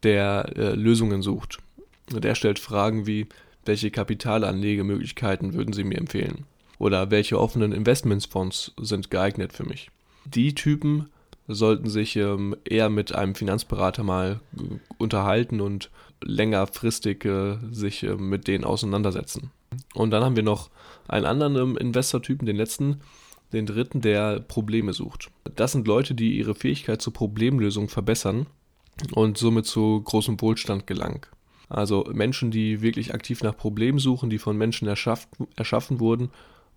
der 0.03 0.53
äh, 0.55 0.75
Lösungen 0.75 1.21
sucht. 1.21 1.57
Der 2.11 2.35
stellt 2.35 2.59
Fragen 2.59 3.05
wie, 3.05 3.27
welche 3.65 3.91
Kapitalanlegemöglichkeiten 3.91 5.53
würden 5.53 5.73
Sie 5.73 5.83
mir 5.83 5.97
empfehlen? 5.97 6.45
Oder 6.79 7.11
welche 7.11 7.39
offenen 7.39 7.73
Investmentsfonds 7.73 8.73
sind 8.77 9.09
geeignet 9.09 9.51
für 9.51 9.65
mich? 9.65 9.89
Die 10.25 10.55
Typen 10.55 11.09
sollten 11.47 11.89
sich 11.89 12.15
ähm, 12.15 12.55
eher 12.65 12.89
mit 12.89 13.15
einem 13.15 13.35
Finanzberater 13.35 14.03
mal 14.03 14.39
äh, 14.57 14.63
unterhalten 14.97 15.61
und 15.61 15.89
längerfristig 16.21 17.25
äh, 17.25 17.57
sich 17.71 18.03
äh, 18.03 18.15
mit 18.15 18.47
denen 18.47 18.63
auseinandersetzen. 18.63 19.51
Und 19.93 20.11
dann 20.11 20.23
haben 20.23 20.35
wir 20.35 20.43
noch 20.43 20.69
einen 21.07 21.25
anderen 21.25 21.55
ähm, 21.55 21.77
Investortypen, 21.77 22.45
den 22.45 22.57
letzten, 22.57 23.01
den 23.53 23.65
dritten, 23.65 24.01
der 24.01 24.39
Probleme 24.41 24.93
sucht. 24.93 25.29
Das 25.55 25.71
sind 25.71 25.87
Leute, 25.87 26.15
die 26.15 26.37
ihre 26.37 26.55
Fähigkeit 26.55 27.01
zur 27.01 27.13
Problemlösung 27.13 27.87
verbessern 27.87 28.47
und 29.13 29.37
somit 29.37 29.65
zu 29.65 30.01
großem 30.01 30.41
Wohlstand 30.41 30.87
gelangen. 30.87 31.21
Also 31.69 32.05
Menschen, 32.11 32.51
die 32.51 32.81
wirklich 32.81 33.13
aktiv 33.13 33.43
nach 33.43 33.55
Problemen 33.55 33.99
suchen, 33.99 34.29
die 34.29 34.37
von 34.37 34.57
Menschen 34.57 34.87
erschafft, 34.87 35.29
erschaffen 35.55 35.99
wurden, 35.99 36.29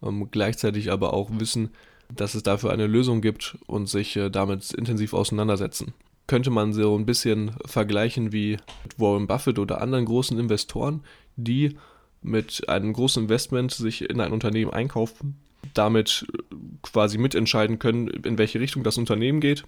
ähm, 0.03 0.29
gleichzeitig 0.31 0.91
aber 0.93 1.13
auch 1.13 1.31
wissen, 1.33 1.71
dass 2.16 2.35
es 2.35 2.42
dafür 2.42 2.70
eine 2.73 2.87
Lösung 2.87 3.20
gibt 3.20 3.59
und 3.66 3.88
sich 3.88 4.16
äh, 4.16 4.31
damit 4.31 4.73
intensiv 4.73 5.14
auseinandersetzen. 5.14 5.94
Könnte 6.27 6.51
man 6.51 6.73
so 6.73 6.96
ein 6.96 7.07
bisschen 7.07 7.53
vergleichen 7.64 8.33
wie 8.33 8.59
Warren 8.96 9.27
Buffett 9.27 9.59
oder 9.59 9.81
anderen 9.81 10.05
großen 10.05 10.38
Investoren, 10.38 11.03
die 11.37 11.77
mit 12.23 12.68
einem 12.68 12.92
großen 12.92 13.25
Investment 13.25 13.73
sich 13.73 14.09
in 14.09 14.20
ein 14.20 14.33
Unternehmen 14.33 14.73
einkaufen, 14.73 15.37
damit 15.75 16.27
äh, 16.33 16.55
quasi 16.83 17.18
mitentscheiden 17.18 17.79
können, 17.79 18.09
in 18.09 18.38
welche 18.38 18.61
Richtung 18.61 18.83
das 18.83 18.99
Unternehmen 18.99 19.40
geht 19.40 19.64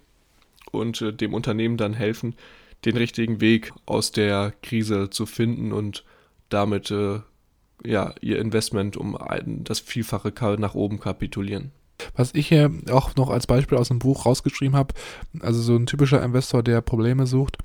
und 0.71 1.01
äh, 1.01 1.13
dem 1.13 1.33
Unternehmen 1.33 1.77
dann 1.77 1.93
helfen, 1.93 2.35
den 2.85 2.97
richtigen 2.97 3.41
Weg 3.41 3.71
aus 3.85 4.11
der 4.11 4.53
Krise 4.61 5.09
zu 5.09 5.25
finden 5.25 5.71
und 5.71 6.03
damit 6.49 6.91
äh, 6.91 7.19
ja, 7.85 8.13
ihr 8.21 8.39
Investment 8.39 8.97
um 8.97 9.15
ein, 9.15 9.63
das 9.63 9.79
Vielfache 9.79 10.33
nach 10.57 10.75
oben 10.75 10.99
kapitulieren. 10.99 11.71
Was 12.15 12.33
ich 12.33 12.47
hier 12.47 12.71
auch 12.91 13.15
noch 13.15 13.29
als 13.29 13.47
Beispiel 13.47 13.77
aus 13.77 13.87
dem 13.87 13.99
Buch 13.99 14.25
rausgeschrieben 14.25 14.75
habe, 14.75 14.93
also 15.39 15.61
so 15.61 15.75
ein 15.75 15.85
typischer 15.85 16.23
Investor, 16.23 16.63
der 16.63 16.81
Probleme 16.81 17.27
sucht. 17.27 17.57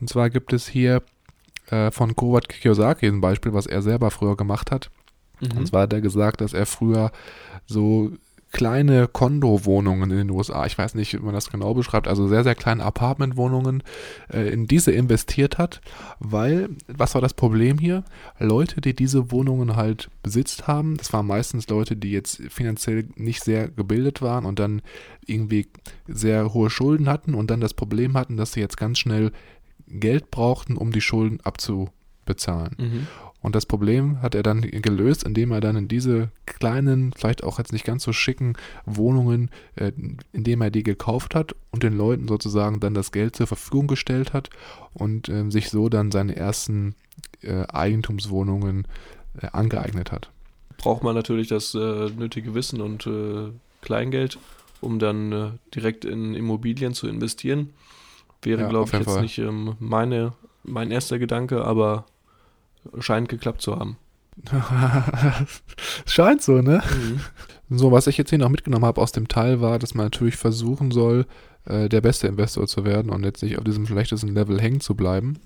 Und 0.00 0.08
zwar 0.08 0.30
gibt 0.30 0.52
es 0.52 0.66
hier 0.66 1.02
äh, 1.70 1.90
von 1.90 2.16
Kovat 2.16 2.48
Kiyosaki 2.48 3.06
ein 3.06 3.20
Beispiel, 3.20 3.52
was 3.52 3.66
er 3.66 3.82
selber 3.82 4.10
früher 4.10 4.36
gemacht 4.36 4.70
hat. 4.70 4.90
Mhm. 5.40 5.58
Und 5.58 5.66
zwar 5.68 5.82
hat 5.82 5.92
er 5.92 6.00
gesagt, 6.00 6.40
dass 6.40 6.52
er 6.52 6.66
früher 6.66 7.12
so 7.66 8.12
kleine 8.52 9.08
Kondowohnungen 9.08 10.10
in 10.10 10.16
den 10.16 10.30
USA, 10.30 10.66
ich 10.66 10.78
weiß 10.78 10.94
nicht, 10.94 11.14
wie 11.14 11.24
man 11.24 11.34
das 11.34 11.50
genau 11.50 11.74
beschreibt, 11.74 12.08
also 12.08 12.28
sehr, 12.28 12.44
sehr 12.44 12.54
kleine 12.54 12.84
Apartmentwohnungen, 12.84 13.82
äh, 14.32 14.48
in 14.48 14.66
diese 14.66 14.92
investiert 14.92 15.58
hat, 15.58 15.80
weil, 16.20 16.70
was 16.86 17.14
war 17.14 17.20
das 17.20 17.34
Problem 17.34 17.78
hier? 17.78 18.04
Leute, 18.38 18.80
die 18.80 18.94
diese 18.94 19.30
Wohnungen 19.30 19.76
halt 19.76 20.10
besitzt 20.22 20.66
haben, 20.66 20.96
das 20.96 21.12
waren 21.12 21.26
meistens 21.26 21.68
Leute, 21.68 21.96
die 21.96 22.12
jetzt 22.12 22.40
finanziell 22.48 23.08
nicht 23.16 23.42
sehr 23.42 23.68
gebildet 23.68 24.22
waren 24.22 24.46
und 24.46 24.58
dann 24.58 24.80
irgendwie 25.26 25.66
sehr 26.06 26.54
hohe 26.54 26.70
Schulden 26.70 27.08
hatten 27.08 27.34
und 27.34 27.50
dann 27.50 27.60
das 27.60 27.74
Problem 27.74 28.16
hatten, 28.16 28.36
dass 28.36 28.52
sie 28.52 28.60
jetzt 28.60 28.76
ganz 28.76 28.98
schnell 28.98 29.32
Geld 29.88 30.30
brauchten, 30.30 30.76
um 30.76 30.92
die 30.92 31.00
Schulden 31.00 31.40
abzubezahlen. 31.42 32.76
Mhm. 32.78 33.06
Und 33.46 33.54
das 33.54 33.64
Problem 33.64 34.22
hat 34.22 34.34
er 34.34 34.42
dann 34.42 34.60
gelöst, 34.60 35.22
indem 35.22 35.52
er 35.52 35.60
dann 35.60 35.76
in 35.76 35.86
diese 35.86 36.30
kleinen, 36.46 37.12
vielleicht 37.12 37.44
auch 37.44 37.58
jetzt 37.58 37.72
nicht 37.72 37.84
ganz 37.84 38.02
so 38.02 38.12
schicken 38.12 38.54
Wohnungen, 38.86 39.52
äh, 39.76 39.92
indem 40.32 40.62
er 40.62 40.70
die 40.72 40.82
gekauft 40.82 41.36
hat 41.36 41.54
und 41.70 41.84
den 41.84 41.96
Leuten 41.96 42.26
sozusagen 42.26 42.80
dann 42.80 42.92
das 42.92 43.12
Geld 43.12 43.36
zur 43.36 43.46
Verfügung 43.46 43.86
gestellt 43.86 44.32
hat 44.32 44.50
und 44.94 45.28
äh, 45.28 45.48
sich 45.48 45.70
so 45.70 45.88
dann 45.88 46.10
seine 46.10 46.34
ersten 46.34 46.96
äh, 47.40 47.62
Eigentumswohnungen 47.68 48.88
äh, 49.40 49.46
angeeignet 49.52 50.10
hat. 50.10 50.28
Braucht 50.76 51.04
man 51.04 51.14
natürlich 51.14 51.46
das 51.46 51.72
äh, 51.76 52.10
nötige 52.18 52.52
Wissen 52.52 52.80
und 52.80 53.06
äh, 53.06 53.52
Kleingeld, 53.80 54.40
um 54.80 54.98
dann 54.98 55.60
direkt 55.72 56.04
in 56.04 56.34
Immobilien 56.34 56.94
zu 56.94 57.06
investieren. 57.06 57.70
Wäre, 58.42 58.62
ja, 58.62 58.68
glaube 58.68 58.88
ich, 58.88 58.92
jetzt 58.92 59.04
Fall. 59.04 59.22
nicht 59.22 59.38
ähm, 59.38 59.76
meine, 59.78 60.32
mein 60.64 60.90
erster 60.90 61.20
Gedanke, 61.20 61.64
aber 61.64 62.06
scheint 62.98 63.28
geklappt 63.28 63.62
zu 63.62 63.76
haben. 63.76 63.96
scheint 66.06 66.42
so, 66.42 66.60
ne? 66.60 66.82
Mhm. 66.90 67.20
So, 67.78 67.90
was 67.90 68.06
ich 68.06 68.16
jetzt 68.18 68.30
hier 68.30 68.38
noch 68.38 68.48
mitgenommen 68.48 68.84
habe 68.84 69.00
aus 69.00 69.12
dem 69.12 69.28
Teil 69.28 69.60
war, 69.60 69.78
dass 69.78 69.94
man 69.94 70.06
natürlich 70.06 70.36
versuchen 70.36 70.90
soll, 70.90 71.26
äh, 71.64 71.88
der 71.88 72.00
beste 72.00 72.28
Investor 72.28 72.66
zu 72.66 72.84
werden 72.84 73.10
und 73.10 73.24
jetzt 73.24 73.42
nicht 73.42 73.58
auf 73.58 73.64
diesem 73.64 73.86
schlechtesten 73.86 74.34
Level 74.34 74.60
hängen 74.60 74.80
zu 74.80 74.94
bleiben. 74.94 75.38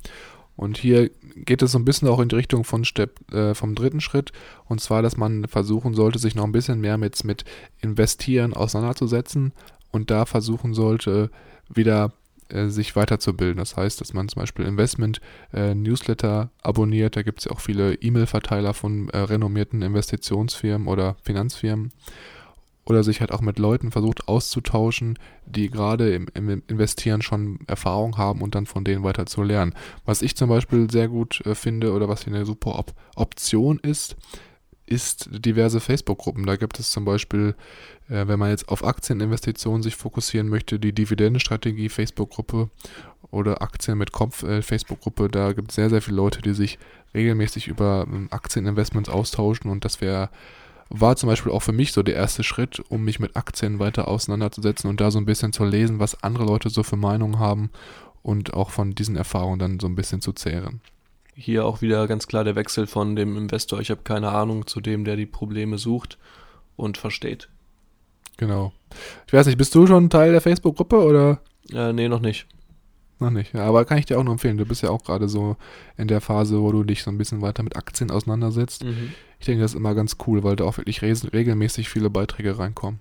Und 0.57 0.77
hier 0.77 1.11
geht 1.37 1.63
es 1.63 1.73
so 1.73 1.79
ein 1.79 1.87
bisschen 1.87 2.09
auch 2.09 2.21
in 2.21 2.29
die 2.29 2.37
Richtung 2.37 2.65
von 2.65 2.85
Step, 2.85 3.33
äh, 3.33 3.55
vom 3.55 3.75
dritten 3.75 4.01
Schritt. 4.01 4.33
Und 4.67 4.81
zwar, 4.81 5.01
dass 5.01 5.17
man 5.17 5.47
versuchen 5.47 5.95
sollte, 5.95 6.19
sich 6.19 6.35
noch 6.35 6.45
ein 6.45 6.53
bisschen 6.53 6.81
mehr 6.81 6.99
mit, 6.99 7.25
mit 7.25 7.45
Investieren 7.81 8.53
auseinanderzusetzen 8.53 9.53
und 9.91 10.11
da 10.11 10.27
versuchen 10.27 10.75
sollte, 10.75 11.31
wieder 11.73 12.13
äh, 12.53 12.69
sich 12.69 12.97
weiterzubilden. 12.97 13.59
Das 13.59 13.77
heißt, 13.77 14.01
dass 14.01 14.13
man 14.13 14.29
zum 14.29 14.41
Beispiel 14.41 14.65
Investment-Newsletter 14.65 16.51
äh, 16.53 16.67
abonniert. 16.67 17.17
Da 17.17 17.23
gibt 17.23 17.41
es 17.41 17.45
ja 17.47 17.53
auch 17.53 17.61
viele 17.61 17.95
E-Mail-Verteiler 17.95 18.75
von 18.75 19.09
äh, 19.11 19.19
renommierten 19.19 19.83
Investitionsfirmen 19.83 20.89
oder 20.89 21.17
Finanzfirmen. 21.23 21.93
Oder 22.85 23.05
sich 23.05 23.21
halt 23.21 23.31
auch 23.31 23.43
mit 23.43 23.59
Leuten 23.59 23.93
versucht 23.93 24.27
auszutauschen, 24.27 25.19
die 25.47 25.71
gerade 25.71 26.13
im, 26.13 26.27
im 26.35 26.63
Investieren 26.67 27.23
schon 27.23 27.61
Erfahrung 27.69 28.17
haben 28.17 28.41
und 28.41 28.55
dann 28.55 28.67
von 28.67 28.85
denen 28.85 29.05
weiter 29.05 29.27
zu 29.27 29.43
lernen. 29.43 29.75
Was 30.05 30.23
ich 30.23 30.35
zum 30.35 30.49
Beispiel 30.49 30.91
sehr 30.91 31.09
gut 31.09 31.41
äh, 31.47 31.55
finde 31.55 31.93
oder 31.93 32.09
was 32.09 32.25
hier 32.25 32.35
eine 32.35 32.47
super 32.47 32.79
Op 32.79 32.93
Option 33.15 33.79
ist, 33.79 34.17
ist 34.91 35.31
diverse 35.33 35.81
Facebook-Gruppen. 35.81 36.45
Da 36.45 36.57
gibt 36.57 36.79
es 36.79 36.91
zum 36.91 37.05
Beispiel, 37.05 37.55
äh, 38.09 38.27
wenn 38.27 38.39
man 38.39 38.51
jetzt 38.51 38.69
auf 38.69 38.85
Aktieninvestitionen 38.85 39.83
sich 39.83 39.97
fokussieren 39.97 40.49
möchte, 40.49 40.79
die 40.79 40.93
Dividendenstrategie 40.93 41.89
Facebook-Gruppe 41.89 42.69
oder 43.31 43.63
Aktien 43.63 43.97
mit 43.99 44.13
Kopf 44.13 44.43
äh, 44.43 44.63
Facebook-Gruppe. 44.63 45.29
Da 45.29 45.53
gibt 45.53 45.71
es 45.71 45.77
sehr, 45.77 45.91
sehr 45.91 46.03
viele 46.03 46.17
Leute, 46.17 46.43
die 46.43 46.55
sich 46.55 46.79
regelmäßig 47.15 47.69
über 47.69 48.05
ähm, 48.09 48.29
Aktieninvestments 48.31 49.09
austauschen 49.09 49.71
und 49.71 49.85
das 49.85 50.01
wäre 50.01 50.29
war 50.93 51.15
zum 51.15 51.29
Beispiel 51.29 51.53
auch 51.53 51.63
für 51.63 51.71
mich 51.71 51.93
so 51.93 52.03
der 52.03 52.17
erste 52.17 52.43
Schritt, 52.43 52.81
um 52.89 53.05
mich 53.05 53.21
mit 53.21 53.37
Aktien 53.37 53.79
weiter 53.79 54.09
auseinanderzusetzen 54.09 54.91
und 54.91 55.01
da 55.01 55.13
so 55.13 55.19
ein 55.19 55.25
bisschen 55.25 55.53
zu 55.53 55.65
lesen, 55.65 56.01
was 56.01 56.25
andere 56.25 56.45
Leute 56.45 56.69
so 56.69 56.83
für 56.83 56.97
Meinungen 56.97 57.39
haben 57.39 57.71
und 58.23 58.55
auch 58.55 58.71
von 58.71 58.97
diesen 58.97 59.15
Erfahrungen 59.15 59.61
dann 59.61 59.79
so 59.79 59.87
ein 59.87 59.95
bisschen 59.95 60.21
zu 60.21 60.33
zehren 60.33 60.81
hier 61.41 61.65
auch 61.65 61.81
wieder 61.81 62.07
ganz 62.07 62.27
klar 62.27 62.45
der 62.45 62.57
Wechsel 62.57 62.87
von 62.87 63.17
dem 63.17 63.37
Investor, 63.37 63.81
ich 63.81 63.91
habe 63.91 64.03
keine 64.03 64.31
Ahnung, 64.31 64.67
zu 64.67 64.81
dem, 64.81 65.05
der 65.05 65.17
die 65.17 65.27
Probleme 65.27 65.79
sucht 65.79 66.19
und 66.77 66.99
versteht. 66.99 67.49
Genau. 68.37 68.73
Ich 69.27 69.33
weiß 69.33 69.47
nicht, 69.47 69.59
bist 69.59 69.75
du 69.75 69.87
schon 69.87 70.11
Teil 70.11 70.33
der 70.33 70.41
Facebook-Gruppe 70.41 70.97
oder? 70.97 71.41
Äh, 71.73 71.93
nee, 71.93 72.09
noch 72.09 72.21
nicht. 72.21 72.47
Noch 73.19 73.31
nicht, 73.31 73.53
ja, 73.53 73.65
aber 73.65 73.85
kann 73.85 73.99
ich 73.99 74.07
dir 74.07 74.19
auch 74.19 74.25
nur 74.25 74.33
empfehlen. 74.33 74.57
Du 74.57 74.65
bist 74.65 74.83
ja 74.83 74.89
auch 74.89 75.05
gerade 75.05 75.29
so 75.29 75.57
in 75.99 76.09
der 76.09 76.23
Phase, 76.23 76.61
wo 76.61 76.73
du 76.73 76.85
dich 76.85 77.03
so 77.03 77.11
ein 77.11 77.19
bisschen 77.19 77.43
weiter 77.43 77.63
mit 77.63 77.77
Aktien 77.77 78.11
auseinandersetzt. 78.11 78.83
Mhm. 78.83 79.13
Ich 79.39 79.47
denke, 79.47 79.63
das 79.63 79.73
ist 79.73 79.77
immer 79.77 79.95
ganz 79.95 80.17
cool, 80.27 80.43
weil 80.43 80.57
da 80.57 80.65
auch 80.65 80.79
wirklich 80.79 81.03
regelmäßig 81.03 81.91
viele 81.91 82.09
Beiträge 82.09 82.59
reinkommen. 82.59 83.01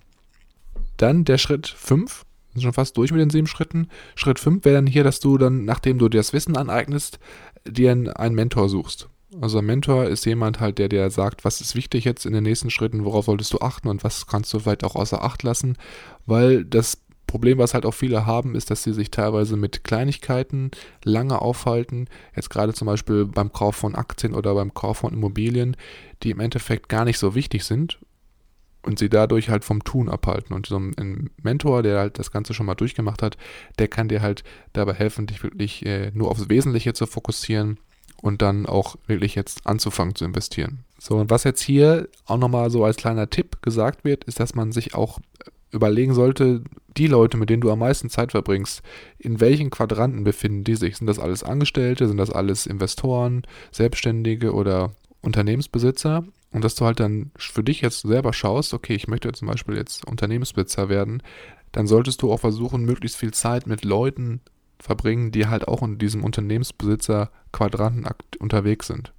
Dann 0.98 1.24
der 1.24 1.38
Schritt 1.38 1.68
5. 1.68 2.26
Sind 2.54 2.64
schon 2.64 2.74
fast 2.74 2.98
durch 2.98 3.12
mit 3.12 3.22
den 3.22 3.30
sieben 3.30 3.48
Schritten. 3.48 3.88
Schritt 4.16 4.40
5 4.40 4.66
wäre 4.66 4.76
dann 4.76 4.88
hier, 4.88 5.06
dass 5.06 5.22
du 5.22 5.38
dann, 5.38 5.64
nachdem 5.64 6.00
du 6.00 6.10
dir 6.10 6.18
das 6.18 6.34
Wissen 6.34 6.58
aneignest, 6.58 7.20
dir 7.66 7.92
einen 7.92 8.36
Mentor 8.36 8.70
suchst. 8.70 9.10
Also 9.42 9.60
ein 9.60 9.66
Mentor 9.66 10.06
ist 10.06 10.26
jemand 10.26 10.60
halt, 10.60 10.80
der 10.80 10.90
dir 10.90 11.10
sagt, 11.12 11.46
was 11.46 11.62
ist 11.62 11.76
wichtig 11.76 12.04
jetzt 12.04 12.26
in 12.26 12.34
den 12.34 12.44
nächsten 12.44 12.72
Schritten, 12.72 13.06
worauf 13.06 13.26
solltest 13.26 13.54
du 13.54 13.60
achten 13.60 13.88
und 13.88 14.04
was 14.04 14.26
kannst 14.26 14.52
du 14.54 14.60
vielleicht 14.60 14.84
auch 14.84 14.96
außer 14.96 15.24
Acht 15.24 15.44
lassen, 15.44 15.78
weil 16.26 16.66
das 16.66 17.02
Problem, 17.28 17.60
was 17.60 17.76
halt 17.76 17.86
auch 17.86 17.94
viele 17.94 18.26
haben, 18.26 18.56
ist, 18.56 18.72
dass 18.72 18.82
sie 18.82 18.92
sich 18.92 19.12
teilweise 19.12 19.56
mit 19.56 19.84
Kleinigkeiten 19.84 20.72
lange 21.04 21.40
aufhalten. 21.40 22.08
Jetzt 22.36 22.50
gerade 22.50 22.74
zum 22.74 22.88
Beispiel 22.88 23.26
beim 23.26 23.54
Kauf 23.54 23.76
von 23.76 23.94
Aktien 23.94 24.34
oder 24.34 24.56
beim 24.56 24.74
Kauf 24.74 24.98
von 24.98 25.14
Immobilien, 25.14 25.78
die 26.24 26.32
im 26.32 26.40
Endeffekt 26.40 26.90
gar 26.90 27.06
nicht 27.06 27.20
so 27.20 27.36
wichtig 27.36 27.66
sind 27.66 28.00
und 28.90 28.98
sie 28.98 29.08
dadurch 29.08 29.50
halt 29.50 29.64
vom 29.64 29.84
Tun 29.84 30.10
abhalten. 30.10 30.56
Und 30.56 30.66
so 30.66 30.78
ein 30.78 31.30
Mentor, 31.44 31.84
der 31.84 32.00
halt 32.00 32.18
das 32.18 32.32
Ganze 32.32 32.56
schon 32.56 32.66
mal 32.66 32.74
durchgemacht 32.74 33.22
hat, 33.22 33.38
der 33.78 33.88
kann 33.88 34.10
dir 34.10 34.24
halt 34.24 34.44
dabei 34.74 34.94
helfen, 34.94 35.28
dich 35.28 35.44
wirklich 35.44 35.86
äh, 35.86 36.10
nur 36.16 36.32
aufs 36.32 36.50
Wesentliche 36.50 36.94
zu 36.94 37.06
fokussieren 37.06 37.78
und 38.24 38.42
dann 38.42 38.66
auch 38.66 38.96
wirklich 39.06 39.36
jetzt 39.36 39.68
anzufangen 39.68 40.16
zu 40.16 40.26
investieren. 40.26 40.80
So, 40.98 41.18
und 41.18 41.30
was 41.30 41.44
jetzt 41.44 41.62
hier 41.62 42.10
auch 42.26 42.40
nochmal 42.40 42.72
so 42.72 42.84
als 42.84 42.98
kleiner 42.98 43.30
Tipp 43.30 43.62
gesagt 43.62 44.04
wird, 44.04 44.24
ist, 44.24 44.40
dass 44.40 44.56
man 44.56 44.72
sich 44.72 44.96
auch 44.96 45.20
überlegen 45.72 46.16
sollte, 46.16 46.64
die 46.98 47.06
Leute, 47.06 47.38
mit 47.38 47.52
denen 47.52 47.62
du 47.62 47.72
am 47.72 47.80
meisten 47.80 48.10
Zeit 48.10 48.32
verbringst, 48.32 48.82
in 49.20 49.40
welchen 49.40 49.70
Quadranten 49.70 50.24
befinden 50.24 50.64
die 50.64 50.76
sich? 50.76 50.98
Sind 50.98 51.06
das 51.06 51.20
alles 51.20 51.44
Angestellte? 51.44 52.08
Sind 52.08 52.18
das 52.18 52.32
alles 52.32 52.66
Investoren, 52.66 53.44
Selbstständige 53.72 54.52
oder 54.52 54.94
Unternehmensbesitzer? 55.22 56.24
Und 56.52 56.64
dass 56.64 56.76
du 56.76 56.86
halt 56.86 57.00
dann 57.00 57.32
für 57.38 57.64
dich 57.64 57.82
jetzt 57.82 58.02
selber 58.02 58.34
schaust, 58.34 58.74
okay, 58.74 58.96
ich 58.96 59.08
möchte 59.08 59.32
zum 59.32 59.48
Beispiel 59.48 59.76
jetzt 59.76 60.06
Unternehmensbesitzer 60.06 60.90
werden, 60.90 61.22
dann 61.72 61.86
solltest 61.86 62.22
du 62.22 62.32
auch 62.32 62.40
versuchen, 62.40 62.84
möglichst 62.84 63.18
viel 63.18 63.34
Zeit 63.34 63.68
mit 63.68 63.86
Leuten 63.86 64.42
verbringen, 64.80 65.32
die 65.32 65.48
halt 65.48 65.68
auch 65.68 65.84
in 65.84 65.98
diesem 66.00 66.24
Unternehmensbesitzer-Quadranten 66.24 68.08
unterwegs 68.40 68.88
sind. 68.88 69.14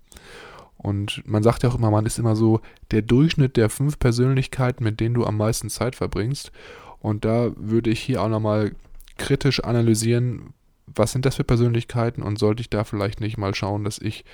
Und 0.77 1.23
man 1.27 1.43
sagt 1.43 1.63
ja 1.63 1.69
auch 1.69 1.75
immer, 1.75 1.91
man 1.91 2.07
ist 2.07 2.19
immer 2.19 2.35
so 2.35 2.61
der 2.91 3.03
Durchschnitt 3.03 3.57
der 3.57 3.69
fünf 3.69 3.99
Persönlichkeiten, 3.99 4.83
mit 4.83 4.99
denen 4.99 5.15
du 5.15 5.27
am 5.27 5.37
meisten 5.37 5.69
Zeit 5.69 5.95
verbringst. 5.95 6.53
Und 7.01 7.25
da 7.25 7.53
würde 7.57 7.91
ich 7.91 8.01
hier 8.01 8.23
auch 8.23 8.29
nochmal 8.29 8.73
kritisch 9.19 9.63
analysieren, 9.63 10.55
was 10.87 11.13
sind 11.13 11.27
das 11.27 11.37
für 11.37 11.45
Persönlichkeiten 11.45 12.23
und 12.23 12.39
sollte 12.39 12.63
ich 12.63 12.71
da 12.71 12.85
vielleicht 12.85 13.21
nicht 13.21 13.37
mal 13.37 13.55
schauen, 13.55 13.85
dass 13.85 13.99
ich 13.99 14.25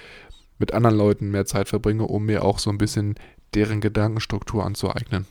mit 0.58 0.72
anderen 0.72 0.96
Leuten 0.96 1.30
mehr 1.30 1.46
Zeit 1.46 1.68
verbringe, 1.68 2.04
um 2.04 2.24
mir 2.26 2.44
auch 2.44 2.58
so 2.58 2.70
ein 2.70 2.78
bisschen 2.78 3.14
deren 3.54 3.80
Gedankenstruktur 3.80 4.64
anzueignen. 4.64 5.26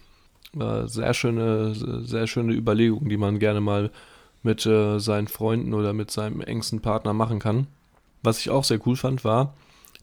Sehr 0.86 1.14
schöne, 1.14 1.76
sehr 2.06 2.28
schöne 2.28 2.54
Überlegung, 2.54 3.10
die 3.10 3.18
man 3.18 3.40
gerne 3.40 3.60
mal 3.60 3.92
mit 4.42 4.66
äh, 4.66 5.00
seinen 5.00 5.28
Freunden 5.28 5.74
oder 5.74 5.92
mit 5.92 6.12
seinem 6.12 6.40
engsten 6.40 6.80
Partner 6.80 7.14
machen 7.14 7.40
kann. 7.40 7.68
Was 8.24 8.40
ich 8.40 8.50
auch 8.50 8.64
sehr 8.64 8.80
cool 8.88 8.96
fand, 8.96 9.26
war, 9.26 9.54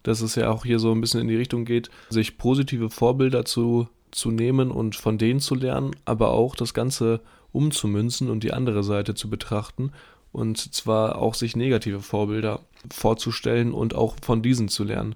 dass 0.03 0.21
es 0.21 0.35
ja 0.35 0.51
auch 0.51 0.65
hier 0.65 0.79
so 0.79 0.93
ein 0.93 1.01
bisschen 1.01 1.21
in 1.21 1.29
die 1.29 1.37
Richtung 1.37 1.65
geht, 1.65 1.91
sich 2.11 2.37
positive 2.37 2.91
Vorbilder 2.91 3.45
zu, 3.45 3.89
zu 4.11 4.31
nehmen 4.31 4.71
und 4.71 4.97
von 4.97 5.17
denen 5.17 5.41
zu 5.41 5.55
lernen, 5.55 5.93
aber 6.05 6.33
auch 6.33 6.55
das 6.55 6.75
Ganze 6.75 7.21
umzumünzen 7.53 8.29
und 8.31 8.43
die 8.43 8.53
andere 8.53 8.83
Seite 8.83 9.15
zu 9.15 9.31
betrachten 9.31 9.93
und 10.33 10.75
zwar 10.75 11.17
auch 11.17 11.35
sich 11.35 11.57
negative 11.57 12.01
Vorbilder 12.01 12.61
vorzustellen 12.91 13.73
und 13.73 13.95
auch 13.95 14.17
von 14.23 14.43
diesen 14.43 14.69
zu 14.69 14.85
lernen. 14.85 15.15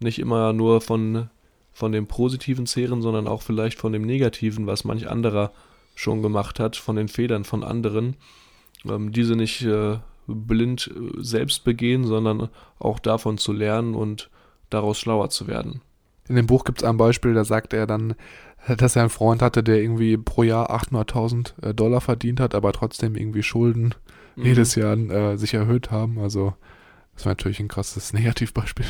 Nicht 0.00 0.18
immer 0.18 0.52
nur 0.52 0.80
von, 0.80 1.30
von 1.72 1.92
dem 1.92 2.06
Positiven 2.06 2.66
zehren, 2.66 3.02
sondern 3.02 3.26
auch 3.26 3.42
vielleicht 3.42 3.78
von 3.78 3.92
dem 3.92 4.02
Negativen, 4.02 4.66
was 4.66 4.84
manch 4.84 5.08
anderer 5.08 5.52
schon 5.94 6.22
gemacht 6.22 6.60
hat, 6.60 6.76
von 6.76 6.96
den 6.96 7.08
Fehlern 7.08 7.44
von 7.44 7.64
anderen. 7.64 8.16
Ähm, 8.88 9.12
diese 9.12 9.34
nicht 9.34 9.62
äh, 9.62 9.98
blind 10.26 10.90
äh, 10.94 11.22
selbst 11.22 11.64
begehen, 11.64 12.04
sondern 12.04 12.48
auch 12.78 12.98
davon 12.98 13.38
zu 13.38 13.52
lernen 13.52 13.94
und 13.94 14.30
daraus 14.70 14.98
schlauer 14.98 15.30
zu 15.30 15.46
werden. 15.46 15.80
In 16.28 16.36
dem 16.36 16.46
Buch 16.46 16.64
gibt 16.64 16.82
es 16.82 16.88
ein 16.88 16.96
Beispiel, 16.96 17.34
da 17.34 17.44
sagt 17.44 17.72
er 17.72 17.86
dann, 17.86 18.14
dass 18.68 18.94
er 18.94 19.02
einen 19.02 19.10
Freund 19.10 19.42
hatte, 19.42 19.62
der 19.62 19.80
irgendwie 19.80 20.16
pro 20.16 20.42
Jahr 20.42 20.70
800.000 20.70 21.62
äh, 21.62 21.74
Dollar 21.74 22.00
verdient 22.00 22.40
hat, 22.40 22.54
aber 22.54 22.72
trotzdem 22.72 23.16
irgendwie 23.16 23.42
Schulden 23.42 23.94
mhm. 24.40 24.46
jedes 24.46 24.74
Jahr 24.74 24.96
äh, 24.96 25.36
sich 25.36 25.54
erhöht 25.54 25.90
haben. 25.90 26.18
Also 26.18 26.54
das 27.14 27.24
war 27.24 27.32
natürlich 27.32 27.60
ein 27.60 27.68
krasses 27.68 28.12
Negativbeispiel. 28.14 28.86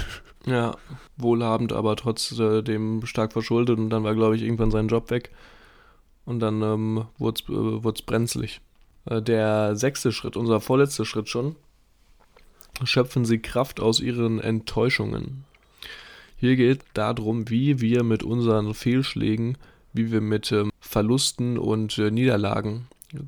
Ja, 0.46 0.76
wohlhabend, 1.16 1.72
aber 1.72 1.96
trotzdem 1.96 3.04
stark 3.04 3.32
verschuldet 3.32 3.78
und 3.78 3.90
dann 3.90 4.04
war, 4.04 4.14
glaube 4.14 4.36
ich, 4.36 4.42
irgendwann 4.42 4.70
sein 4.70 4.88
Job 4.88 5.10
weg 5.10 5.30
und 6.24 6.40
dann 6.40 6.62
ähm, 6.62 7.06
wurde 7.18 7.42
es 7.42 8.00
äh, 8.00 8.02
brenzlig. 8.06 8.60
Äh, 9.04 9.20
der 9.20 9.76
sechste 9.76 10.12
Schritt, 10.12 10.36
unser 10.36 10.60
vorletzter 10.60 11.04
Schritt 11.04 11.28
schon. 11.28 11.56
Schöpfen 12.84 13.24
Sie 13.24 13.38
Kraft 13.38 13.80
aus 13.80 14.00
Ihren 14.00 14.40
Enttäuschungen. 14.40 15.44
Hier 16.36 16.56
geht 16.56 16.80
darum, 16.94 17.50
wie 17.50 17.80
wir 17.80 18.02
mit 18.02 18.22
unseren 18.22 18.72
Fehlschlägen, 18.72 19.58
wie 19.92 20.10
wir 20.10 20.20
mit 20.20 20.50
ähm, 20.52 20.70
Verlusten 20.80 21.58
und 21.58 21.98
äh, 21.98 22.10
Niederlagen 22.10 22.86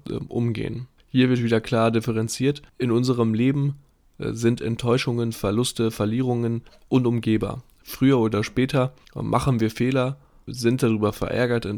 äh, 0.08 0.14
umgehen. 0.28 0.86
Hier 1.12 1.28
wird 1.28 1.42
wieder 1.42 1.60
klar 1.60 1.90
differenziert. 1.90 2.62
In 2.78 2.90
unserem 2.90 3.34
Leben 3.34 3.74
äh, 4.18 4.32
sind 4.32 4.62
Enttäuschungen, 4.62 5.32
Verluste, 5.32 5.90
Verlierungen 5.90 6.62
unumgehbar. 6.88 7.62
Früher 7.84 8.18
oder 8.18 8.42
später 8.42 8.94
machen 9.14 9.60
wir 9.60 9.70
Fehler, 9.70 10.16
sind 10.46 10.82
darüber 10.82 11.12
verärgert 11.12 11.68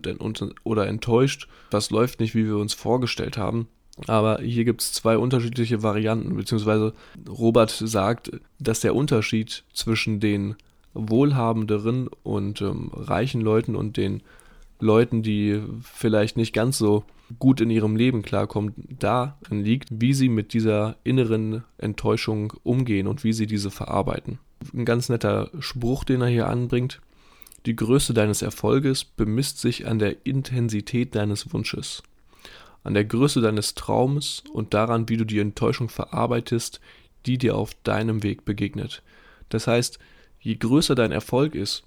oder 0.62 0.86
enttäuscht, 0.86 1.48
was 1.72 1.90
läuft 1.90 2.20
nicht, 2.20 2.36
wie 2.36 2.46
wir 2.46 2.58
uns 2.58 2.74
vorgestellt 2.74 3.36
haben. 3.36 3.66
Aber 4.06 4.40
hier 4.40 4.64
gibt 4.64 4.82
es 4.82 4.92
zwei 4.92 5.18
unterschiedliche 5.18 5.82
Varianten, 5.82 6.36
beziehungsweise 6.36 6.92
Robert 7.28 7.70
sagt, 7.70 8.30
dass 8.60 8.80
der 8.80 8.94
Unterschied 8.94 9.64
zwischen 9.72 10.20
den 10.20 10.54
wohlhabenderen 10.92 12.08
und 12.22 12.60
ähm, 12.60 12.90
reichen 12.94 13.40
Leuten 13.40 13.74
und 13.74 13.96
den 13.96 14.22
Leuten, 14.80 15.22
die 15.22 15.62
vielleicht 15.82 16.36
nicht 16.36 16.52
ganz 16.52 16.78
so 16.78 17.04
gut 17.38 17.60
in 17.60 17.70
ihrem 17.70 17.96
Leben 17.96 18.22
klarkommen, 18.22 18.74
darin 18.98 19.64
liegt, 19.64 19.88
wie 19.90 20.14
sie 20.14 20.28
mit 20.28 20.52
dieser 20.52 20.96
inneren 21.04 21.64
Enttäuschung 21.78 22.52
umgehen 22.62 23.06
und 23.06 23.24
wie 23.24 23.32
sie 23.32 23.46
diese 23.46 23.70
verarbeiten. 23.70 24.38
Ein 24.72 24.84
ganz 24.84 25.08
netter 25.08 25.50
Spruch, 25.58 26.04
den 26.04 26.20
er 26.20 26.28
hier 26.28 26.48
anbringt. 26.48 27.00
Die 27.66 27.76
Größe 27.76 28.12
deines 28.12 28.42
Erfolges 28.42 29.04
bemisst 29.04 29.58
sich 29.58 29.86
an 29.86 29.98
der 29.98 30.26
Intensität 30.26 31.14
deines 31.14 31.52
Wunsches 31.52 32.02
an 32.84 32.94
der 32.94 33.04
Größe 33.04 33.40
deines 33.40 33.74
Traumes 33.74 34.44
und 34.52 34.74
daran, 34.74 35.08
wie 35.08 35.16
du 35.16 35.24
die 35.24 35.40
Enttäuschung 35.40 35.88
verarbeitest, 35.88 36.80
die 37.26 37.38
dir 37.38 37.56
auf 37.56 37.74
deinem 37.82 38.22
Weg 38.22 38.44
begegnet. 38.44 39.02
Das 39.48 39.66
heißt, 39.66 39.98
je 40.38 40.54
größer 40.54 40.94
dein 40.94 41.10
Erfolg 41.10 41.54
ist 41.54 41.84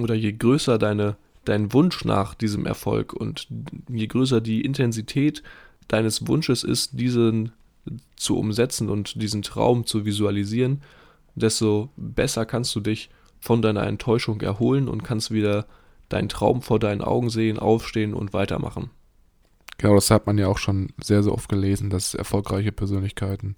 oder 0.00 0.14
je 0.14 0.32
größer 0.32 0.78
deine, 0.78 1.16
dein 1.46 1.72
Wunsch 1.72 2.04
nach 2.04 2.34
diesem 2.34 2.66
Erfolg 2.66 3.12
und 3.12 3.48
je 3.88 4.06
größer 4.06 4.40
die 4.40 4.60
Intensität 4.60 5.42
deines 5.88 6.26
Wunsches 6.26 6.64
ist, 6.64 6.98
diesen 7.00 7.52
zu 8.16 8.36
umsetzen 8.36 8.90
und 8.90 9.20
diesen 9.22 9.42
Traum 9.42 9.86
zu 9.86 10.04
visualisieren, 10.04 10.82
desto 11.34 11.90
besser 11.96 12.44
kannst 12.44 12.74
du 12.74 12.80
dich 12.80 13.10
von 13.40 13.62
deiner 13.62 13.86
Enttäuschung 13.86 14.40
erholen 14.40 14.88
und 14.88 15.04
kannst 15.04 15.30
wieder 15.30 15.66
deinen 16.08 16.28
Traum 16.28 16.62
vor 16.62 16.78
deinen 16.78 17.00
Augen 17.00 17.30
sehen, 17.30 17.58
aufstehen 17.58 18.14
und 18.14 18.32
weitermachen. 18.32 18.90
Genau, 19.78 19.94
das 19.94 20.10
hat 20.10 20.26
man 20.26 20.38
ja 20.38 20.48
auch 20.48 20.58
schon 20.58 20.88
sehr, 21.02 21.22
sehr 21.22 21.32
oft 21.32 21.48
gelesen, 21.48 21.90
dass 21.90 22.14
erfolgreiche 22.14 22.72
Persönlichkeiten 22.72 23.54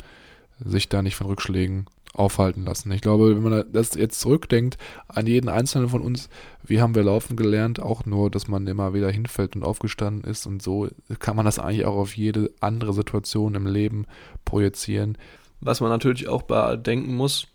sich 0.63 0.89
da 0.89 1.03
nicht 1.03 1.15
von 1.15 1.29
Rückschlägen 1.29 1.87
aufhalten 2.15 2.65
lassen. 2.65 2.91
Ich 2.93 3.01
glaube, 3.01 3.35
wenn 3.37 3.43
man 3.43 3.65
das 3.73 3.95
jetzt 3.95 4.21
zurückdenkt 4.21 4.79
an 5.09 5.27
jeden 5.27 5.49
einzelnen 5.49 5.89
von 5.89 6.03
uns, 6.03 6.29
wie 6.65 6.81
haben 6.81 6.95
wir 6.95 7.03
laufen 7.03 7.37
gelernt, 7.37 7.81
auch 7.81 8.07
nur, 8.07 8.31
dass 8.31 8.49
man 8.49 8.67
immer 8.67 8.95
wieder 8.95 9.11
hinfällt 9.11 9.57
und 9.57 9.63
aufgestanden 9.63 10.29
ist 10.29 10.47
und 10.47 10.63
so 10.63 10.89
kann 11.19 11.37
man 11.37 11.45
das 11.45 11.59
eigentlich 11.59 11.87
auch 11.87 11.97
auf 11.97 12.17
jede 12.17 12.51
andere 12.61 12.93
Situation 12.93 13.55
im 13.55 13.67
Leben 13.67 14.07
projizieren. 14.45 15.17
Was 15.61 15.81
man 15.81 15.91
natürlich 15.91 16.29
auch 16.29 16.43
bedenken 16.43 17.15
muss, 17.15 17.47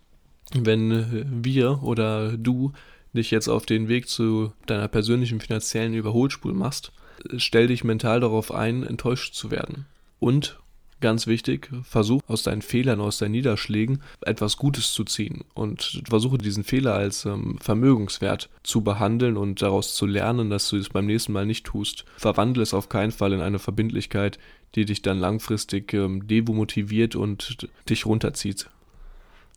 wenn 0.54 1.44
wir 1.44 1.84
oder 1.84 2.38
du 2.38 2.74
dich 3.14 3.32
jetzt 3.32 3.48
auf 3.48 3.66
den 3.66 3.88
Weg 3.88 4.10
zu 4.10 4.54
deiner 4.66 4.88
persönlichen 4.88 5.40
finanziellen 5.40 5.94
Überholspur 5.94 6.54
machst, 6.54 6.92
stell 7.38 7.68
dich 7.68 7.84
mental 7.84 8.20
darauf 8.20 8.52
ein, 8.52 8.84
enttäuscht 8.84 9.36
zu 9.36 9.52
werden. 9.52 9.86
Und 10.20 10.60
ganz 11.04 11.28
wichtig, 11.28 11.70
versuch 11.84 12.22
aus 12.28 12.42
deinen 12.42 12.64
Fehlern, 12.64 13.02
aus 13.02 13.20
deinen 13.20 13.34
Niederschlägen 13.34 14.02
etwas 14.22 14.58
Gutes 14.58 14.94
zu 14.94 15.04
ziehen 15.04 15.44
und 15.54 16.02
versuche 16.10 16.40
diesen 16.40 16.64
Fehler 16.64 16.96
als 16.96 17.26
ähm, 17.26 17.60
Vermögenswert 17.62 18.50
zu 18.64 18.82
behandeln 18.82 19.38
und 19.38 19.62
daraus 19.62 19.94
zu 19.94 20.08
lernen, 20.08 20.50
dass 20.50 20.70
du 20.70 20.78
es 20.78 20.90
beim 20.90 21.06
nächsten 21.06 21.34
Mal 21.34 21.46
nicht 21.46 21.66
tust. 21.66 22.06
Verwandle 22.18 22.64
es 22.64 22.74
auf 22.74 22.90
keinen 22.90 23.12
Fall 23.12 23.34
in 23.34 23.42
eine 23.42 23.60
Verbindlichkeit, 23.60 24.40
die 24.76 24.86
dich 24.86 25.02
dann 25.02 25.20
langfristig 25.20 25.94
ähm, 25.94 26.26
demotiviert 26.26 27.16
und 27.16 27.68
dich 27.90 28.06
runterzieht. 28.06 28.70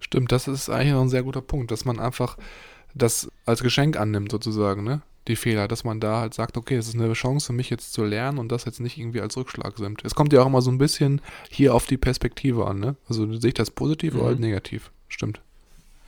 Stimmt, 0.01 0.33
das 0.33 0.49
ist 0.49 0.69
eigentlich 0.69 0.95
ein 0.95 1.09
sehr 1.09 1.23
guter 1.23 1.43
Punkt, 1.43 1.71
dass 1.71 1.85
man 1.85 2.01
einfach 2.01 2.37
das 2.95 3.31
als 3.45 3.63
Geschenk 3.63 3.99
annimmt 3.99 4.33
sozusagen, 4.33 4.83
ne? 4.83 5.01
Die 5.29 5.37
Fehler, 5.37 5.69
dass 5.69 5.85
man 5.85 6.01
da 6.01 6.21
halt 6.21 6.35
sagt, 6.35 6.57
okay, 6.57 6.77
es 6.77 6.89
ist 6.89 6.95
eine 6.95 7.13
Chance 7.13 7.47
für 7.47 7.53
mich 7.53 7.71
jetzt 7.71 7.93
zu 7.93 8.05
lernen 8.05 8.39
und 8.39 8.53
das 8.53 8.65
jetzt 8.65 8.81
nicht 8.81 8.99
irgendwie 8.99 9.21
als 9.21 9.37
Rückschlag 9.37 9.77
sind. 9.79 10.05
Es 10.05 10.15
kommt 10.15 10.33
ja 10.33 10.43
auch 10.43 10.47
immer 10.47 10.63
so 10.63 10.71
ein 10.71 10.79
bisschen 10.79 11.21
hier 11.51 11.75
auf 11.75 11.87
die 11.87 11.97
Perspektive 11.97 12.67
an, 12.67 12.79
ne? 12.79 12.97
Also 13.09 13.33
sehe 13.35 13.49
ich 13.49 13.55
das 13.55 13.71
positiv 13.71 14.15
mhm. 14.15 14.21
oder 14.21 14.35
negativ? 14.37 14.91
Stimmt. 15.09 15.41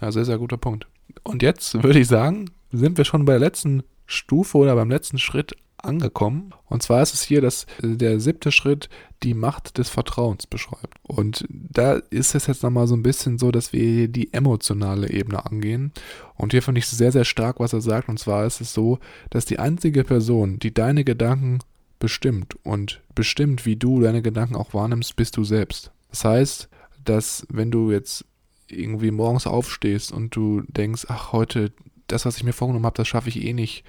Ja, 0.01 0.13
sehr, 0.13 0.25
sehr 0.25 0.39
guter 0.39 0.57
Punkt. 0.57 0.87
Und 1.25 1.43
jetzt 1.43 1.83
würde 1.83 1.99
ich 1.99 2.09
sagen, 2.09 2.51
sind 2.71 2.99
wir 2.99 3.05
schon 3.05 3.25
bei 3.25 3.33
der 3.33 3.41
letzten 3.41 3.83
Stufe 4.09 4.59
oder 4.59 4.75
beim 4.75 4.91
letzten 4.91 5.19
Schritt 5.19 5.55
angekommen. 5.77 6.55
Und 6.67 6.83
zwar 6.83 7.03
ist 7.03 7.15
es 7.15 7.23
hier, 7.23 7.41
dass 7.41 7.65
äh, 7.83 7.97
der 7.97 8.19
siebte 8.19 8.51
Schritt 8.51 8.89
die 9.23 9.35
Macht 9.35 9.79
des 9.79 9.91
Vertrauens 9.91 10.47
beschreibt. 10.47 10.99
Und 11.03 11.45
da 11.49 11.95
ist 12.11 12.35
es 12.35 12.47
jetzt 12.47 12.63
nochmal 12.63 12.89
so 12.89 12.97
ein 12.97 13.03
bisschen 13.03 13.39
so, 13.39 13.53
dass 13.53 13.73
wir 13.73 14.09
die 14.09 14.33
emotionale 14.33 15.11
Ebene 15.11 15.47
angehen. 15.47 15.93
Und 16.35 16.53
hier 16.53 16.63
finde 16.63 16.81
ich 16.81 16.87
sehr, 16.87 17.13
sehr 17.13 17.25
stark, 17.25 17.61
was 17.61 17.73
er 17.73 17.81
sagt. 17.81 18.09
Und 18.09 18.19
zwar 18.19 18.45
ist 18.47 18.61
es 18.61 18.73
so, 18.73 18.99
dass 19.31 19.45
die 19.45 19.59
einzige 19.59 20.03
Person, 20.03 20.59
die 20.59 20.75
deine 20.75 21.05
Gedanken 21.05 21.61
bestimmt 22.01 22.57
und 22.65 23.01
bestimmt, 23.15 23.67
wie 23.67 23.77
du 23.77 24.01
deine 24.01 24.23
Gedanken 24.23 24.57
auch 24.57 24.75
wahrnimmst, 24.75 25.17
bist 25.17 25.37
du 25.37 25.45
selbst. 25.45 25.93
Das 26.11 26.25
heißt, 26.25 26.69
dass 27.05 27.47
wenn 27.51 27.71
du 27.71 27.93
jetzt 27.93 28.25
irgendwie 28.69 29.11
morgens 29.11 29.47
aufstehst 29.47 30.13
und 30.13 30.35
du 30.35 30.63
denkst, 30.69 31.07
ach, 31.09 31.33
heute, 31.33 31.73
das, 32.09 32.27
was 32.27 32.37
ich 32.37 32.45
mir 32.45 32.53
vorgenommen 32.53 32.87
habe, 32.87 32.97
das 32.97 33.09
schaffe 33.09 33.29
ich 33.29 33.45
eh 33.45 33.53
nicht, 33.53 33.85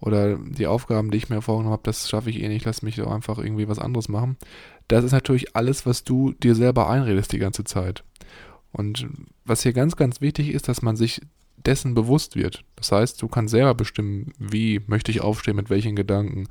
oder 0.00 0.36
die 0.36 0.66
Aufgaben, 0.66 1.10
die 1.10 1.18
ich 1.18 1.28
mir 1.28 1.42
vorgenommen 1.42 1.72
habe, 1.72 1.82
das 1.84 2.08
schaffe 2.08 2.30
ich 2.30 2.42
eh 2.42 2.48
nicht, 2.48 2.64
lass 2.64 2.82
mich 2.82 2.96
doch 2.96 3.10
einfach 3.10 3.38
irgendwie 3.38 3.68
was 3.68 3.78
anderes 3.78 4.08
machen. 4.08 4.36
Das 4.88 5.04
ist 5.04 5.12
natürlich 5.12 5.54
alles, 5.54 5.86
was 5.86 6.04
du 6.04 6.32
dir 6.32 6.54
selber 6.54 6.88
einredest 6.88 7.32
die 7.32 7.38
ganze 7.38 7.64
Zeit. 7.64 8.02
Und 8.72 9.06
was 9.44 9.62
hier 9.62 9.72
ganz, 9.72 9.96
ganz 9.96 10.20
wichtig 10.20 10.50
ist, 10.50 10.68
dass 10.68 10.82
man 10.82 10.96
sich 10.96 11.20
dessen 11.56 11.94
bewusst 11.94 12.36
wird. 12.36 12.64
Das 12.76 12.92
heißt, 12.92 13.20
du 13.20 13.28
kannst 13.28 13.50
selber 13.50 13.74
bestimmen, 13.74 14.32
wie 14.38 14.80
möchte 14.86 15.10
ich 15.10 15.20
aufstehen, 15.20 15.56
mit 15.56 15.68
welchen 15.68 15.96
Gedanken 15.96 16.48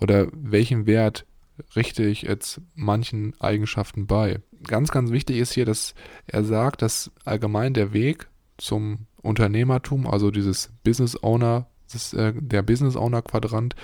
oder 0.00 0.28
welchen 0.32 0.86
Wert 0.86 1.26
richte 1.74 2.04
ich 2.04 2.22
jetzt 2.22 2.60
manchen 2.74 3.34
Eigenschaften 3.40 4.06
bei. 4.06 4.40
Ganz, 4.64 4.90
ganz 4.90 5.10
wichtig 5.10 5.38
ist 5.38 5.52
hier, 5.52 5.66
dass 5.66 5.94
er 6.26 6.44
sagt, 6.44 6.82
dass 6.82 7.10
allgemein 7.24 7.74
der 7.74 7.92
Weg 7.92 8.28
zum 8.58 9.06
Unternehmertum, 9.22 10.06
also 10.06 10.30
dieses 10.30 10.72
Business 10.84 11.22
Owner 11.22 11.66
das, 11.92 12.12
äh, 12.12 12.32
der 12.34 12.62
Business 12.62 12.96
Owner 12.96 13.22
Quadrant, 13.22 13.74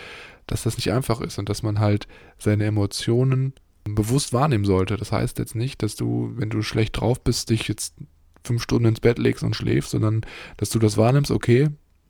dass 0.46 0.62
das 0.62 0.76
nicht 0.76 0.92
einfach 0.92 1.20
ist 1.20 1.38
und 1.38 1.48
dass 1.48 1.62
man 1.62 1.78
halt 1.78 2.08
seine 2.38 2.64
Emotionen 2.64 3.52
bewusst 3.84 4.32
wahrnehmen 4.32 4.64
sollte. 4.64 4.96
Das 4.96 5.12
heißt 5.12 5.38
jetzt 5.38 5.54
nicht, 5.54 5.82
dass 5.82 5.96
du, 5.96 6.32
wenn 6.36 6.50
du 6.50 6.62
schlecht 6.62 7.00
drauf 7.00 7.20
bist, 7.20 7.50
dich 7.50 7.68
jetzt 7.68 7.94
fünf 8.44 8.62
Stunden 8.62 8.88
ins 8.88 9.00
Bett 9.00 9.18
legst 9.18 9.42
und 9.42 9.56
schläfst, 9.56 9.90
sondern 9.90 10.22
dass 10.56 10.70
du 10.70 10.78
das 10.78 10.96
wahrnimmst, 10.96 11.30
okay, 11.30 11.68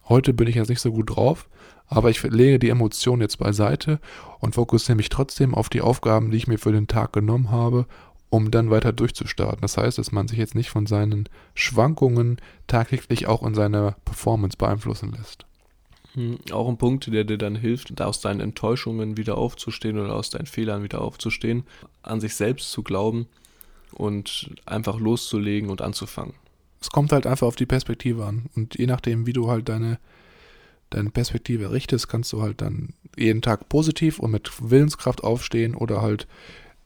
heute 0.09 0.33
bin 0.33 0.49
ich 0.49 0.55
jetzt 0.55 0.69
nicht 0.69 0.81
so 0.81 0.93
gut 0.93 1.17
drauf, 1.17 1.49
aber 1.87 2.11
ich 2.11 2.23
lege 2.23 2.59
die 2.59 2.69
Emotionen 2.69 3.23
jetzt 3.23 3.39
beiseite 3.39 3.99
und 4.41 4.55
fokussiere 4.55 4.97
mich 4.97 5.09
trotzdem 5.09 5.55
auf 5.55 5.69
die 5.69 5.81
Aufgaben, 5.81 6.31
die 6.31 6.37
ich 6.37 6.47
mir 6.47 6.59
für 6.59 6.73
den 6.73 6.87
Tag 6.87 7.13
genommen 7.13 7.51
habe, 7.51 7.87
um 8.31 8.51
dann 8.51 8.71
weiter 8.71 8.93
durchzustarten. 8.93 9.63
Das 9.63 9.77
heißt, 9.77 9.99
dass 9.99 10.13
man 10.13 10.29
sich 10.29 10.39
jetzt 10.39 10.55
nicht 10.55 10.71
von 10.71 10.87
seinen 10.87 11.29
Schwankungen 11.55 12.41
tagtäglich 12.67 13.27
auch 13.27 13.43
in 13.47 13.55
seiner 13.55 13.93
Performance 14.05 14.57
beeinflussen 14.57 15.13
lässt. 15.13 15.47
Hm, 16.15 16.39
auch 16.53 16.69
ein 16.69 16.79
Punkt, 16.79 17.07
der 17.07 17.25
dir 17.25 17.39
dann 17.39 17.57
hilft, 17.57 17.99
da 17.99 18.07
aus 18.07 18.21
deinen 18.21 18.41
Enttäuschungen 18.41 19.17
wieder 19.17 19.39
aufzustehen 19.39 19.99
oder 19.99 20.15
aus 20.15 20.31
deinen 20.31 20.47
Fehlern 20.47 20.83
wieder 20.83 21.01
aufzustehen, 21.01 21.65
an 22.03 22.21
sich 22.21 22.35
selbst 22.35 22.71
zu 22.71 22.83
glauben 22.83 23.27
und 23.93 24.51
einfach 24.67 24.99
loszulegen 24.99 25.71
und 25.71 25.83
anzufangen. 25.83 26.35
Es 26.81 26.91
kommt 26.91 27.13
halt 27.13 27.27
einfach 27.27 27.47
auf 27.47 27.57
die 27.57 27.67
Perspektive 27.67 28.25
an. 28.25 28.47
Und 28.55 28.79
je 28.79 28.87
nachdem, 28.87 29.27
wie 29.27 29.33
du 29.33 29.49
halt 29.49 29.69
deine, 29.69 29.99
deine 30.91 31.11
Perspektive 31.11 31.73
richtest, 31.73 32.09
kannst 32.09 32.33
du 32.33 32.43
halt 32.43 32.61
dann 32.61 32.95
jeden 33.17 33.43
Tag 33.43 33.69
positiv 33.69 34.19
und 34.19 34.31
mit 34.31 34.51
Willenskraft 34.71 35.25
aufstehen 35.25 35.75
oder 35.75 36.03
halt 36.03 36.27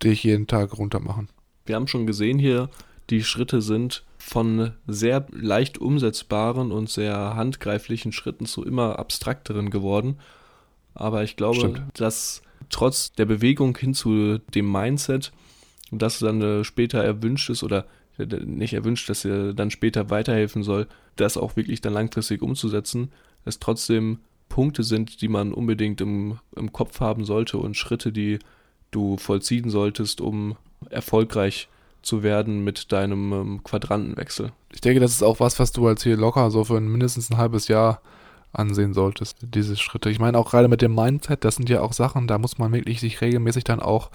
dich 0.02 0.24
jeden 0.24 0.46
Tag 0.46 0.76
runter 0.78 1.00
machen. 1.00 1.28
Wir 1.66 1.76
haben 1.76 1.86
schon 1.86 2.06
gesehen 2.06 2.38
hier, 2.38 2.68
die 3.10 3.22
Schritte 3.22 3.62
sind 3.62 4.04
von 4.18 4.72
sehr 4.86 5.26
leicht 5.32 5.78
umsetzbaren 5.78 6.72
und 6.72 6.88
sehr 6.88 7.34
handgreiflichen 7.36 8.12
Schritten 8.12 8.46
zu 8.46 8.64
immer 8.64 8.98
abstrakteren 8.98 9.70
geworden. 9.70 10.18
Aber 10.94 11.22
ich 11.22 11.36
glaube, 11.36 11.58
Stimmt. 11.58 11.82
dass 11.94 12.42
trotz 12.70 13.12
der 13.12 13.26
Bewegung 13.26 13.76
hin 13.76 13.94
zu 13.94 14.38
dem 14.54 14.70
Mindset, 14.70 15.32
das 15.90 16.20
dann 16.20 16.40
äh, 16.40 16.64
später 16.64 17.02
erwünscht 17.02 17.50
ist 17.50 17.62
oder 17.62 17.86
äh, 18.18 18.26
nicht 18.26 18.74
erwünscht, 18.74 19.08
dass 19.08 19.24
er 19.24 19.52
dann 19.52 19.70
später 19.70 20.10
weiterhelfen 20.10 20.62
soll, 20.62 20.86
das 21.16 21.36
auch 21.36 21.56
wirklich 21.56 21.80
dann 21.80 21.92
langfristig 21.92 22.42
umzusetzen, 22.42 23.10
es 23.44 23.58
trotzdem 23.58 24.20
Punkte 24.48 24.82
sind, 24.82 25.20
die 25.22 25.28
man 25.28 25.52
unbedingt 25.52 26.00
im, 26.00 26.38
im 26.56 26.72
Kopf 26.72 27.00
haben 27.00 27.24
sollte 27.24 27.58
und 27.58 27.76
Schritte, 27.76 28.12
die 28.12 28.38
du 28.90 29.16
vollziehen 29.16 29.70
solltest, 29.70 30.20
um 30.20 30.56
erfolgreich 30.90 31.68
zu 32.02 32.22
werden 32.22 32.64
mit 32.64 32.92
deinem 32.92 33.32
ähm, 33.32 33.64
Quadrantenwechsel. 33.64 34.52
Ich 34.72 34.80
denke, 34.80 35.00
das 35.00 35.12
ist 35.12 35.22
auch 35.22 35.40
was, 35.40 35.58
was 35.58 35.72
du 35.72 35.86
als 35.86 36.02
hier 36.02 36.16
locker 36.16 36.50
so 36.50 36.64
für 36.64 36.76
ein, 36.76 36.88
mindestens 36.88 37.30
ein 37.30 37.36
halbes 37.36 37.68
Jahr 37.68 38.00
ansehen 38.52 38.92
solltest, 38.92 39.38
diese 39.40 39.76
Schritte. 39.76 40.10
Ich 40.10 40.18
meine 40.18 40.36
auch 40.36 40.50
gerade 40.50 40.68
mit 40.68 40.82
dem 40.82 40.94
Mindset, 40.94 41.44
das 41.44 41.56
sind 41.56 41.70
ja 41.70 41.80
auch 41.80 41.92
Sachen, 41.92 42.26
da 42.26 42.38
muss 42.38 42.58
man 42.58 42.72
wirklich 42.72 43.00
sich 43.00 43.20
regelmäßig 43.20 43.64
dann 43.64 43.80
auch 43.80 44.10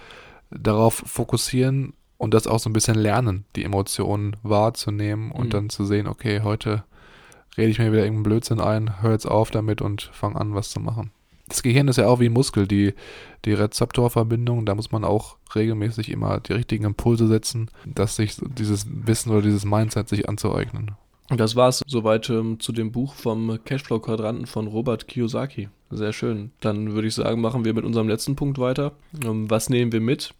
darauf 0.52 0.94
fokussieren 0.94 1.94
und 2.18 2.34
das 2.34 2.46
auch 2.46 2.60
so 2.60 2.70
ein 2.70 2.74
bisschen 2.74 2.96
lernen, 2.96 3.46
die 3.56 3.64
Emotionen 3.64 4.36
wahrzunehmen 4.44 5.32
und 5.32 5.48
mhm. 5.48 5.52
dann 5.52 5.70
zu 5.70 5.86
sehen, 5.86 6.08
okay, 6.08 6.42
heute 6.42 6.84
rede 7.58 7.70
ich 7.70 7.80
mir 7.80 7.92
wieder 7.92 8.04
irgendeinen 8.04 8.24
Blödsinn 8.24 8.60
ein, 8.60 9.02
hör 9.02 9.12
jetzt 9.12 9.26
auf 9.26 9.50
damit 9.50 9.82
und 9.82 10.12
fang 10.14 10.36
an, 10.36 10.54
was 10.54 10.70
zu 10.70 10.80
machen 10.80 11.12
das 11.48 11.64
Gehirn 11.64 11.88
ist 11.88 11.98
ja 11.98 12.08
auch 12.08 12.20
wie 12.20 12.26
ein 12.26 12.34
Muskel, 12.34 12.68
die, 12.68 12.94
die 13.46 13.54
Rezeptorverbindung, 13.54 14.66
da 14.66 14.76
muss 14.76 14.92
man 14.92 15.04
auch 15.04 15.38
regelmäßig 15.56 16.10
immer 16.10 16.40
die 16.40 16.54
richtigen 16.54 16.86
Impulse 16.86 17.28
setzen, 17.28 17.70
dass 17.86 18.16
sich 18.16 18.36
dieses 18.58 18.86
Wissen 18.90 19.32
oder 19.32 19.42
dieses 19.42 19.66
Mindset 19.66 20.10
sich 20.10 20.28
anzueignen. 20.28 20.92
Und 21.30 21.40
das 21.40 21.56
war 21.56 21.70
es 21.70 21.84
soweit 21.86 22.30
ähm, 22.30 22.60
zu 22.60 22.72
dem 22.72 22.92
Buch 22.92 23.14
vom 23.14 23.60
Cashflow-Quadranten 23.64 24.46
von 24.46 24.68
Robert 24.68 25.08
Kiyosaki. 25.08 25.70
Sehr 25.90 26.14
schön. 26.14 26.52
Dann 26.62 26.94
würde 26.94 27.08
ich 27.08 27.16
sagen, 27.16 27.42
machen 27.42 27.66
wir 27.66 27.74
mit 27.74 27.84
unserem 27.84 28.08
letzten 28.08 28.36
Punkt 28.36 28.60
weiter. 28.60 28.94
Ähm, 29.26 29.50
was 29.50 29.70
nehmen 29.70 29.92
wir 29.92 30.02
mit? 30.02 30.34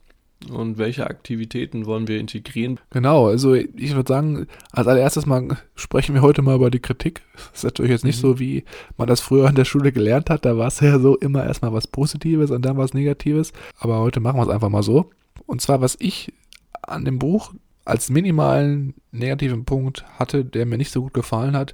Und 0.52 0.78
welche 0.78 1.08
Aktivitäten 1.08 1.86
wollen 1.86 2.08
wir 2.08 2.20
integrieren? 2.20 2.80
Genau, 2.92 3.28
also 3.28 3.54
ich 3.54 3.96
würde 3.96 4.08
sagen, 4.08 4.48
als 4.72 4.88
allererstes 4.88 5.26
mal 5.26 5.58
sprechen 5.76 6.14
wir 6.14 6.22
heute 6.22 6.42
mal 6.42 6.56
über 6.56 6.70
die 6.70 6.80
Kritik. 6.80 7.22
Das 7.34 7.60
ist 7.60 7.64
natürlich 7.64 7.92
jetzt 7.92 8.06
nicht 8.06 8.18
mhm. 8.18 8.28
so, 8.28 8.40
wie 8.40 8.64
man 8.98 9.08
das 9.08 9.20
früher 9.20 9.50
in 9.50 9.56
der 9.56 9.66
Schule 9.66 9.92
gelernt 9.92 10.30
hat. 10.30 10.46
Da 10.46 10.58
war 10.58 10.68
es 10.68 10.80
ja 10.82 11.00
so 11.00 11.18
immer 11.18 11.44
erstmal 11.44 11.74
was 11.74 11.88
Positives 11.88 12.52
und 12.52 12.64
dann 12.64 12.78
was 12.78 12.94
Negatives. 12.94 13.52
Aber 13.80 14.00
heute 14.00 14.20
machen 14.20 14.38
wir 14.38 14.44
es 14.44 14.50
einfach 14.50 14.70
mal 14.70 14.84
so. 14.84 15.10
Und 15.46 15.62
zwar, 15.62 15.82
was 15.82 15.98
ich 16.00 16.34
an 16.82 17.04
dem 17.04 17.20
Buch 17.20 17.54
als 17.84 18.10
minimalen 18.10 18.94
negativen 19.12 19.66
Punkt 19.66 20.06
hatte, 20.20 20.46
der 20.46 20.66
mir 20.66 20.78
nicht 20.78 20.92
so 20.92 21.02
gut 21.02 21.14
gefallen 21.14 21.56
hat, 21.56 21.74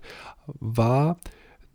war, 0.59 1.17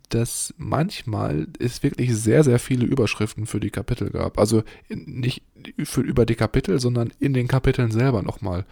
dass 0.09 0.53
manchmal 0.57 1.47
es 1.59 1.83
wirklich 1.83 2.15
sehr, 2.15 2.43
sehr 2.43 2.59
viele 2.59 2.85
Überschriften 2.85 3.45
für 3.45 3.59
die 3.59 3.69
Kapitel 3.69 4.09
gab. 4.09 4.39
Also 4.39 4.63
nicht 4.89 5.43
für, 5.83 6.01
über 6.01 6.25
die 6.25 6.35
Kapitel, 6.35 6.79
sondern 6.79 7.11
in 7.19 7.33
den 7.33 7.47
Kapiteln 7.47 7.91
selber 7.91 8.23
nochmal. 8.23 8.65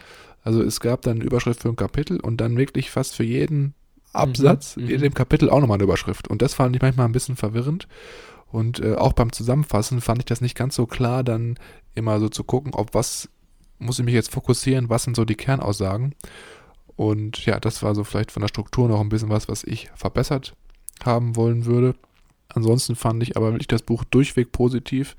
Also 0.43 0.63
es 0.63 0.80
gab 0.80 1.04
dann 1.04 1.17
eine 1.17 1.26
Überschrift 1.26 1.62
für 1.62 1.69
ein 1.69 1.76
Kapitel 1.76 2.19
und 2.19 2.41
dann 2.41 2.58
wirklich 2.58 2.89
fast 2.89 3.15
für 3.15 3.23
jeden 3.23 3.76
Absatz 4.13 4.78
mhm, 4.78 4.89
in 4.89 4.97
mhm. 4.97 5.02
dem 5.04 5.13
Kapitel 5.13 5.50
auch 5.50 5.60
nochmal 5.60 5.76
eine 5.76 5.84
Überschrift. 5.84 6.28
Und 6.28 6.41
das 6.41 6.56
fand 6.56 6.76
ich 6.76 6.82
manchmal 6.82 7.06
ein 7.06 7.12
bisschen 7.12 7.36
verwirrend. 7.36 7.88
Und 8.50 8.80
äh, 8.80 8.95
auch 8.95 9.13
beim 9.13 9.32
Zusammenfassen 9.32 10.02
fand 10.02 10.19
ich 10.19 10.26
das 10.26 10.41
nicht 10.41 10.56
ganz 10.56 10.76
so 10.76 10.88
klar, 10.88 11.23
dann 11.23 11.60
immer 11.93 12.19
so 12.19 12.30
zu 12.30 12.43
gucken, 12.43 12.73
ob 12.73 12.93
was 12.93 13.30
muss 13.78 14.00
ich 14.00 14.06
mich 14.06 14.13
jetzt 14.15 14.32
fokussieren, 14.32 14.89
was 14.89 15.04
sind 15.04 15.15
so 15.15 15.26
die 15.26 15.36
Kernaussagen. 15.36 16.15
Und 16.95 17.45
ja, 17.45 17.60
das 17.60 17.84
war 17.84 17.93
so 17.93 18.04
vielleicht 18.04 18.32
von 18.32 18.41
der 18.41 18.47
Struktur 18.47 18.88
noch 18.88 19.02
ein 19.02 19.10
bisschen 19.10 19.30
was, 19.30 19.47
was 19.47 19.63
ich 19.63 19.91
verbessert 19.95 20.56
haben 21.05 21.36
wollen 21.36 21.65
würde. 21.65 21.95
Ansonsten 22.49 22.95
fand 22.95 23.23
ich 23.23 23.38
aber 23.38 23.51
wirklich 23.51 23.67
das 23.67 23.81
Buch 23.81 24.03
durchweg 24.03 24.51
positiv 24.51 25.15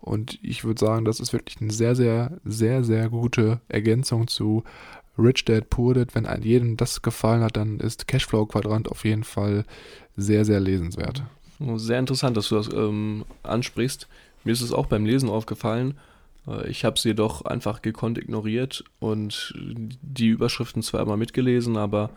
und 0.00 0.38
ich 0.42 0.64
würde 0.64 0.80
sagen, 0.80 1.04
das 1.04 1.20
ist 1.20 1.32
wirklich 1.32 1.60
eine 1.60 1.72
sehr, 1.72 1.94
sehr, 1.94 2.38
sehr, 2.44 2.84
sehr 2.84 3.10
gute 3.10 3.60
Ergänzung 3.68 4.28
zu 4.28 4.64
Rich 5.18 5.44
Dad 5.44 5.68
Poor 5.68 5.94
Dad. 5.94 6.14
Wenn 6.14 6.26
jedem 6.42 6.76
das 6.76 7.02
gefallen 7.02 7.42
hat, 7.42 7.56
dann 7.56 7.78
ist 7.80 8.08
Cashflow 8.08 8.46
Quadrant 8.46 8.90
auf 8.90 9.04
jeden 9.04 9.24
Fall 9.24 9.64
sehr, 10.16 10.44
sehr 10.44 10.60
lesenswert. 10.60 11.22
Oh, 11.60 11.76
sehr 11.76 11.98
interessant, 11.98 12.36
dass 12.36 12.48
du 12.48 12.54
das 12.54 12.72
ähm, 12.72 13.24
ansprichst. 13.42 14.08
Mir 14.44 14.52
ist 14.52 14.62
es 14.62 14.72
auch 14.72 14.86
beim 14.86 15.04
Lesen 15.04 15.28
aufgefallen. 15.28 15.98
Äh, 16.46 16.68
ich 16.70 16.86
habe 16.86 16.96
es 16.96 17.04
jedoch 17.04 17.42
einfach 17.42 17.82
gekonnt 17.82 18.16
ignoriert 18.16 18.84
und 18.98 19.54
die 20.00 20.28
Überschriften 20.28 20.82
zwar 20.82 21.02
immer 21.02 21.18
mitgelesen, 21.18 21.76
aber 21.76 22.10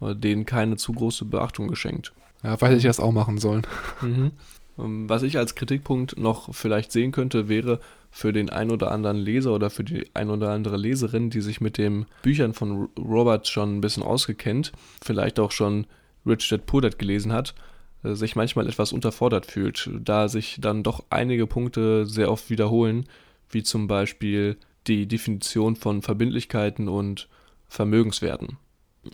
äh, 0.00 0.16
denen 0.16 0.46
keine 0.46 0.76
zu 0.76 0.92
große 0.92 1.24
Beachtung 1.26 1.68
geschenkt. 1.68 2.12
Ja, 2.42 2.60
weiß 2.60 2.76
ich 2.76 2.84
das 2.84 3.00
auch 3.00 3.12
machen 3.12 3.38
sollen. 3.38 3.66
Mhm. 4.00 4.32
Ähm, 4.78 5.08
was 5.08 5.22
ich 5.22 5.38
als 5.38 5.54
Kritikpunkt 5.54 6.18
noch 6.18 6.54
vielleicht 6.54 6.92
sehen 6.92 7.12
könnte, 7.12 7.48
wäre 7.48 7.80
für 8.10 8.32
den 8.32 8.50
ein 8.50 8.70
oder 8.70 8.90
anderen 8.90 9.18
Leser 9.18 9.54
oder 9.54 9.70
für 9.70 9.84
die 9.84 10.06
ein 10.14 10.30
oder 10.30 10.50
andere 10.50 10.76
Leserin, 10.76 11.30
die 11.30 11.40
sich 11.40 11.60
mit 11.60 11.78
den 11.78 12.06
Büchern 12.22 12.54
von 12.54 12.88
Robert 12.98 13.46
schon 13.46 13.76
ein 13.76 13.80
bisschen 13.80 14.02
ausgekennt, 14.02 14.72
vielleicht 15.02 15.38
auch 15.38 15.52
schon 15.52 15.86
Rich 16.26 16.48
Dad 16.48 16.66
Poor 16.66 16.82
Dad 16.82 16.98
gelesen 16.98 17.32
hat, 17.32 17.54
äh, 18.02 18.14
sich 18.14 18.36
manchmal 18.36 18.66
etwas 18.66 18.92
unterfordert 18.92 19.46
fühlt, 19.46 19.90
da 20.02 20.28
sich 20.28 20.58
dann 20.60 20.82
doch 20.82 21.04
einige 21.10 21.46
Punkte 21.46 22.06
sehr 22.06 22.30
oft 22.30 22.50
wiederholen, 22.50 23.06
wie 23.48 23.62
zum 23.62 23.86
Beispiel 23.86 24.56
die 24.86 25.06
Definition 25.06 25.76
von 25.76 26.02
Verbindlichkeiten 26.02 26.88
und 26.88 27.28
Vermögenswerten. 27.68 28.56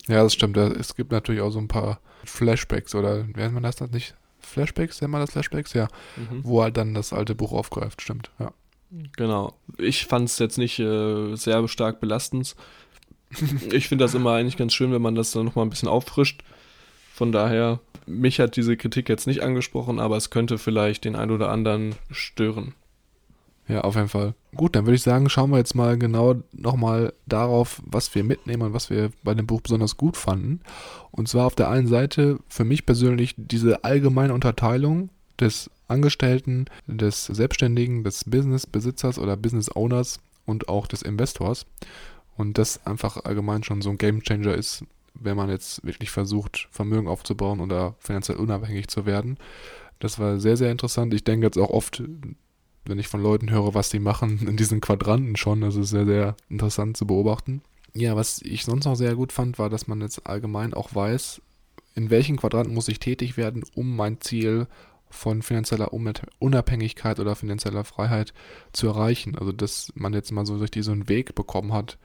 Ja, 0.08 0.22
das 0.22 0.32
stimmt. 0.32 0.56
Es 0.56 0.94
gibt 0.94 1.12
natürlich 1.12 1.40
auch 1.40 1.50
so 1.50 1.58
ein 1.58 1.68
paar 1.68 2.00
Flashbacks 2.26 2.94
oder 2.94 3.24
nennt 3.24 3.54
man 3.54 3.62
das 3.62 3.76
dann 3.76 3.90
nicht? 3.90 4.14
Flashbacks, 4.40 5.00
nennt 5.00 5.12
man 5.12 5.20
das 5.20 5.32
Flashbacks? 5.32 5.72
Ja. 5.72 5.88
Mhm. 6.16 6.44
Wo 6.44 6.62
er 6.62 6.70
dann 6.70 6.94
das 6.94 7.12
alte 7.12 7.34
Buch 7.34 7.52
aufgreift, 7.52 8.02
stimmt, 8.02 8.30
ja. 8.38 8.52
Genau. 9.16 9.54
Ich 9.78 10.06
fand 10.06 10.28
es 10.28 10.38
jetzt 10.38 10.58
nicht 10.58 10.78
äh, 10.78 11.34
sehr 11.34 11.66
stark 11.68 12.00
belastend. 12.00 12.54
ich 13.72 13.88
finde 13.88 14.04
das 14.04 14.14
immer 14.14 14.32
eigentlich 14.32 14.56
ganz 14.56 14.74
schön, 14.74 14.92
wenn 14.92 15.02
man 15.02 15.14
das 15.14 15.32
dann 15.32 15.44
nochmal 15.44 15.66
ein 15.66 15.70
bisschen 15.70 15.88
auffrischt. 15.88 16.42
Von 17.12 17.32
daher, 17.32 17.80
mich 18.06 18.38
hat 18.40 18.56
diese 18.56 18.76
Kritik 18.76 19.08
jetzt 19.08 19.26
nicht 19.26 19.42
angesprochen, 19.42 19.98
aber 19.98 20.16
es 20.16 20.30
könnte 20.30 20.58
vielleicht 20.58 21.04
den 21.04 21.16
einen 21.16 21.32
oder 21.32 21.50
anderen 21.50 21.94
stören. 22.10 22.74
Ja, 23.68 23.80
auf 23.80 23.96
jeden 23.96 24.08
Fall. 24.08 24.34
Gut, 24.54 24.76
dann 24.76 24.86
würde 24.86 24.94
ich 24.94 25.02
sagen, 25.02 25.28
schauen 25.28 25.50
wir 25.50 25.58
jetzt 25.58 25.74
mal 25.74 25.98
genau 25.98 26.36
nochmal 26.52 27.12
darauf, 27.26 27.82
was 27.84 28.14
wir 28.14 28.22
mitnehmen 28.22 28.62
und 28.62 28.72
was 28.72 28.90
wir 28.90 29.10
bei 29.24 29.34
dem 29.34 29.46
Buch 29.46 29.60
besonders 29.60 29.96
gut 29.96 30.16
fanden. 30.16 30.60
Und 31.10 31.28
zwar 31.28 31.46
auf 31.46 31.56
der 31.56 31.68
einen 31.68 31.88
Seite 31.88 32.38
für 32.48 32.64
mich 32.64 32.86
persönlich 32.86 33.34
diese 33.36 33.82
allgemeine 33.82 34.34
Unterteilung 34.34 35.10
des 35.40 35.70
Angestellten, 35.88 36.66
des 36.86 37.26
Selbstständigen, 37.26 38.04
des 38.04 38.24
Businessbesitzers 38.24 39.18
oder 39.18 39.36
Business 39.36 39.74
Owners 39.74 40.20
und 40.44 40.68
auch 40.68 40.86
des 40.86 41.02
Investors. 41.02 41.66
Und 42.36 42.58
das 42.58 42.86
einfach 42.86 43.24
allgemein 43.24 43.64
schon 43.64 43.82
so 43.82 43.90
ein 43.90 43.98
Game 43.98 44.22
Changer 44.22 44.54
ist, 44.54 44.84
wenn 45.14 45.36
man 45.36 45.48
jetzt 45.48 45.84
wirklich 45.84 46.10
versucht, 46.10 46.68
Vermögen 46.70 47.08
aufzubauen 47.08 47.60
oder 47.60 47.94
finanziell 47.98 48.38
unabhängig 48.38 48.88
zu 48.88 49.06
werden. 49.06 49.38
Das 49.98 50.18
war 50.18 50.38
sehr, 50.38 50.56
sehr 50.56 50.70
interessant. 50.70 51.14
Ich 51.14 51.24
denke 51.24 51.46
jetzt 51.46 51.58
auch 51.58 51.70
oft 51.70 52.02
wenn 52.88 52.98
ich 52.98 53.08
von 53.08 53.22
Leuten 53.22 53.50
höre, 53.50 53.74
was 53.74 53.90
die 53.90 53.98
machen 53.98 54.38
in 54.48 54.56
diesen 54.56 54.80
Quadranten 54.80 55.36
schon. 55.36 55.60
Das 55.60 55.76
ist 55.76 55.90
sehr, 55.90 56.06
sehr 56.06 56.36
interessant 56.48 56.96
zu 56.96 57.06
beobachten. 57.06 57.62
Ja, 57.94 58.14
was 58.14 58.42
ich 58.42 58.64
sonst 58.64 58.84
noch 58.84 58.94
sehr 58.94 59.14
gut 59.14 59.32
fand, 59.32 59.58
war, 59.58 59.70
dass 59.70 59.86
man 59.86 60.00
jetzt 60.02 60.26
allgemein 60.26 60.74
auch 60.74 60.94
weiß, 60.94 61.40
in 61.94 62.10
welchen 62.10 62.36
Quadranten 62.36 62.74
muss 62.74 62.88
ich 62.88 63.00
tätig 63.00 63.36
werden, 63.36 63.64
um 63.74 63.96
mein 63.96 64.20
Ziel 64.20 64.66
von 65.08 65.42
finanzieller 65.42 65.92
Unabhängigkeit 66.38 67.18
oder 67.20 67.36
finanzieller 67.36 67.84
Freiheit 67.84 68.34
zu 68.72 68.88
erreichen. 68.88 69.36
Also, 69.38 69.52
dass 69.52 69.92
man 69.94 70.12
jetzt 70.12 70.30
mal 70.30 70.44
so 70.44 70.56
richtig 70.56 70.84
so 70.84 70.92
einen 70.92 71.08
Weg 71.08 71.34
bekommen 71.34 71.72
hat, 71.72 71.96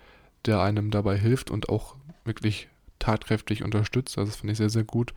der 0.46 0.62
einem 0.62 0.92
dabei 0.92 1.18
hilft 1.18 1.52
und 1.52 1.70
auch 1.70 1.96
wirklich 2.24 2.70
tatkräftig 3.00 3.64
unterstützt. 3.64 4.18
Also, 4.18 4.32
das 4.32 4.40
finde 4.40 4.54
ich 4.54 4.58
sehr, 4.58 4.70
sehr 4.70 4.86
gut. 4.86 5.14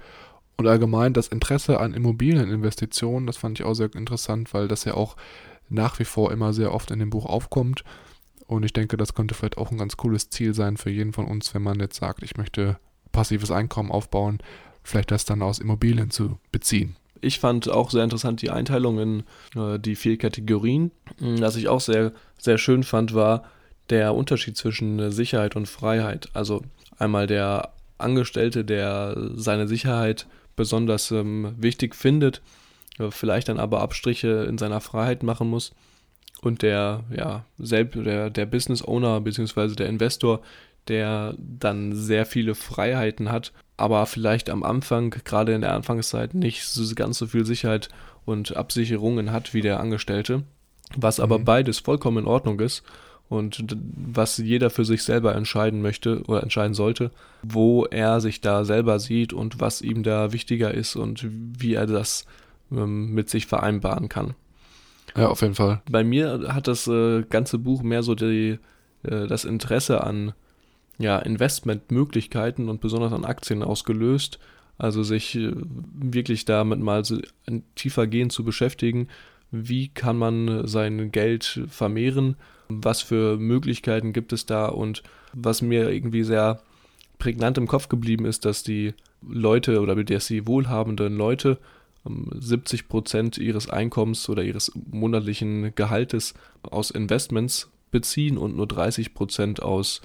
Und 0.56 0.66
allgemein 0.66 1.12
das 1.12 1.28
Interesse 1.28 1.80
an 1.80 1.94
Immobilieninvestitionen, 1.94 3.26
das 3.26 3.36
fand 3.36 3.58
ich 3.58 3.66
auch 3.66 3.74
sehr 3.74 3.94
interessant, 3.94 4.54
weil 4.54 4.68
das 4.68 4.84
ja 4.84 4.94
auch 4.94 5.16
nach 5.68 5.98
wie 5.98 6.04
vor 6.04 6.32
immer 6.32 6.52
sehr 6.52 6.72
oft 6.72 6.90
in 6.90 6.98
dem 6.98 7.10
Buch 7.10 7.26
aufkommt. 7.26 7.84
Und 8.46 8.64
ich 8.64 8.72
denke, 8.72 8.96
das 8.96 9.14
könnte 9.14 9.34
vielleicht 9.34 9.58
auch 9.58 9.70
ein 9.70 9.78
ganz 9.78 9.96
cooles 9.96 10.30
Ziel 10.30 10.54
sein 10.54 10.76
für 10.76 10.90
jeden 10.90 11.12
von 11.12 11.26
uns, 11.26 11.54
wenn 11.54 11.62
man 11.62 11.80
jetzt 11.80 11.96
sagt, 11.96 12.22
ich 12.22 12.36
möchte 12.36 12.78
passives 13.12 13.50
Einkommen 13.50 13.90
aufbauen, 13.90 14.38
vielleicht 14.82 15.10
das 15.10 15.24
dann 15.24 15.42
aus 15.42 15.58
Immobilien 15.58 16.10
zu 16.10 16.38
beziehen. 16.52 16.96
Ich 17.20 17.40
fand 17.40 17.70
auch 17.70 17.90
sehr 17.90 18.04
interessant 18.04 18.42
die 18.42 18.50
Einteilung 18.50 18.98
in 18.98 19.22
äh, 19.56 19.78
die 19.78 19.96
vier 19.96 20.18
Kategorien. 20.18 20.90
Was 21.18 21.56
ich 21.56 21.68
auch 21.68 21.80
sehr, 21.80 22.12
sehr 22.38 22.58
schön 22.58 22.82
fand, 22.82 23.14
war 23.14 23.44
der 23.88 24.14
Unterschied 24.14 24.58
zwischen 24.58 24.98
äh, 24.98 25.10
Sicherheit 25.10 25.56
und 25.56 25.66
Freiheit. 25.66 26.28
Also 26.34 26.62
einmal 26.98 27.26
der 27.26 27.72
Angestellte, 27.96 28.64
der 28.64 29.16
seine 29.36 29.68
Sicherheit 29.68 30.26
besonders 30.54 31.10
ähm, 31.12 31.54
wichtig 31.56 31.94
findet 31.94 32.42
vielleicht 33.10 33.48
dann 33.48 33.58
aber 33.58 33.80
Abstriche 33.80 34.46
in 34.48 34.58
seiner 34.58 34.80
Freiheit 34.80 35.22
machen 35.22 35.48
muss. 35.48 35.72
Und 36.42 36.62
der, 36.62 37.04
ja, 37.14 37.44
selbst 37.58 37.96
der, 38.04 38.30
der 38.30 38.46
Business 38.46 38.86
Owner 38.86 39.20
bzw. 39.20 39.74
der 39.74 39.88
Investor, 39.88 40.40
der 40.88 41.34
dann 41.38 41.94
sehr 41.94 42.26
viele 42.26 42.54
Freiheiten 42.54 43.32
hat, 43.32 43.52
aber 43.76 44.04
vielleicht 44.06 44.50
am 44.50 44.62
Anfang, 44.62 45.10
gerade 45.24 45.54
in 45.54 45.62
der 45.62 45.74
Anfangszeit, 45.74 46.34
nicht 46.34 46.64
so 46.66 46.94
ganz 46.94 47.18
so 47.18 47.26
viel 47.26 47.46
Sicherheit 47.46 47.88
und 48.24 48.56
Absicherungen 48.56 49.32
hat 49.32 49.54
wie 49.54 49.62
der 49.62 49.80
Angestellte. 49.80 50.44
Was 50.96 51.18
aber 51.18 51.38
mhm. 51.38 51.44
beides 51.44 51.78
vollkommen 51.80 52.18
in 52.18 52.26
Ordnung 52.26 52.60
ist 52.60 52.82
und 53.28 53.64
was 53.78 54.36
jeder 54.38 54.70
für 54.70 54.84
sich 54.84 55.02
selber 55.02 55.34
entscheiden 55.34 55.82
möchte 55.82 56.22
oder 56.24 56.42
entscheiden 56.42 56.74
sollte, 56.74 57.10
wo 57.42 57.84
er 57.86 58.20
sich 58.20 58.40
da 58.40 58.64
selber 58.64 58.98
sieht 58.98 59.32
und 59.32 59.60
was 59.60 59.80
ihm 59.80 60.02
da 60.02 60.32
wichtiger 60.32 60.72
ist 60.72 60.94
und 60.94 61.26
wie 61.30 61.74
er 61.74 61.86
das 61.86 62.26
ähm, 62.76 63.12
mit 63.12 63.30
sich 63.30 63.46
vereinbaren 63.46 64.08
kann. 64.08 64.34
Ja, 65.16 65.28
auf 65.28 65.42
jeden 65.42 65.54
Fall. 65.54 65.82
Bei 65.90 66.02
mir 66.02 66.52
hat 66.52 66.66
das 66.66 66.86
äh, 66.86 67.22
ganze 67.22 67.58
Buch 67.58 67.82
mehr 67.82 68.02
so 68.02 68.14
die, 68.14 68.58
äh, 69.02 69.26
das 69.26 69.44
Interesse 69.44 70.02
an 70.02 70.32
ja, 70.98 71.18
Investmentmöglichkeiten 71.18 72.68
und 72.68 72.80
besonders 72.80 73.12
an 73.12 73.24
Aktien 73.24 73.62
ausgelöst. 73.62 74.38
Also 74.76 75.02
sich 75.02 75.36
äh, 75.36 75.52
wirklich 75.94 76.44
damit 76.44 76.80
mal 76.80 77.04
so 77.04 77.18
tiefer 77.76 78.06
gehen 78.06 78.30
zu 78.30 78.44
beschäftigen. 78.44 79.08
Wie 79.50 79.88
kann 79.88 80.16
man 80.16 80.66
sein 80.66 81.12
Geld 81.12 81.62
vermehren? 81.68 82.36
Was 82.68 83.02
für 83.02 83.36
Möglichkeiten 83.36 84.12
gibt 84.12 84.32
es 84.32 84.46
da? 84.46 84.66
Und 84.66 85.02
was 85.32 85.62
mir 85.62 85.90
irgendwie 85.90 86.24
sehr 86.24 86.60
prägnant 87.18 87.56
im 87.58 87.68
Kopf 87.68 87.88
geblieben 87.88 88.24
ist, 88.24 88.44
dass 88.44 88.64
die 88.64 88.94
Leute 89.22 89.80
oder 89.80 89.94
dass 90.02 90.26
die 90.26 90.46
wohlhabenden 90.46 91.16
Leute 91.16 91.58
70 92.04 92.88
Prozent 92.88 93.38
ihres 93.38 93.68
Einkommens 93.68 94.28
oder 94.28 94.42
ihres 94.42 94.72
monatlichen 94.90 95.74
Gehaltes 95.74 96.34
aus 96.62 96.90
Investments 96.90 97.70
beziehen 97.90 98.36
und 98.36 98.56
nur 98.56 98.66
30 98.66 99.14
Prozent 99.14 99.62
aus, 99.62 100.02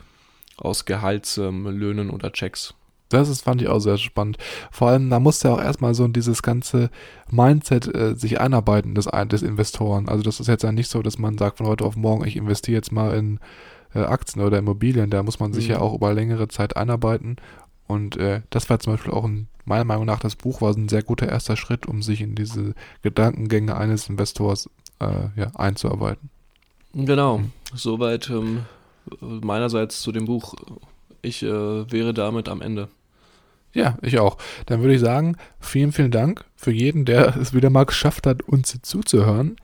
aus 0.58 0.86
Gehaltslöhnen 0.86 2.10
ähm, 2.10 2.14
oder 2.14 2.32
Checks. 2.32 2.74
Das 3.10 3.28
ist, 3.28 3.42
fand 3.42 3.62
ich 3.62 3.68
auch 3.68 3.80
sehr 3.80 3.98
spannend. 3.98 4.38
Vor 4.72 4.90
allem, 4.90 5.10
da 5.10 5.20
musste 5.20 5.48
ja 5.48 5.56
auch 5.56 5.62
erstmal 5.62 5.96
so 5.96 6.08
dieses 6.08 6.44
ganze 6.44 6.92
Mindset 7.32 7.94
äh, 7.94 8.16
sich 8.16 8.40
einarbeiten 8.40 8.94
des, 8.94 9.10
des 9.30 9.42
Investoren. 9.42 10.08
Also 10.08 10.24
das 10.24 10.40
ist 10.40 10.48
jetzt 10.48 10.64
ja 10.64 10.72
nicht 10.72 10.90
so, 10.90 11.02
dass 11.02 11.18
man 11.18 11.38
sagt 11.38 11.58
von 11.58 11.68
heute 11.68 11.86
auf 11.86 11.96
morgen, 11.96 12.26
ich 12.26 12.38
investiere 12.38 12.76
jetzt 12.76 12.92
mal 12.92 13.16
in 13.16 13.40
äh, 13.96 14.02
Aktien 14.02 14.44
oder 14.44 14.60
Immobilien. 14.60 15.10
Da 15.10 15.24
muss 15.24 15.40
man 15.40 15.54
sich 15.54 15.66
mhm. 15.66 15.72
ja 15.72 15.80
auch 15.80 15.96
über 15.96 16.14
längere 16.14 16.48
Zeit 16.48 16.78
einarbeiten. 16.78 17.38
Und 17.90 18.18
äh, 18.18 18.44
das 18.52 18.70
war 18.70 18.80
zum 18.80 18.94
Beispiel 18.94 19.12
auch 19.12 19.26
ein 19.26 19.48
meiner 19.66 19.84
Meinung 19.84 20.06
nach, 20.06 20.20
das 20.20 20.36
Buch 20.36 20.62
war 20.62 20.76
ein 20.76 20.90
sehr 20.90 21.02
guter 21.02 21.28
erster 21.28 21.58
Schritt, 21.58 21.88
um 21.88 22.04
sich 22.04 22.22
in 22.22 22.36
diese 22.36 22.76
Gedankengänge 23.02 23.76
eines 23.76 24.10
Investors 24.10 24.70
äh, 25.00 25.30
ja, 25.36 25.52
einzuarbeiten. 25.56 26.30
Genau, 26.94 27.42
soweit 27.74 28.30
ähm, 28.30 28.66
meinerseits 29.20 30.02
zu 30.02 30.12
dem 30.12 30.26
Buch. 30.26 30.54
Ich 31.24 31.42
äh, 31.42 31.92
wäre 31.92 32.14
damit 32.14 32.48
am 32.48 32.62
Ende. 32.62 32.90
Ja, 33.74 33.98
ich 34.04 34.20
auch. 34.20 34.38
Dann 34.68 34.82
würde 34.82 34.94
ich 34.94 35.02
sagen, 35.02 35.36
vielen, 35.60 35.92
vielen 35.92 36.12
Dank 36.12 36.46
für 36.56 36.72
jeden, 36.72 37.06
der 37.06 37.36
es 37.42 37.54
wieder 37.54 37.72
mal 37.72 37.86
geschafft 37.86 38.28
hat, 38.28 38.44
uns 38.44 38.80
zuzuhören. 38.84 39.56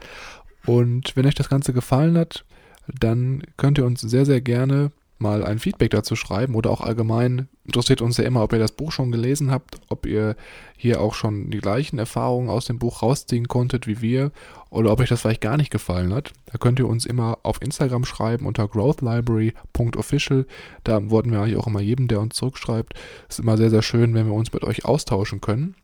Und 0.66 1.16
wenn 1.16 1.28
euch 1.28 1.36
das 1.36 1.50
Ganze 1.50 1.74
gefallen 1.74 2.18
hat, 2.18 2.44
dann 2.88 3.44
könnt 3.58 3.78
ihr 3.78 3.86
uns 3.86 4.02
sehr, 4.02 4.26
sehr 4.26 4.42
gerne 4.42 4.92
mal 5.18 5.46
ein 5.46 5.60
Feedback 5.60 5.92
dazu 5.92 6.16
schreiben 6.16 6.56
oder 6.56 6.70
auch 6.70 6.82
allgemein 6.82 7.48
interessiert 7.64 8.02
uns 8.02 8.18
ja 8.18 8.26
immer, 8.26 8.44
ob 8.44 8.54
ihr 8.54 8.60
das 8.60 8.74
Buch 8.74 8.92
schon 8.92 9.12
gelesen 9.12 9.50
habt, 9.50 9.78
ob 9.90 10.06
ihr 10.06 10.36
hier 10.78 11.02
auch 11.02 11.14
schon 11.14 11.50
die 11.50 11.60
gleichen 11.60 11.98
Erfahrungen 11.98 12.50
aus 12.50 12.66
dem 12.66 12.80
Buch 12.80 13.02
rausziehen 13.02 13.48
konntet 13.48 13.88
wie 13.88 14.02
wir 14.02 14.32
oder 14.70 14.92
ob 14.92 15.00
euch 15.00 15.10
das 15.10 15.22
vielleicht 15.22 15.42
gar 15.42 15.58
nicht 15.58 15.72
gefallen 15.72 16.14
hat. 16.14 16.34
Da 16.52 16.58
könnt 16.58 16.80
ihr 16.80 16.88
uns 16.88 17.06
immer 17.06 17.40
auf 17.44 17.62
Instagram 17.62 18.06
schreiben 18.06 18.46
unter 18.46 18.68
growthlibrary.official. 18.68 20.46
Da 20.84 20.98
antworten 20.98 21.32
wir 21.32 21.42
eigentlich 21.42 21.58
auch 21.58 21.68
immer 21.68 21.82
jedem, 21.82 22.08
der 22.08 22.20
uns 22.20 22.36
zurückschreibt. 22.36 22.94
Es 23.30 23.36
ist 23.36 23.44
immer 23.44 23.58
sehr, 23.58 23.70
sehr 23.70 23.82
schön, 23.82 24.14
wenn 24.14 24.28
wir 24.28 24.34
uns 24.34 24.54
mit 24.54 24.64
euch 24.64 24.86
austauschen 24.86 25.42
können. 25.42 25.76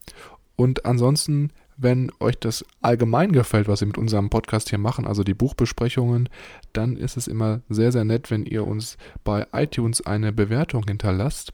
Und 0.55 0.85
ansonsten 0.85 1.51
wenn 1.81 2.11
euch 2.19 2.37
das 2.39 2.63
allgemein 2.81 3.31
gefällt, 3.31 3.67
was 3.67 3.81
wir 3.81 3.87
mit 3.87 3.97
unserem 3.97 4.29
Podcast 4.29 4.69
hier 4.69 4.77
machen, 4.77 5.07
also 5.07 5.23
die 5.23 5.33
Buchbesprechungen, 5.33 6.29
dann 6.73 6.95
ist 6.95 7.17
es 7.17 7.27
immer 7.27 7.61
sehr, 7.69 7.91
sehr 7.91 8.05
nett, 8.05 8.29
wenn 8.29 8.45
ihr 8.45 8.67
uns 8.67 8.97
bei 9.23 9.47
iTunes 9.51 10.05
eine 10.05 10.31
Bewertung 10.31 10.83
hinterlasst, 10.87 11.53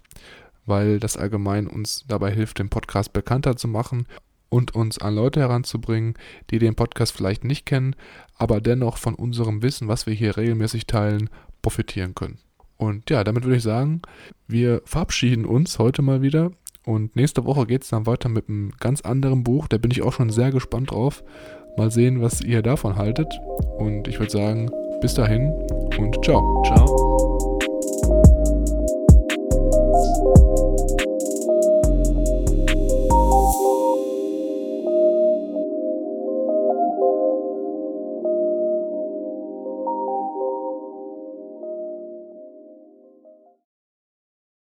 weil 0.65 0.99
das 0.99 1.15
allgemein 1.15 1.67
uns 1.67 2.03
dabei 2.07 2.31
hilft, 2.31 2.59
den 2.59 2.69
Podcast 2.69 3.13
bekannter 3.13 3.55
zu 3.55 3.69
machen 3.69 4.05
und 4.49 4.75
uns 4.75 4.97
an 4.99 5.15
Leute 5.15 5.39
heranzubringen, 5.39 6.15
die 6.49 6.59
den 6.59 6.75
Podcast 6.75 7.13
vielleicht 7.15 7.45
nicht 7.45 7.65
kennen, 7.65 7.95
aber 8.35 8.59
dennoch 8.59 8.97
von 8.97 9.15
unserem 9.15 9.61
Wissen, 9.61 9.87
was 9.87 10.07
wir 10.07 10.13
hier 10.13 10.35
regelmäßig 10.35 10.87
teilen, 10.87 11.29
profitieren 11.61 12.15
können. 12.15 12.39
Und 12.75 13.09
ja, 13.09 13.23
damit 13.23 13.43
würde 13.43 13.57
ich 13.57 13.63
sagen, 13.63 14.01
wir 14.47 14.81
verabschieden 14.85 15.45
uns 15.45 15.79
heute 15.79 16.01
mal 16.01 16.21
wieder 16.21 16.51
und 16.87 17.17
nächste 17.17 17.43
Woche 17.43 17.65
geht 17.65 17.83
es 17.83 17.89
dann 17.89 18.05
weiter 18.05 18.29
mit 18.29 18.47
einem 18.47 18.71
ganz 18.79 19.01
anderen 19.01 19.43
Buch. 19.43 19.67
Da 19.67 19.77
bin 19.77 19.91
ich 19.91 20.03
auch 20.03 20.13
schon 20.13 20.29
sehr 20.29 20.51
gespannt 20.51 20.91
drauf. 20.91 21.21
Mal 21.77 21.91
sehen, 21.91 22.21
was 22.21 22.39
ihr 22.41 22.61
davon 22.61 22.95
haltet. 22.95 23.27
Und 23.77 24.07
ich 24.07 24.19
würde 24.19 24.31
sagen, 24.31 24.71
bis 25.01 25.13
dahin 25.13 25.51
und 25.99 26.23
ciao. 26.23 26.63
Ciao. 26.65 27.36